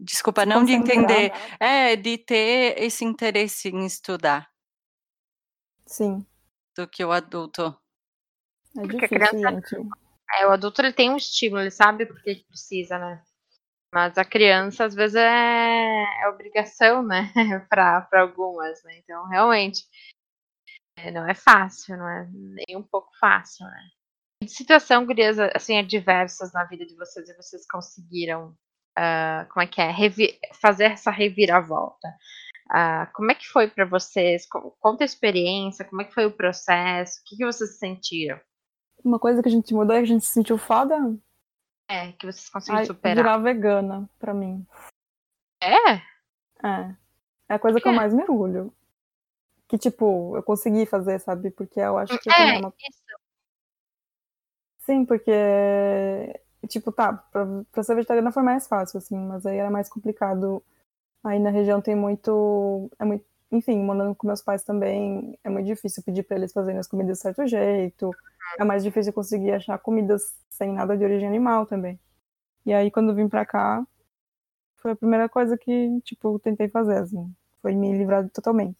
desculpa, 0.00 0.44
não 0.44 0.64
de 0.64 0.72
entender. 0.72 1.32
É, 1.60 1.94
de 1.94 2.18
ter 2.18 2.82
esse 2.82 3.04
interesse 3.04 3.68
em 3.68 3.86
estudar. 3.86 4.50
Sim. 5.86 6.26
Do 6.76 6.88
que 6.88 7.04
o 7.04 7.12
adulto. 7.12 7.76
É 8.76 8.82
difícil, 8.82 9.08
criança, 9.08 9.50
gente. 9.50 10.03
É, 10.38 10.46
o 10.46 10.50
adulto 10.50 10.80
ele 10.80 10.92
tem 10.92 11.10
um 11.10 11.16
estímulo, 11.16 11.62
ele 11.62 11.70
sabe 11.70 12.06
porque 12.06 12.30
ele 12.30 12.44
precisa, 12.44 12.98
né? 12.98 13.22
Mas 13.94 14.18
a 14.18 14.24
criança, 14.24 14.84
às 14.84 14.94
vezes, 14.94 15.14
é, 15.16 16.04
é 16.22 16.28
obrigação, 16.28 17.02
né? 17.02 17.32
para 17.70 18.08
algumas, 18.12 18.82
né? 18.82 18.98
Então, 18.98 19.26
realmente, 19.28 19.84
é, 20.96 21.10
não 21.10 21.28
é 21.28 21.34
fácil, 21.34 21.96
não 21.96 22.08
é 22.08 22.28
nem 22.32 22.76
um 22.76 22.82
pouco 22.82 23.10
fácil, 23.20 23.64
né? 23.66 23.88
Que 24.42 24.48
situação, 24.48 25.06
gurias, 25.06 25.38
assim, 25.38 25.78
adversas 25.78 26.52
na 26.52 26.64
vida 26.64 26.84
de 26.84 26.96
vocês 26.96 27.28
e 27.28 27.36
vocês 27.36 27.66
conseguiram, 27.66 28.48
uh, 28.98 29.48
como 29.50 29.62
é 29.62 29.66
que 29.66 29.80
é, 29.80 29.90
Revi 29.90 30.38
fazer 30.60 30.92
essa 30.92 31.10
reviravolta? 31.10 32.08
Uh, 32.70 33.12
como 33.14 33.30
é 33.30 33.34
que 33.34 33.46
foi 33.46 33.68
para 33.68 33.84
vocês? 33.84 34.46
Conta 34.80 35.04
a 35.04 35.06
experiência, 35.06 35.84
como 35.84 36.02
é 36.02 36.04
que 36.04 36.14
foi 36.14 36.26
o 36.26 36.36
processo? 36.36 37.20
O 37.20 37.24
que, 37.26 37.36
que 37.36 37.46
vocês 37.46 37.78
sentiram? 37.78 38.40
Uma 39.04 39.18
coisa 39.18 39.42
que 39.42 39.48
a 39.48 39.52
gente 39.52 39.74
mudou 39.74 39.94
é 39.94 39.98
que 39.98 40.04
a 40.04 40.08
gente 40.08 40.24
se 40.24 40.32
sentiu 40.32 40.56
foda. 40.56 40.96
É, 41.86 42.12
que 42.12 42.26
vocês 42.26 42.48
conseguiram 42.48 42.86
superar. 42.86 43.16
Virar 43.16 43.38
vegana, 43.38 44.08
pra 44.18 44.32
mim. 44.32 44.66
É? 45.62 45.96
É. 46.66 46.96
É 47.48 47.54
a 47.54 47.58
coisa 47.58 47.78
que 47.78 47.86
eu 47.86 47.92
mais 47.92 48.14
me 48.14 48.22
orgulho. 48.22 48.72
Que, 49.68 49.76
tipo, 49.76 50.34
eu 50.36 50.42
consegui 50.42 50.86
fazer, 50.86 51.18
sabe? 51.20 51.50
Porque 51.50 51.80
eu 51.80 51.98
acho 51.98 52.18
que. 52.18 52.30
É, 52.30 52.58
uma... 52.58 52.72
isso. 52.88 53.02
Sim, 54.78 55.04
porque. 55.04 55.30
Tipo, 56.68 56.90
tá, 56.90 57.12
pra, 57.12 57.46
pra 57.70 57.82
ser 57.82 57.94
vegetariana 57.94 58.32
foi 58.32 58.42
mais 58.42 58.66
fácil, 58.66 58.96
assim, 58.96 59.18
mas 59.18 59.44
aí 59.44 59.58
era 59.58 59.70
mais 59.70 59.88
complicado. 59.90 60.62
Aí 61.22 61.38
na 61.38 61.50
região 61.50 61.80
tem 61.80 61.94
muito. 61.94 62.90
É 62.98 63.04
muito 63.04 63.24
enfim, 63.54 63.78
morando 63.78 64.14
com 64.14 64.26
meus 64.26 64.42
pais 64.42 64.64
também, 64.64 65.38
é 65.44 65.48
muito 65.48 65.66
difícil 65.66 66.02
pedir 66.02 66.24
para 66.24 66.36
eles 66.36 66.52
fazerem 66.52 66.78
as 66.78 66.88
comidas 66.88 67.18
de 67.18 67.22
certo 67.22 67.46
jeito. 67.46 68.10
É 68.58 68.64
mais 68.64 68.84
difícil 68.84 69.12
conseguir 69.12 69.52
achar 69.52 69.78
comidas 69.78 70.34
sem 70.48 70.72
nada 70.72 70.96
de 70.96 71.04
origem 71.04 71.28
animal 71.28 71.66
também. 71.66 71.98
E 72.66 72.72
aí, 72.72 72.90
quando 72.90 73.14
vim 73.14 73.28
pra 73.28 73.44
cá, 73.44 73.86
foi 74.76 74.92
a 74.92 74.96
primeira 74.96 75.28
coisa 75.28 75.56
que, 75.56 76.00
tipo, 76.02 76.38
tentei 76.38 76.68
fazer, 76.68 76.98
assim. 76.98 77.34
Foi 77.60 77.74
me 77.74 77.92
livrar 77.96 78.28
totalmente. 78.30 78.76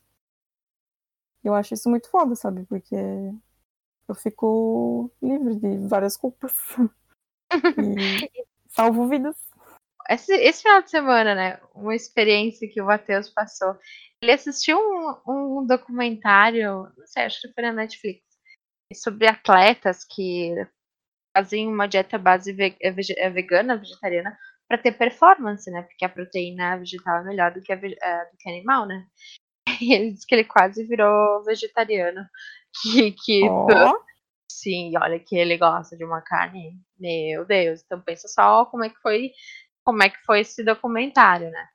Eu 1.42 1.54
acho 1.54 1.74
isso 1.74 1.90
muito 1.90 2.08
foda, 2.10 2.34
sabe? 2.34 2.64
Porque 2.64 2.94
eu 4.08 4.14
fico 4.14 5.10
livre 5.22 5.56
de 5.56 5.88
várias 5.88 6.16
culpas. 6.16 6.54
e 7.78 8.46
salvo 8.68 9.08
vidas. 9.08 9.36
esse, 10.08 10.32
esse 10.34 10.62
final 10.62 10.82
de 10.82 10.90
semana, 10.90 11.34
né? 11.34 11.60
Uma 11.74 11.94
experiência 11.94 12.68
que 12.68 12.80
o 12.80 12.86
Matheus 12.86 13.28
passou. 13.28 13.76
Ele 14.20 14.32
assistiu 14.32 14.78
um, 14.78 15.60
um 15.60 15.66
documentário, 15.66 16.90
não 16.96 17.06
sei, 17.06 17.24
acho 17.24 17.40
que 17.42 17.52
foi 17.52 17.62
na 17.62 17.72
Netflix, 17.72 18.22
sobre 18.94 19.26
atletas 19.26 20.04
que 20.04 20.54
fazem 21.36 21.68
uma 21.68 21.86
dieta 21.86 22.16
base 22.16 22.52
vegana, 22.52 23.76
vegetariana, 23.76 24.38
para 24.68 24.78
ter 24.78 24.92
performance, 24.92 25.70
né? 25.70 25.82
Porque 25.82 26.04
a 26.04 26.08
proteína 26.08 26.78
vegetal 26.78 27.18
é 27.18 27.24
melhor 27.24 27.52
do 27.52 27.60
que 27.60 27.72
a, 27.72 27.76
é, 27.76 28.24
do 28.30 28.36
que 28.38 28.48
animal, 28.48 28.86
né? 28.86 29.06
E 29.82 29.92
ele 29.92 30.12
disse 30.12 30.26
que 30.26 30.34
ele 30.34 30.44
quase 30.44 30.84
virou 30.84 31.42
vegetariano. 31.44 32.24
Que, 32.82 33.12
que 33.12 33.48
oh. 33.48 34.02
sim, 34.50 34.94
olha 35.00 35.20
que 35.20 35.36
ele 35.36 35.56
gosta 35.56 35.96
de 35.96 36.04
uma 36.04 36.20
carne. 36.20 36.76
Meu 36.98 37.44
Deus. 37.44 37.82
Então 37.84 38.00
pensa 38.00 38.26
só 38.26 38.64
como 38.66 38.82
é 38.82 38.88
que 38.88 39.00
foi, 39.00 39.30
como 39.84 40.02
é 40.02 40.08
que 40.10 40.18
foi 40.26 40.40
esse 40.40 40.64
documentário, 40.64 41.50
né? 41.50 41.68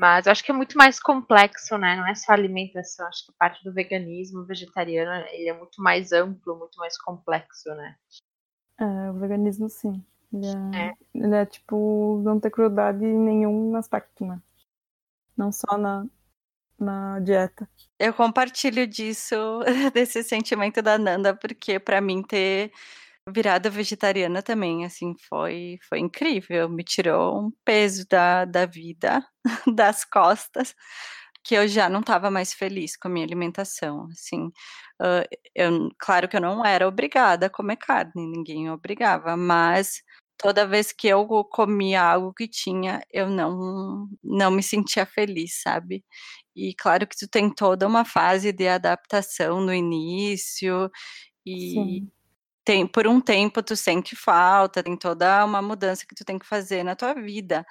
Mas 0.00 0.26
eu 0.26 0.32
acho 0.32 0.42
que 0.42 0.50
é 0.50 0.54
muito 0.54 0.76
mais 0.76 0.98
complexo, 0.98 1.78
né? 1.78 1.96
Não 1.96 2.06
é 2.06 2.14
só 2.14 2.32
alimentação. 2.32 3.06
Acho 3.06 3.26
que 3.26 3.32
a 3.32 3.38
parte 3.38 3.62
do 3.62 3.72
veganismo, 3.72 4.44
vegetariano, 4.44 5.26
ele 5.28 5.48
é 5.48 5.52
muito 5.56 5.80
mais 5.80 6.12
amplo, 6.12 6.58
muito 6.58 6.78
mais 6.78 7.00
complexo, 7.00 7.68
né? 7.74 7.96
É, 8.78 9.10
o 9.10 9.14
veganismo 9.14 9.68
sim. 9.68 10.04
Ele 10.32 10.46
é, 10.46 10.86
é. 10.88 10.92
Ele 11.14 11.34
é 11.34 11.46
tipo, 11.46 12.20
não 12.24 12.40
ter 12.40 12.50
crueldade 12.50 13.04
em 13.04 13.18
nenhum 13.18 13.76
aspecto, 13.76 14.26
né? 14.26 14.40
Não 15.36 15.52
só 15.52 15.78
na, 15.78 16.04
na 16.78 17.20
dieta. 17.20 17.68
Eu 17.98 18.12
compartilho 18.12 18.86
disso, 18.86 19.36
desse 19.94 20.24
sentimento 20.24 20.82
da 20.82 20.98
Nanda, 20.98 21.34
porque 21.34 21.78
para 21.78 22.00
mim 22.00 22.22
ter 22.22 22.72
virado 23.28 23.70
vegetariana 23.70 24.42
também, 24.42 24.84
assim, 24.84 25.14
foi, 25.28 25.78
foi 25.88 25.98
incrível. 26.00 26.68
Me 26.68 26.84
tirou 26.84 27.46
um 27.46 27.52
peso 27.64 28.06
da, 28.08 28.44
da 28.44 28.66
vida, 28.66 29.24
das 29.74 30.04
costas, 30.04 30.74
que 31.44 31.54
eu 31.54 31.68
já 31.68 31.88
não 31.88 32.00
estava 32.00 32.30
mais 32.30 32.52
feliz 32.54 32.96
com 32.96 33.08
a 33.08 33.10
minha 33.10 33.26
alimentação, 33.26 34.08
assim. 34.12 34.46
Uh, 35.00 35.24
eu, 35.54 35.90
claro 35.98 36.28
que 36.28 36.36
eu 36.36 36.40
não 36.40 36.64
era 36.64 36.86
obrigada 36.88 37.46
a 37.46 37.50
comer 37.50 37.76
carne, 37.76 38.12
ninguém 38.16 38.70
obrigava, 38.70 39.36
mas 39.36 40.02
toda 40.38 40.66
vez 40.66 40.92
que 40.92 41.08
eu 41.08 41.26
comia 41.50 42.02
algo 42.02 42.32
que 42.34 42.48
tinha, 42.48 43.00
eu 43.12 43.28
não, 43.30 44.08
não 44.22 44.50
me 44.50 44.62
sentia 44.62 45.06
feliz, 45.06 45.62
sabe? 45.62 46.04
E 46.56 46.74
claro 46.74 47.06
que 47.06 47.16
tu 47.16 47.28
tem 47.28 47.50
toda 47.50 47.86
uma 47.86 48.04
fase 48.04 48.52
de 48.52 48.68
adaptação 48.68 49.60
no 49.60 49.72
início, 49.74 50.90
e. 51.46 52.06
tem 52.64 52.86
por 52.86 53.06
um 53.06 53.20
tempo 53.20 53.62
tu 53.62 53.76
sente 53.76 54.16
falta, 54.16 54.82
tem 54.82 54.96
toda 54.96 55.44
uma 55.44 55.62
mudança 55.62 56.06
que 56.06 56.14
tu 56.14 56.24
tem 56.24 56.38
que 56.38 56.46
fazer 56.46 56.82
na 56.84 56.96
tua 56.96 57.14
vida. 57.14 57.64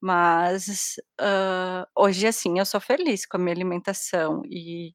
Mas 0.00 0.96
uh, 1.20 1.86
hoje, 1.96 2.26
assim, 2.26 2.58
eu 2.58 2.66
sou 2.66 2.80
feliz 2.80 3.26
com 3.26 3.36
a 3.36 3.40
minha 3.40 3.54
alimentação 3.54 4.42
e, 4.46 4.94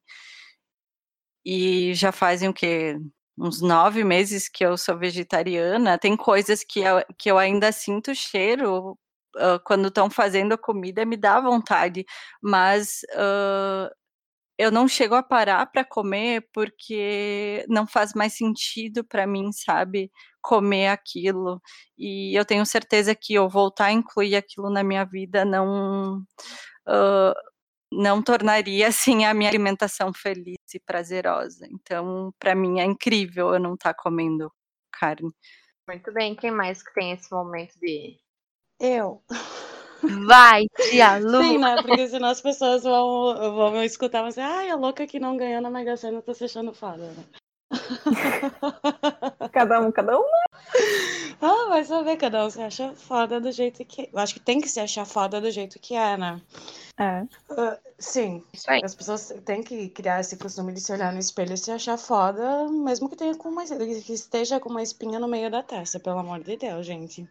e 1.44 1.94
já 1.94 2.12
fazem 2.12 2.48
o 2.48 2.54
quê? 2.54 2.96
uns 3.38 3.60
nove 3.60 4.02
meses 4.02 4.48
que 4.48 4.64
eu 4.64 4.76
sou 4.78 4.98
vegetariana, 4.98 5.98
tem 5.98 6.16
coisas 6.16 6.64
que 6.64 6.80
eu, 6.80 7.04
que 7.18 7.30
eu 7.30 7.38
ainda 7.38 7.70
sinto 7.70 8.14
cheiro 8.14 8.92
uh, 9.36 9.60
quando 9.64 9.88
estão 9.88 10.08
fazendo 10.10 10.52
a 10.54 10.58
comida, 10.58 11.04
me 11.04 11.16
dá 11.16 11.40
vontade, 11.40 12.04
mas 12.42 13.02
uh, 13.14 13.90
eu 14.58 14.70
não 14.70 14.88
chego 14.88 15.14
a 15.14 15.22
parar 15.22 15.66
para 15.66 15.84
comer 15.84 16.48
porque 16.52 17.64
não 17.68 17.86
faz 17.86 18.14
mais 18.14 18.34
sentido 18.34 19.04
para 19.04 19.26
mim, 19.26 19.52
sabe, 19.52 20.10
comer 20.40 20.88
aquilo. 20.88 21.60
E 21.98 22.38
eu 22.38 22.44
tenho 22.44 22.64
certeza 22.64 23.14
que 23.14 23.34
eu 23.34 23.48
voltar 23.48 23.86
a 23.86 23.92
incluir 23.92 24.36
aquilo 24.36 24.70
na 24.70 24.82
minha 24.82 25.04
vida 25.04 25.44
não. 25.44 26.18
Uh, 26.88 27.34
não 27.92 28.20
tornaria 28.22 28.88
assim 28.88 29.24
a 29.24 29.34
minha 29.34 29.48
alimentação 29.48 30.12
feliz 30.12 30.58
e 30.74 30.80
prazerosa. 30.80 31.66
Então, 31.70 32.32
para 32.38 32.54
mim 32.54 32.80
é 32.80 32.84
incrível 32.84 33.54
eu 33.54 33.60
não 33.60 33.74
estar 33.74 33.94
tá 33.94 34.02
comendo 34.02 34.50
carne. 34.92 35.30
Muito 35.88 36.12
bem, 36.12 36.34
quem 36.34 36.50
mais 36.50 36.82
que 36.82 36.92
tem 36.94 37.12
esse 37.12 37.30
momento 37.30 37.78
de 37.78 38.18
eu? 38.80 39.22
Vai, 40.26 40.64
tia 40.76 41.18
Lu. 41.18 41.42
Sim, 41.42 41.58
né? 41.58 41.76
Porque 41.82 42.08
senão 42.08 42.28
as 42.28 42.40
pessoas 42.40 42.82
vão, 42.82 43.34
vão 43.54 43.82
escutar 43.82 44.22
você, 44.22 44.40
ai, 44.40 44.70
a 44.70 44.76
louca 44.76 45.06
que 45.06 45.18
não 45.18 45.36
ganhou 45.36 45.60
na 45.60 45.70
Mega 45.70 45.96
Sena 45.96 46.22
tá 46.22 46.34
se 46.34 46.44
achando 46.44 46.72
fada, 46.72 47.04
né? 47.04 47.24
cada 49.52 49.80
um, 49.80 49.90
cada 49.90 50.18
um. 50.18 50.24
Ah, 51.38 51.68
vai 51.68 51.84
saber, 51.84 52.16
cada 52.16 52.46
um 52.46 52.50
se 52.50 52.62
acha 52.62 52.94
foda 52.94 53.38
do 53.38 53.52
jeito 53.52 53.84
que. 53.84 54.08
Eu 54.10 54.18
acho 54.18 54.32
que 54.32 54.40
tem 54.40 54.58
que 54.58 54.68
se 54.68 54.80
achar 54.80 55.04
foda 55.04 55.38
do 55.38 55.50
jeito 55.50 55.78
que 55.78 55.94
é, 55.94 56.16
né? 56.16 56.40
É. 56.98 57.22
Uh, 57.52 57.76
sim. 57.98 58.42
As 58.82 58.94
pessoas 58.94 59.34
têm 59.44 59.62
que 59.62 59.90
criar 59.90 60.20
esse 60.20 60.36
costume 60.38 60.72
de 60.72 60.80
se 60.80 60.90
olhar 60.92 61.12
no 61.12 61.18
espelho 61.18 61.52
e 61.52 61.58
se 61.58 61.70
achar 61.70 61.98
foda, 61.98 62.66
mesmo 62.70 63.08
que 63.10 63.16
tenha 63.16 63.34
com 63.34 63.50
uma, 63.50 63.66
que 63.66 64.12
esteja 64.12 64.58
com 64.58 64.70
uma 64.70 64.82
espinha 64.82 65.18
no 65.18 65.28
meio 65.28 65.50
da 65.50 65.62
testa, 65.62 66.00
pelo 66.00 66.18
amor 66.18 66.42
de 66.42 66.56
Deus, 66.56 66.86
gente. 66.86 67.28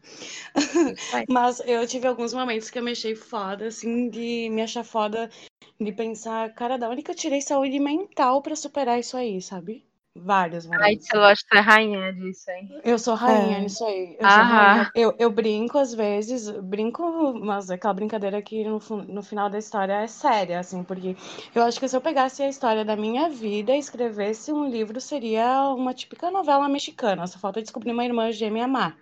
Mas 1.27 1.59
eu 1.65 1.87
tive 1.87 2.07
alguns 2.07 2.31
momentos 2.31 2.69
que 2.69 2.77
eu 2.77 2.83
me 2.83 2.91
achei 2.91 3.15
foda, 3.15 3.67
assim, 3.67 4.07
de 4.09 4.49
me 4.51 4.61
achar 4.61 4.83
foda, 4.83 5.31
de 5.81 5.91
pensar, 5.91 6.53
cara, 6.53 6.77
da 6.77 6.87
onde 6.87 7.01
que 7.01 7.09
eu 7.09 7.15
tirei 7.15 7.41
saúde 7.41 7.79
mental 7.79 8.43
para 8.43 8.55
superar 8.55 8.99
isso 8.99 9.17
aí, 9.17 9.41
sabe? 9.41 9.83
Vários 10.17 10.65
momentos. 10.65 11.07
Ai, 11.11 11.19
eu 11.19 11.23
acho 11.25 11.43
que 11.43 11.49
você 11.49 11.57
é 11.57 11.61
rainha 11.61 12.13
disso, 12.13 12.49
hein? 12.49 12.79
Eu 12.85 12.97
sou 12.97 13.15
rainha 13.15 13.57
é. 13.57 13.61
nisso 13.61 13.83
aí. 13.83 14.15
Eu, 14.17 14.25
rainha. 14.25 14.91
eu, 14.95 15.13
eu, 15.19 15.29
brinco 15.29 15.77
às 15.77 15.93
vezes, 15.93 16.49
brinco, 16.49 17.33
mas 17.33 17.69
aquela 17.69 17.93
brincadeira 17.93 18.41
que 18.41 18.63
no, 18.63 18.79
no 19.09 19.21
final 19.21 19.49
da 19.49 19.57
história 19.57 19.91
é 19.91 20.07
séria, 20.07 20.59
assim, 20.59 20.83
porque 20.83 21.17
eu 21.53 21.63
acho 21.63 21.77
que 21.81 21.87
se 21.89 21.97
eu 21.97 22.01
pegasse 22.01 22.41
a 22.41 22.47
história 22.47 22.85
da 22.85 22.95
minha 22.95 23.29
vida 23.29 23.75
e 23.75 23.79
escrevesse 23.79 24.53
um 24.53 24.69
livro, 24.69 25.01
seria 25.01 25.69
uma 25.73 25.93
típica 25.93 26.31
novela 26.31 26.69
mexicana. 26.69 27.27
Só 27.27 27.37
falta 27.37 27.61
descobrir 27.61 27.91
uma 27.91 28.05
irmã 28.05 28.31
gêmea 28.31 28.63
amar. 28.63 28.95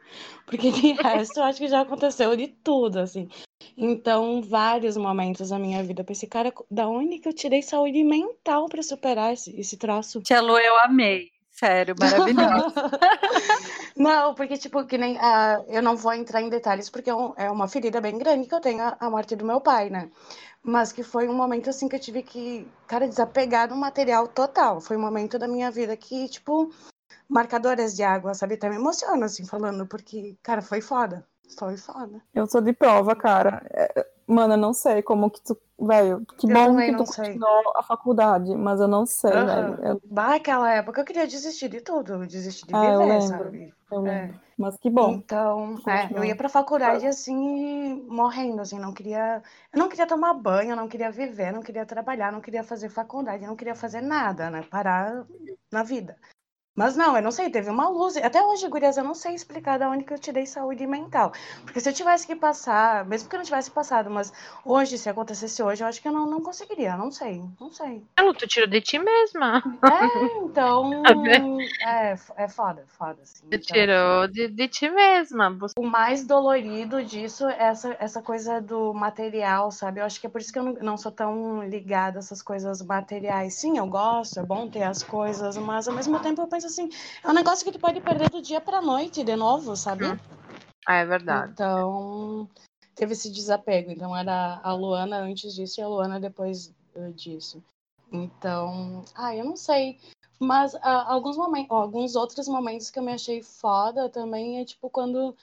Porque 0.47 0.71
de 0.71 0.93
resto, 0.99 1.39
eu 1.39 1.43
acho 1.43 1.59
que 1.59 1.67
já 1.67 1.81
aconteceu 1.81 2.35
de 2.35 2.47
tudo, 2.47 2.97
assim. 2.97 3.29
Então, 3.77 4.41
vários 4.41 4.97
momentos 4.97 5.51
na 5.51 5.59
minha 5.59 5.83
vida, 5.83 6.01
eu 6.01 6.05
pensei, 6.05 6.27
cara, 6.29 6.53
da 6.69 6.87
onde 6.87 7.19
que 7.19 7.27
eu 7.27 7.33
tirei 7.33 7.61
saúde 7.61 8.03
mental 8.03 8.67
para 8.67 8.83
superar 8.83 9.33
esse, 9.33 9.59
esse 9.59 9.77
troço? 9.77 10.21
Tia 10.21 10.41
Lu, 10.41 10.57
eu 10.57 10.79
amei. 10.79 11.33
Sério, 11.53 11.93
maravilhoso. 11.99 12.73
não, 13.95 14.33
porque, 14.33 14.57
tipo, 14.57 14.83
que 14.85 14.97
nem. 14.97 15.17
Uh, 15.17 15.63
eu 15.67 15.83
não 15.83 15.95
vou 15.95 16.11
entrar 16.13 16.41
em 16.41 16.49
detalhes, 16.49 16.89
porque 16.89 17.11
é, 17.11 17.13
é, 17.37 17.51
uma 17.51 17.67
ferida 17.67 18.01
bem 18.01 18.17
grande 18.17 18.47
que 18.47 18.55
eu 18.55 18.59
tenho 18.59 18.81
a, 18.81 18.97
a, 18.99 19.09
morte 19.09 19.35
do 19.35 19.45
meu 19.45 19.61
pai, 19.61 19.89
né? 19.89 20.09
Mas 20.63 20.91
que 20.91 21.03
foi 21.03 21.27
um 21.27 21.33
momento, 21.33 21.69
assim, 21.69 21.87
que 21.87 21.95
eu 21.95 21.99
tive 21.99 22.23
que, 22.23 22.67
cara, 22.87 23.07
desapegar 23.07 23.67
do 23.67 23.75
material 23.75 24.27
total. 24.27 24.81
Foi 24.81 24.97
um 24.97 25.01
momento 25.01 25.37
da 25.37 25.47
minha 25.47 25.69
vida 25.69 25.95
que, 25.95 26.27
tipo, 26.27 26.71
marcadoras 27.29 27.95
de 27.95 28.01
água, 28.01 28.33
sabe? 28.33 28.55
Até 28.55 28.67
me 28.69 28.75
emociona, 28.77 29.27
assim, 29.27 29.45
falando, 29.45 29.85
porque, 29.85 30.35
cara, 30.41 30.61
foi 30.61 30.81
foda. 30.81 31.25
Foi 31.57 31.77
foda. 31.77 32.21
Eu 32.33 32.47
sou 32.47 32.61
de 32.61 32.73
prova, 32.73 33.15
cara. 33.15 33.65
É, 33.71 34.07
mano, 34.27 34.53
eu 34.53 34.57
não 34.57 34.73
sei 34.73 35.01
como 35.01 35.29
que 35.29 35.41
tu. 35.41 35.57
Velho, 35.79 36.25
que 36.37 36.49
eu 36.49 36.53
bom 36.53 36.77
que 36.77 36.95
tu 36.95 37.03
continuou 37.03 37.73
a 37.75 37.83
faculdade, 37.83 38.55
mas 38.55 38.79
eu 38.79 38.87
não 38.87 39.05
sei, 39.05 39.31
uhum. 39.31 39.45
velho. 39.45 39.79
Eu... 39.83 40.01
Naquela 40.09 40.71
época 40.71 41.01
eu 41.01 41.05
queria 41.05 41.27
desistir 41.27 41.67
de 41.67 41.81
tudo, 41.81 42.25
desistir 42.25 42.67
de 42.67 42.75
ah, 42.75 42.97
viver, 42.97 43.21
sabe? 43.21 43.73
Eu 43.91 44.07
é. 44.07 44.21
lembro. 44.21 44.39
Mas 44.57 44.77
que 44.77 44.89
bom. 44.89 45.13
Então, 45.13 45.77
é, 45.87 46.17
eu 46.17 46.23
ia 46.23 46.35
pra 46.35 46.47
faculdade 46.47 47.05
assim, 47.07 48.05
morrendo, 48.07 48.61
assim, 48.61 48.79
não 48.79 48.93
queria. 48.93 49.41
Eu 49.73 49.79
não 49.79 49.89
queria 49.89 50.07
tomar 50.07 50.33
banho, 50.35 50.71
eu 50.71 50.75
não 50.75 50.87
queria 50.87 51.11
viver, 51.11 51.51
não 51.51 51.61
queria 51.61 51.85
trabalhar, 51.85 52.31
não 52.31 52.39
queria 52.39 52.63
fazer 52.63 52.89
faculdade, 52.89 53.45
não 53.45 53.55
queria 53.55 53.75
fazer 53.75 54.01
nada, 54.01 54.49
né? 54.49 54.63
Parar 54.69 55.25
na 55.71 55.83
vida. 55.83 56.15
Mas 56.75 56.95
não, 56.97 57.15
eu 57.15 57.21
não 57.21 57.31
sei, 57.31 57.51
teve 57.51 57.69
uma 57.69 57.87
luz. 57.87 58.17
Até 58.17 58.41
hoje, 58.41 58.67
gurias, 58.67 58.97
eu 58.97 59.03
não 59.03 59.13
sei 59.13 59.35
explicar 59.35 59.77
de 59.77 59.85
onde 59.85 60.03
que 60.03 60.13
eu 60.13 60.17
tirei 60.17 60.45
saúde 60.45 60.87
mental. 60.87 61.31
Porque 61.63 61.79
se 61.79 61.87
eu 61.87 61.93
tivesse 61.93 62.25
que 62.25 62.35
passar, 62.35 63.05
mesmo 63.05 63.29
que 63.29 63.35
eu 63.35 63.37
não 63.37 63.45
tivesse 63.45 63.69
passado, 63.69 64.09
mas 64.09 64.33
hoje, 64.65 64.97
se 64.97 65.07
acontecesse 65.07 65.61
hoje, 65.61 65.83
eu 65.83 65.87
acho 65.87 66.01
que 66.01 66.07
eu 66.07 66.11
não, 66.11 66.25
não 66.25 66.41
conseguiria, 66.41 66.97
não 66.97 67.11
sei, 67.11 67.43
não 67.61 67.71
sei. 67.71 68.03
Ela, 68.17 68.33
tu 68.33 68.47
tirou 68.47 68.67
de 68.67 68.81
ti 68.81 68.97
mesma. 68.97 69.61
É, 69.83 70.25
então. 70.41 71.03
é, 71.79 72.15
é 72.37 72.47
foda, 72.47 72.83
foda, 72.87 73.21
assim. 73.21 73.43
Tu 73.49 73.55
então, 73.55 73.75
tirou 73.75 74.27
de, 74.27 74.47
de 74.47 74.67
ti 74.67 74.89
mesma. 74.89 75.55
O 75.77 75.85
mais 75.85 76.25
dolorido 76.25 77.03
disso 77.03 77.47
é 77.49 77.65
essa, 77.65 77.95
essa 77.99 78.21
coisa 78.21 78.59
do 78.59 78.95
material, 78.95 79.69
sabe? 79.69 79.99
Eu 79.99 80.05
acho 80.05 80.19
que 80.19 80.25
é 80.25 80.29
por 80.29 80.41
isso 80.41 80.51
que 80.51 80.57
eu 80.57 80.63
não, 80.63 80.73
não 80.73 80.97
sou 80.97 81.11
tão 81.11 81.63
ligada 81.63 82.17
a 82.17 82.21
essas 82.21 82.41
coisas 82.41 82.81
materiais. 82.81 83.53
Sim, 83.53 83.77
eu 83.77 83.85
gosto, 83.85 84.39
é 84.39 84.43
bom 84.43 84.67
ter 84.67 84.83
as 84.83 85.03
coisas, 85.03 85.55
mas 85.55 85.87
ao 85.87 85.93
mesmo 85.93 86.19
tempo 86.19 86.41
eu 86.41 86.47
penso 86.47 86.62
assim, 86.63 86.89
é 87.23 87.29
um 87.29 87.33
negócio 87.33 87.65
que 87.65 87.71
tu 87.71 87.79
pode 87.79 87.99
perder 88.01 88.29
do 88.29 88.41
dia 88.41 88.61
pra 88.61 88.81
noite 88.81 89.23
de 89.23 89.35
novo, 89.35 89.75
sabe? 89.75 90.05
Ah, 90.85 90.95
é 90.95 91.05
verdade. 91.05 91.51
Então, 91.51 92.49
teve 92.95 93.13
esse 93.13 93.31
desapego. 93.31 93.91
Então, 93.91 94.15
era 94.15 94.59
a 94.63 94.73
Luana 94.73 95.17
antes 95.19 95.53
disso 95.53 95.79
e 95.79 95.83
a 95.83 95.87
Luana 95.87 96.19
depois 96.19 96.73
uh, 96.95 97.11
disso. 97.13 97.63
Então, 98.11 99.03
ah, 99.15 99.35
eu 99.35 99.45
não 99.45 99.55
sei. 99.55 99.99
Mas 100.39 100.73
uh, 100.73 100.79
alguns 100.83 101.37
momentos, 101.37 101.71
alguns 101.71 102.15
outros 102.15 102.47
momentos 102.47 102.89
que 102.89 102.99
eu 102.99 103.03
me 103.03 103.13
achei 103.13 103.41
foda 103.41 104.09
também 104.09 104.59
é 104.59 104.65
tipo 104.65 104.89
quando 104.89 105.35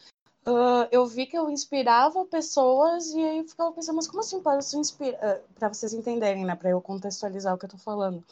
uh, 0.47 0.88
eu 0.91 1.07
vi 1.07 1.26
que 1.26 1.36
eu 1.36 1.51
inspirava 1.51 2.24
pessoas 2.26 3.09
e 3.12 3.22
aí 3.22 3.38
eu 3.38 3.49
ficava 3.49 3.72
pensando, 3.72 3.97
mas 3.97 4.07
como 4.07 4.20
assim 4.20 4.41
posso 4.41 4.78
inspirar? 4.78 5.36
Uh, 5.38 5.43
para 5.55 5.68
vocês 5.68 5.93
entenderem, 5.93 6.45
né? 6.45 6.55
Para 6.55 6.70
eu 6.70 6.80
contextualizar 6.80 7.55
o 7.55 7.59
que 7.59 7.66
eu 7.66 7.70
tô 7.70 7.78
falando. 7.78 8.24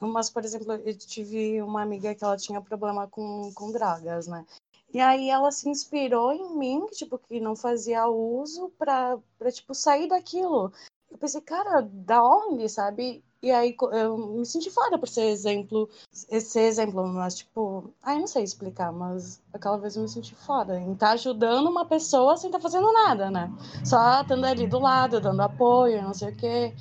Mas, 0.00 0.30
por 0.30 0.44
exemplo, 0.44 0.72
eu 0.72 0.96
tive 0.96 1.60
uma 1.62 1.82
amiga 1.82 2.14
que 2.14 2.24
ela 2.24 2.36
tinha 2.36 2.60
problema 2.60 3.08
com, 3.08 3.52
com 3.54 3.72
drogas, 3.72 4.26
né? 4.26 4.44
E 4.92 5.00
aí 5.00 5.28
ela 5.28 5.50
se 5.52 5.68
inspirou 5.68 6.32
em 6.32 6.56
mim, 6.56 6.86
tipo, 6.92 7.18
que 7.18 7.40
não 7.40 7.54
fazia 7.54 8.06
uso 8.06 8.70
pra 8.78 9.18
tipo, 9.52 9.74
sair 9.74 10.08
daquilo. 10.08 10.72
Eu 11.10 11.18
pensei, 11.18 11.40
cara, 11.40 11.82
da 11.82 12.22
onde, 12.22 12.68
sabe? 12.68 13.22
E 13.40 13.52
aí 13.52 13.76
eu 13.92 14.18
me 14.18 14.44
senti 14.44 14.68
fora 14.68 14.98
por 14.98 15.08
ser 15.08 15.26
exemplo, 15.26 15.88
esse 16.28 16.58
exemplo, 16.60 17.06
mas 17.06 17.36
tipo, 17.36 17.94
ai, 18.02 18.18
não 18.18 18.26
sei 18.26 18.42
explicar, 18.42 18.92
mas 18.92 19.40
aquela 19.52 19.78
vez 19.78 19.94
eu 19.94 20.02
me 20.02 20.08
senti 20.08 20.34
fora 20.34 20.78
em 20.80 20.92
estar 20.92 21.08
tá 21.08 21.12
ajudando 21.12 21.68
uma 21.68 21.84
pessoa 21.84 22.36
sem 22.36 22.48
estar 22.48 22.58
tá 22.58 22.62
fazendo 22.62 22.92
nada, 22.92 23.30
né? 23.30 23.48
Só 23.84 24.22
estando 24.22 24.44
ali 24.44 24.66
do 24.66 24.80
lado, 24.80 25.20
dando 25.20 25.40
apoio, 25.40 26.02
não 26.02 26.12
sei 26.12 26.30
o 26.30 26.36
quê, 26.36 26.74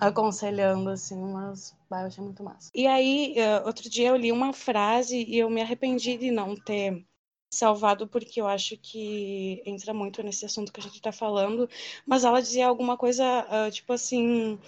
aconselhando, 0.00 0.88
assim, 0.88 1.20
mas 1.20 1.76
bah, 1.90 2.00
eu 2.02 2.06
achei 2.06 2.24
muito 2.24 2.42
massa. 2.42 2.70
E 2.74 2.86
aí, 2.86 3.34
eh, 3.36 3.62
outro 3.66 3.90
dia 3.90 4.08
eu 4.08 4.16
li 4.16 4.32
uma 4.32 4.54
frase 4.54 5.24
e 5.28 5.38
eu 5.38 5.50
me 5.50 5.60
arrependi 5.60 6.16
de 6.16 6.30
não 6.30 6.54
ter 6.56 7.04
salvado 7.52 8.06
porque 8.06 8.40
eu 8.40 8.46
acho 8.46 8.76
que 8.76 9.62
entra 9.64 9.94
muito 9.94 10.22
nesse 10.22 10.44
assunto 10.44 10.72
que 10.72 10.80
a 10.80 10.82
gente 10.82 10.96
está 10.96 11.12
falando, 11.12 11.68
mas 12.06 12.24
ela 12.24 12.42
dizia 12.42 12.66
alguma 12.66 12.96
coisa 12.96 13.24
uh, 13.24 13.70
tipo 13.70 13.92
assim 13.92 14.58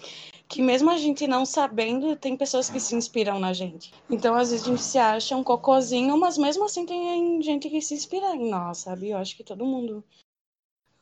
que 0.51 0.61
mesmo 0.61 0.91
a 0.91 0.99
gente 0.99 1.29
não 1.29 1.47
sabendo 1.47 2.17
tem 2.17 2.37
pessoas 2.37 2.69
que 2.69 2.81
se 2.81 2.97
inspiram 2.97 3.39
na 3.39 3.53
gente. 3.53 3.95
Então 4.11 4.35
às 4.35 4.51
vezes 4.51 4.67
a 4.67 4.71
gente 4.71 4.83
se 4.83 4.99
acha 4.99 5.37
um 5.37 5.45
cocôzinho, 5.45 6.19
mas 6.19 6.37
mesmo 6.37 6.65
assim 6.65 6.85
tem 6.85 7.41
gente 7.41 7.71
que 7.71 7.81
se 7.81 7.95
inspira 7.95 8.35
em 8.35 8.51
nós, 8.51 8.79
sabe? 8.79 9.11
Eu 9.11 9.19
acho 9.19 9.37
que 9.37 9.45
todo 9.45 9.65
mundo. 9.65 10.03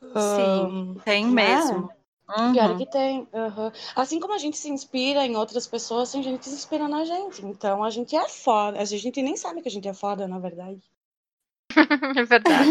Sim, 0.01 0.95
tem 1.03 1.25
né? 1.25 1.31
mesmo. 1.31 1.89
Uhum. 2.29 2.53
Pior 2.53 2.77
que 2.77 2.85
tem. 2.85 3.27
Uhum. 3.33 3.71
Assim 3.95 4.19
como 4.19 4.35
a 4.35 4.37
gente 4.37 4.55
se 4.55 4.69
inspira 4.69 5.25
em 5.25 5.35
outras 5.35 5.65
pessoas, 5.65 6.11
tem 6.11 6.21
gente 6.21 6.39
que 6.39 6.49
se 6.49 6.53
inspira 6.53 6.87
na 6.87 7.03
gente. 7.03 7.43
Então 7.43 7.83
a 7.83 7.89
gente 7.89 8.15
é 8.15 8.29
foda. 8.29 8.79
A 8.79 8.85
gente 8.85 9.19
nem 9.23 9.35
sabe 9.35 9.63
que 9.63 9.67
a 9.67 9.71
gente 9.71 9.87
é 9.87 9.93
foda, 9.95 10.27
na 10.27 10.37
verdade. 10.37 10.79
É 12.15 12.23
verdade. 12.23 12.69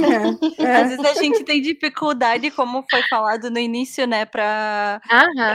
É, 0.59 0.63
é. 0.63 0.77
Às 0.77 0.89
vezes 0.91 1.05
a 1.05 1.15
gente 1.15 1.45
tem 1.45 1.61
dificuldade, 1.61 2.51
como 2.51 2.85
foi 2.91 3.03
falado 3.09 3.51
no 3.51 3.59
início, 3.59 4.07
né, 4.07 4.25
para 4.25 5.01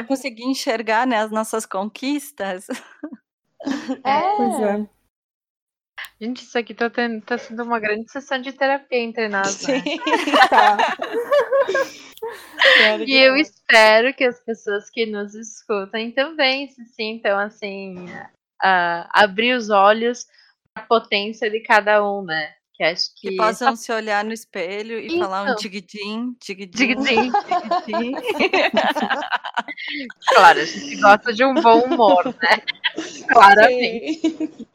conseguir 0.07 0.43
enxergar 0.43 1.05
né, 1.05 1.17
as 1.17 1.31
nossas 1.31 1.65
conquistas. 1.65 2.67
É. 4.03 4.21
Pois 4.37 4.59
é. 4.61 4.87
Gente, 6.19 6.43
isso 6.43 6.57
aqui 6.57 6.73
tá, 6.73 6.89
tendo, 6.89 7.21
tá 7.21 7.37
sendo 7.37 7.63
uma 7.63 7.79
grande 7.79 8.09
sessão 8.11 8.39
de 8.39 8.53
terapia 8.53 8.99
entre 8.99 9.27
nós, 9.27 9.65
né? 9.67 9.79
Sim, 9.81 9.99
tá. 10.49 10.77
e 13.05 13.15
eu 13.15 13.35
espero 13.35 14.13
que 14.13 14.23
as 14.23 14.39
pessoas 14.39 14.89
que 14.89 15.05
nos 15.05 15.35
escutem 15.35 16.11
também 16.11 16.69
se 16.69 16.85
sintam 16.85 17.37
assim, 17.37 18.05
uh, 18.05 19.05
abrir 19.09 19.53
os 19.53 19.69
olhos 19.69 20.25
para 20.73 20.83
a 20.83 20.87
potência 20.87 21.49
de 21.49 21.59
cada 21.59 22.05
um, 22.09 22.23
né? 22.23 22.53
Que 22.83 22.85
acho 22.85 23.15
que. 23.15 23.29
Que 23.29 23.37
possam 23.37 23.77
se 23.77 23.93
olhar 23.93 24.25
no 24.25 24.33
espelho 24.33 24.99
e 24.99 25.07
Isso. 25.07 25.19
falar 25.19 25.43
um 25.43 25.55
tigdim, 25.55 26.35
tigdim, 26.39 26.69
tigdim, 26.69 27.31
claro, 30.27 30.59
a 30.59 30.65
gente 30.65 30.99
gosta 30.99 31.33
de 31.33 31.45
um 31.45 31.53
bom 31.53 31.79
humor, 31.79 32.25
né? 32.25 32.61
Claramente. 33.29 34.67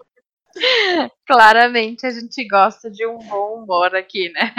Claramente 1.27 2.07
a 2.07 2.11
gente 2.11 2.49
gosta 2.49 2.91
de 2.91 3.07
um 3.07 3.19
bom 3.19 3.63
humor 3.63 3.95
aqui, 3.95 4.31
né? 4.31 4.55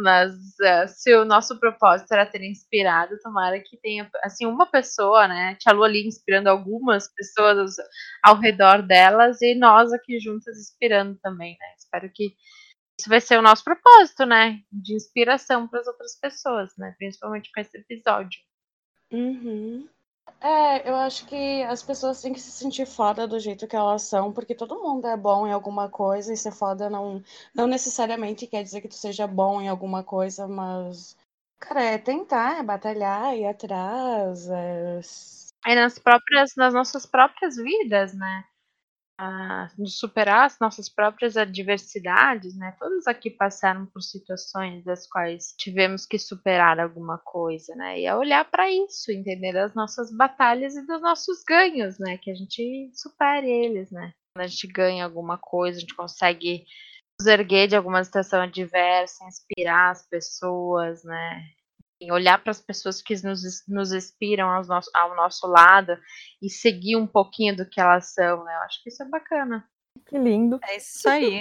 Mas 0.00 0.32
uh, 0.32 0.86
se 0.86 1.12
o 1.14 1.24
nosso 1.24 1.58
propósito 1.58 2.12
era 2.12 2.24
ter 2.24 2.42
inspirado, 2.42 3.18
tomara 3.20 3.60
que 3.60 3.76
tenha, 3.78 4.08
assim, 4.22 4.46
uma 4.46 4.64
pessoa, 4.64 5.26
né? 5.26 5.56
Tia 5.58 5.72
Lu 5.72 5.82
ali 5.82 6.06
inspirando 6.06 6.48
algumas 6.48 7.12
pessoas 7.12 7.74
ao 8.22 8.38
redor 8.38 8.82
delas 8.82 9.42
e 9.42 9.56
nós 9.56 9.92
aqui 9.92 10.20
juntas 10.20 10.56
inspirando 10.56 11.18
também, 11.20 11.56
né? 11.60 11.66
Espero 11.76 12.08
que 12.14 12.32
isso 12.98 13.08
vai 13.08 13.20
ser 13.20 13.38
o 13.38 13.42
nosso 13.42 13.62
propósito, 13.62 14.24
né? 14.24 14.60
De 14.72 14.94
inspiração 14.94 15.68
para 15.68 15.80
as 15.80 15.86
outras 15.86 16.18
pessoas, 16.18 16.74
né? 16.76 16.94
Principalmente 16.96 17.50
com 17.52 17.60
esse 17.60 17.76
episódio. 17.76 18.40
Uhum. 19.12 19.88
É, 20.40 20.88
eu 20.88 20.96
acho 20.96 21.26
que 21.26 21.62
as 21.64 21.82
pessoas 21.82 22.20
têm 22.20 22.32
que 22.32 22.40
se 22.40 22.50
sentir 22.50 22.86
foda 22.86 23.26
do 23.26 23.38
jeito 23.38 23.66
que 23.66 23.76
elas 23.76 24.02
são, 24.02 24.32
porque 24.32 24.54
todo 24.54 24.82
mundo 24.82 25.06
é 25.06 25.16
bom 25.16 25.46
em 25.46 25.52
alguma 25.52 25.88
coisa 25.88 26.32
e 26.32 26.36
ser 26.36 26.52
foda 26.52 26.90
não, 26.90 27.22
não 27.54 27.66
necessariamente 27.66 28.46
quer 28.46 28.62
dizer 28.62 28.80
que 28.80 28.88
tu 28.88 28.94
seja 28.94 29.26
bom 29.26 29.60
em 29.60 29.68
alguma 29.68 30.02
coisa, 30.02 30.48
mas. 30.48 31.16
Cara, 31.58 31.82
é 31.82 31.98
tentar, 31.98 32.58
é 32.58 32.62
batalhar, 32.62 33.36
ir 33.36 33.46
atrás. 33.46 34.48
É... 34.48 35.00
é 35.66 35.74
nas 35.74 35.98
próprias, 35.98 36.54
nas 36.56 36.74
nossas 36.74 37.06
próprias 37.06 37.56
vidas, 37.56 38.14
né? 38.14 38.44
De 39.78 39.90
superar 39.90 40.44
as 40.44 40.58
nossas 40.58 40.88
próprias 40.88 41.36
adversidades, 41.36 42.56
né? 42.56 42.76
Todos 42.78 43.06
aqui 43.06 43.30
passaram 43.30 43.86
por 43.86 44.02
situações 44.02 44.84
das 44.84 45.06
quais 45.06 45.54
tivemos 45.58 46.04
que 46.04 46.18
superar 46.18 46.78
alguma 46.78 47.18
coisa, 47.18 47.74
né? 47.74 48.00
E 48.00 48.04
é 48.04 48.14
olhar 48.14 48.44
para 48.44 48.70
isso, 48.70 49.10
entender 49.10 49.56
as 49.56 49.74
nossas 49.74 50.14
batalhas 50.14 50.76
e 50.76 50.86
dos 50.86 51.00
nossos 51.00 51.42
ganhos, 51.44 51.98
né? 51.98 52.18
Que 52.18 52.30
a 52.30 52.34
gente 52.34 52.90
supere 52.94 53.50
eles, 53.50 53.90
né? 53.90 54.12
Quando 54.34 54.44
a 54.44 54.48
gente 54.48 54.66
ganha 54.66 55.04
alguma 55.04 55.38
coisa, 55.38 55.78
a 55.78 55.80
gente 55.80 55.94
consegue 55.94 56.66
nos 57.18 57.26
erguer 57.26 57.68
de 57.68 57.76
alguma 57.76 58.04
situação 58.04 58.42
adversa, 58.42 59.24
inspirar 59.24 59.92
as 59.92 60.06
pessoas, 60.06 61.02
né? 61.04 61.42
Olhar 62.10 62.42
para 62.42 62.50
as 62.50 62.60
pessoas 62.60 63.00
que 63.00 63.14
nos, 63.22 63.40
nos 63.66 63.92
inspiram 63.92 64.48
ao 64.50 64.64
nosso, 64.64 64.90
ao 64.94 65.16
nosso 65.16 65.46
lado 65.46 65.96
e 66.42 66.50
seguir 66.50 66.96
um 66.96 67.06
pouquinho 67.06 67.56
do 67.56 67.68
que 67.68 67.80
elas 67.80 68.12
são, 68.12 68.44
né? 68.44 68.54
Eu 68.54 68.60
acho 68.60 68.82
que 68.82 68.90
isso 68.90 69.02
é 69.02 69.08
bacana. 69.08 69.66
Que 70.06 70.18
lindo. 70.18 70.60
É 70.62 70.76
isso 70.76 71.08
aí. 71.08 71.40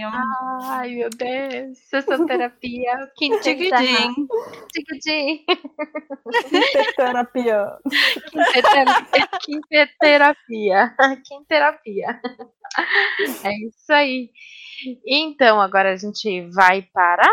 Ai, 0.64 0.96
meu 0.96 1.10
Deus. 1.10 1.78
Sessão 1.90 2.26
terapia. 2.26 3.12
Quintidim. 3.16 4.28
Tiquidim. 4.72 5.46
Terapia. 6.96 7.78
Quinterapia. 9.44 10.96
Quinterapia. 11.28 12.22
É 13.44 13.68
isso 13.68 13.94
aí. 13.94 14.32
Então, 15.06 15.62
agora 15.62 15.92
a 15.92 15.96
gente 15.96 16.50
vai 16.50 16.82
para 16.82 17.28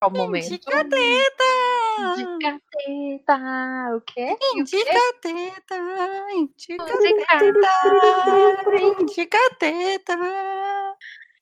qual 0.00 0.10
momento? 0.10 0.46
Indica 0.46 0.82
teta! 0.82 1.69
Indica 2.00 2.60
teta! 2.70 3.96
O 3.96 4.00
quê? 4.00 4.36
Indica 4.54 5.00
teta! 5.20 5.76
Indica 6.34 6.84
teta! 7.28 7.72
Indica 9.00 9.38
teta! 9.58 10.16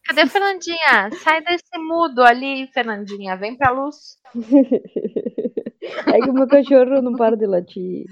Cadê 0.06 0.22
a 0.22 0.26
Fernandinha? 0.26 1.10
Sai 1.22 1.42
desse 1.42 1.78
mudo 1.78 2.22
ali, 2.22 2.66
Fernandinha. 2.68 3.36
Vem 3.36 3.56
pra 3.56 3.70
luz. 3.70 4.18
É 6.06 6.20
que 6.20 6.30
o 6.30 6.32
meu 6.32 6.48
cachorro 6.48 7.00
não 7.02 7.14
para 7.14 7.36
de 7.36 7.46
latir. 7.46 8.06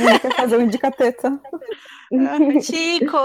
Ele 0.00 0.18
quer 0.20 0.34
fazer 0.34 0.58
um 0.58 0.62
indica-teta. 0.62 1.40
Chico! 2.62 3.16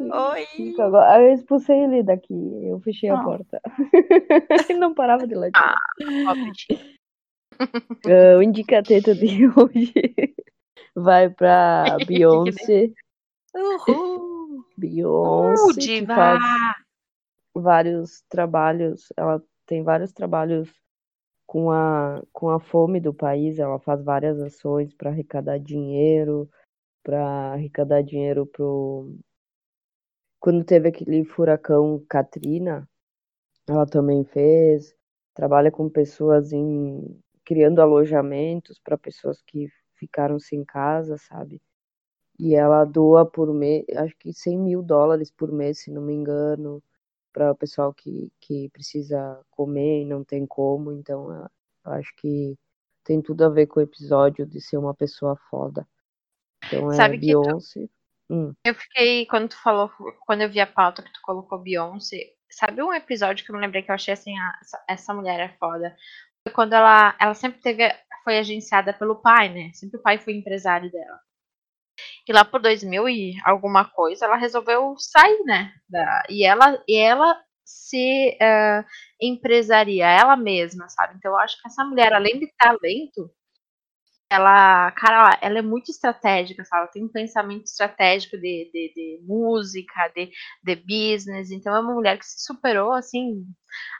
Oi! 0.00 0.74
Agora, 0.78 1.22
eu 1.22 1.34
expulsei 1.34 1.84
ele 1.84 2.02
daqui, 2.02 2.34
eu 2.68 2.80
fechei 2.80 3.08
a 3.08 3.18
ah. 3.18 3.24
porta. 3.24 3.60
ele 4.68 4.78
não 4.78 4.94
parava 4.94 5.26
de 5.26 5.34
latir. 5.34 5.62
Ah, 5.62 5.78
uh, 8.06 8.38
o 8.38 8.42
indicateta 8.42 9.14
de 9.14 9.46
hoje 9.48 9.92
vai 10.94 11.28
pra 11.30 11.96
Beyoncé. 12.06 12.92
Uhul! 13.54 14.64
Beyoncé, 14.76 15.80
que 15.80 16.06
faz 16.06 16.40
vários 17.54 18.22
trabalhos, 18.28 19.12
ela 19.16 19.42
tem 19.64 19.82
vários 19.82 20.12
trabalhos 20.12 20.70
com 21.46 21.70
a, 21.70 22.22
com 22.32 22.50
a 22.50 22.60
fome 22.60 23.00
do 23.00 23.14
país, 23.14 23.58
ela 23.58 23.78
faz 23.78 24.02
várias 24.02 24.40
ações 24.40 24.92
para 24.92 25.10
arrecadar 25.10 25.58
dinheiro, 25.58 26.50
para 27.02 27.52
arrecadar 27.52 28.02
dinheiro 28.02 28.44
pro 28.46 29.16
quando 30.46 30.64
teve 30.64 30.88
aquele 30.88 31.24
furacão 31.24 32.04
Katrina, 32.08 32.88
ela 33.68 33.84
também 33.84 34.24
fez. 34.24 34.94
Trabalha 35.34 35.72
com 35.72 35.90
pessoas 35.90 36.52
em 36.52 37.20
criando 37.46 37.80
alojamentos 37.80 38.78
para 38.80 38.98
pessoas 38.98 39.40
que 39.40 39.68
ficaram 39.94 40.38
sem 40.38 40.64
casa, 40.64 41.16
sabe? 41.16 41.62
E 42.38 42.54
ela 42.54 42.84
doa 42.84 43.24
por 43.24 43.54
mês, 43.54 43.84
acho 43.96 44.14
que 44.18 44.32
100 44.32 44.58
mil 44.58 44.82
dólares 44.82 45.30
por 45.30 45.50
mês, 45.50 45.80
se 45.80 45.90
não 45.90 46.02
me 46.02 46.12
engano, 46.12 46.82
para 47.32 47.52
o 47.52 47.56
pessoal 47.56 47.94
que, 47.94 48.30
que 48.40 48.68
precisa 48.70 49.40
comer 49.50 50.02
e 50.02 50.04
não 50.04 50.24
tem 50.24 50.46
como. 50.46 50.92
Então, 50.92 51.30
eu 51.32 51.92
acho 51.92 52.14
que 52.16 52.58
tem 53.04 53.22
tudo 53.22 53.44
a 53.44 53.48
ver 53.48 53.66
com 53.66 53.80
o 53.80 53.82
episódio 53.82 54.44
de 54.44 54.60
ser 54.60 54.76
uma 54.76 54.94
pessoa 54.94 55.36
foda. 55.48 55.86
Então, 56.66 56.92
é 56.92 56.96
Sabe 56.96 57.18
Beyoncé. 57.18 57.88
Hum. 58.28 58.52
Eu 58.64 58.74
fiquei, 58.74 59.24
quando 59.26 59.50
tu 59.50 59.62
falou, 59.62 59.90
quando 60.26 60.42
eu 60.42 60.50
vi 60.50 60.60
a 60.60 60.66
pauta 60.66 61.02
que 61.02 61.12
tu 61.12 61.20
colocou 61.22 61.58
Beyoncé, 61.58 62.34
sabe 62.50 62.82
um 62.82 62.92
episódio 62.92 63.44
que 63.44 63.50
eu 63.50 63.54
me 63.54 63.60
lembrei 63.60 63.82
que 63.82 63.90
eu 63.90 63.94
achei 63.94 64.14
assim, 64.14 64.36
ah, 64.36 64.58
essa, 64.60 64.84
essa 64.88 65.14
mulher 65.14 65.40
é 65.40 65.56
foda. 65.58 65.96
Quando 66.54 66.72
ela, 66.74 67.16
ela 67.20 67.34
sempre 67.34 67.60
teve, 67.60 67.82
foi 68.24 68.38
agenciada 68.38 68.92
pelo 68.92 69.16
pai, 69.16 69.48
né? 69.48 69.70
Sempre 69.74 69.98
o 69.98 70.02
pai 70.02 70.18
foi 70.18 70.34
empresário 70.34 70.90
dela. 70.90 71.20
E 72.28 72.32
lá 72.32 72.44
por 72.44 72.60
2000 72.60 73.08
e 73.08 73.34
alguma 73.44 73.84
coisa, 73.84 74.26
ela 74.26 74.36
resolveu 74.36 74.94
sair, 74.98 75.42
né? 75.44 75.72
Da, 75.88 76.22
e 76.28 76.44
ela, 76.44 76.82
e 76.88 76.96
ela 76.96 77.40
se 77.64 78.36
uh, 78.40 78.84
empresaria 79.20 80.06
ela 80.06 80.36
mesma, 80.36 80.88
sabe? 80.88 81.14
Então 81.16 81.32
eu 81.32 81.38
acho 81.38 81.60
que 81.60 81.68
essa 81.68 81.84
mulher, 81.84 82.12
além 82.12 82.38
de 82.38 82.52
talento, 82.58 83.30
ela, 84.30 84.90
cara, 84.92 85.38
ela 85.40 85.58
é 85.58 85.62
muito 85.62 85.90
estratégica, 85.90 86.64
sabe? 86.64 86.82
Ela 86.82 86.90
tem 86.90 87.04
um 87.04 87.08
pensamento 87.08 87.66
estratégico 87.66 88.36
de, 88.36 88.70
de, 88.72 88.92
de, 88.94 89.20
música, 89.22 90.08
de, 90.08 90.30
de 90.62 90.76
business. 90.76 91.50
Então 91.50 91.74
é 91.74 91.80
uma 91.80 91.94
mulher 91.94 92.18
que 92.18 92.26
se 92.26 92.44
superou, 92.44 92.92
assim, 92.92 93.44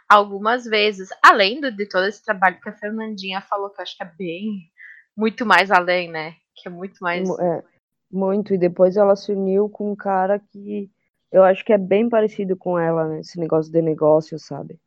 algumas 0.08 0.64
vezes. 0.64 1.08
Além 1.22 1.60
de, 1.60 1.70
de 1.70 1.88
todo 1.88 2.06
esse 2.06 2.24
trabalho 2.24 2.60
que 2.60 2.68
a 2.68 2.76
Fernandinha 2.76 3.40
falou, 3.40 3.70
que 3.70 3.80
eu 3.80 3.82
acho 3.82 3.96
que 3.96 4.02
é 4.02 4.12
bem, 4.18 4.70
muito 5.16 5.46
mais 5.46 5.70
além, 5.70 6.10
né? 6.10 6.34
Que 6.56 6.68
é 6.68 6.70
muito 6.70 6.98
mais. 7.00 7.28
É, 7.38 7.62
muito. 8.10 8.52
E 8.52 8.58
depois 8.58 8.96
ela 8.96 9.14
se 9.14 9.30
uniu 9.32 9.68
com 9.68 9.92
um 9.92 9.96
cara 9.96 10.40
que 10.40 10.90
eu 11.30 11.44
acho 11.44 11.64
que 11.64 11.72
é 11.72 11.78
bem 11.78 12.08
parecido 12.08 12.56
com 12.56 12.76
ela, 12.76 13.06
né? 13.08 13.20
Esse 13.20 13.38
negócio 13.38 13.70
de 13.70 13.80
negócio, 13.80 14.38
sabe? 14.40 14.80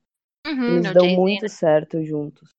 Uhum, 0.46 0.78
Eles 0.78 0.94
dão 0.94 1.08
muito 1.08 1.44
né? 1.44 1.48
certo 1.48 2.04
juntos. 2.04 2.59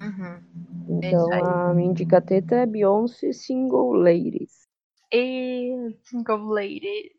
Uhum. 0.00 0.98
Então 1.02 1.32
a 1.32 1.74
minha 1.74 1.90
indicateta 1.90 2.56
é 2.56 2.66
Beyoncé 2.66 3.32
Single 3.32 3.92
Ladies. 3.92 4.68
E 5.12 5.96
Single 6.04 6.48
Ladies. 6.48 7.12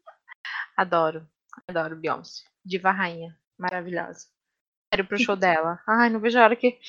Adoro. 0.78 1.28
Adoro 1.68 1.96
Beyoncé. 1.96 2.44
Diva 2.64 2.92
rainha. 2.92 3.38
Maravilhosa. 3.58 4.28
Quero 4.92 5.08
pro 5.08 5.18
show 5.18 5.36
dela. 5.38 5.80
Ai, 5.88 6.10
não 6.10 6.20
vejo 6.20 6.40
a 6.40 6.44
hora 6.44 6.56
que. 6.56 6.80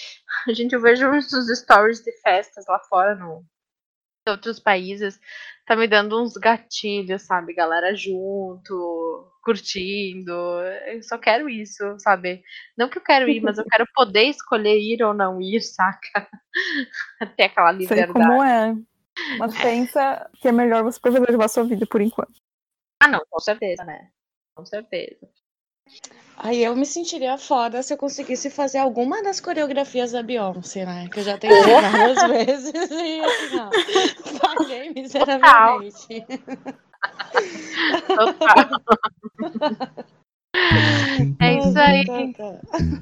Gente, 0.55 0.75
eu 0.75 0.81
vejo 0.81 1.09
uns 1.09 1.31
stories 1.59 2.03
de 2.03 2.13
festas 2.23 2.67
lá 2.67 2.79
fora 2.81 3.15
no, 3.15 3.45
outros 4.29 4.61
países, 4.61 5.21
tá 5.67 5.77
me 5.77 5.87
dando 5.87 6.21
uns 6.21 6.35
gatilhos, 6.35 7.23
sabe? 7.23 7.55
Galera 7.55 7.95
junto, 7.95 9.33
curtindo. 9.43 10.33
Eu 10.87 11.03
só 11.03 11.19
quero 11.19 11.49
isso, 11.49 11.83
sabe? 11.99 12.43
Não 12.77 12.89
que 12.89 12.99
eu 12.99 13.03
quero 13.03 13.29
ir, 13.29 13.41
mas 13.41 13.59
eu 13.59 13.65
quero 13.65 13.87
poder 13.95 14.25
escolher 14.25 14.79
ir 14.79 15.03
ou 15.03 15.15
não 15.15 15.41
ir, 15.41 15.61
saca? 15.63 16.29
Ter 17.37 17.45
aquela 17.45 17.73
liberdade. 17.73 18.13
Sei 18.13 18.13
como 18.13 18.43
é. 18.43 18.75
Mas 19.39 19.57
pensa 19.61 20.31
que 20.41 20.49
é 20.49 20.53
melhor 20.53 20.83
você 20.83 21.01
preservar 21.01 21.49
sua 21.49 21.65
vida 21.65 21.87
por 21.87 22.01
enquanto. 22.01 22.35
Ah, 23.03 23.09
não, 23.09 23.25
com 23.29 23.41
certeza, 23.41 23.85
né? 23.85 24.11
Com 24.55 24.65
certeza. 24.65 25.29
Aí 26.37 26.65
eu 26.65 26.75
me 26.75 26.87
sentiria 26.87 27.37
foda 27.37 27.83
se 27.83 27.93
eu 27.93 27.99
conseguisse 27.99 28.49
fazer 28.49 28.79
alguma 28.79 29.23
das 29.23 29.41
coreografias 29.41 30.13
da 30.13 30.23
Beyoncé, 30.23 30.87
né? 30.87 31.07
Que 31.13 31.21
eu 31.21 31.25
já 31.25 31.37
tentei 31.37 31.63
várias 31.63 32.23
vezes 32.29 32.73
e 32.73 33.21
assim, 33.21 33.59
ó, 33.59 33.71
falhei 34.39 34.91
miseravelmente. 34.91 36.25
Total. 38.07 38.81
É 41.39 41.59
isso 41.59 41.79
aí. 41.79 42.05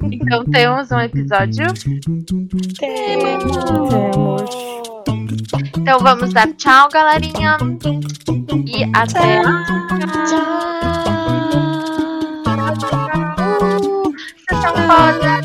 Então 0.03 0.45
temos 0.45 0.91
um 0.91 1.01
episódio. 1.01 1.66
Temos. 2.79 4.51
Então 5.79 5.99
vamos 6.01 6.33
dar 6.33 6.53
tchau, 6.55 6.89
galerinha. 6.91 7.57
E 8.66 8.85
até. 8.95 9.41
Tchau. 9.43 10.67
Chicken, 14.89 15.43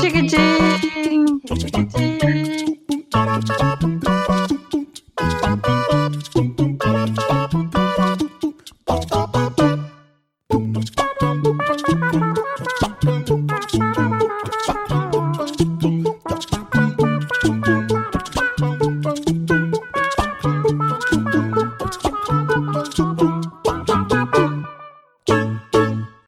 chicken, 0.00 0.28
chicken, 0.28 1.40
chicken, 1.46 1.88
chicken. 1.90 3.67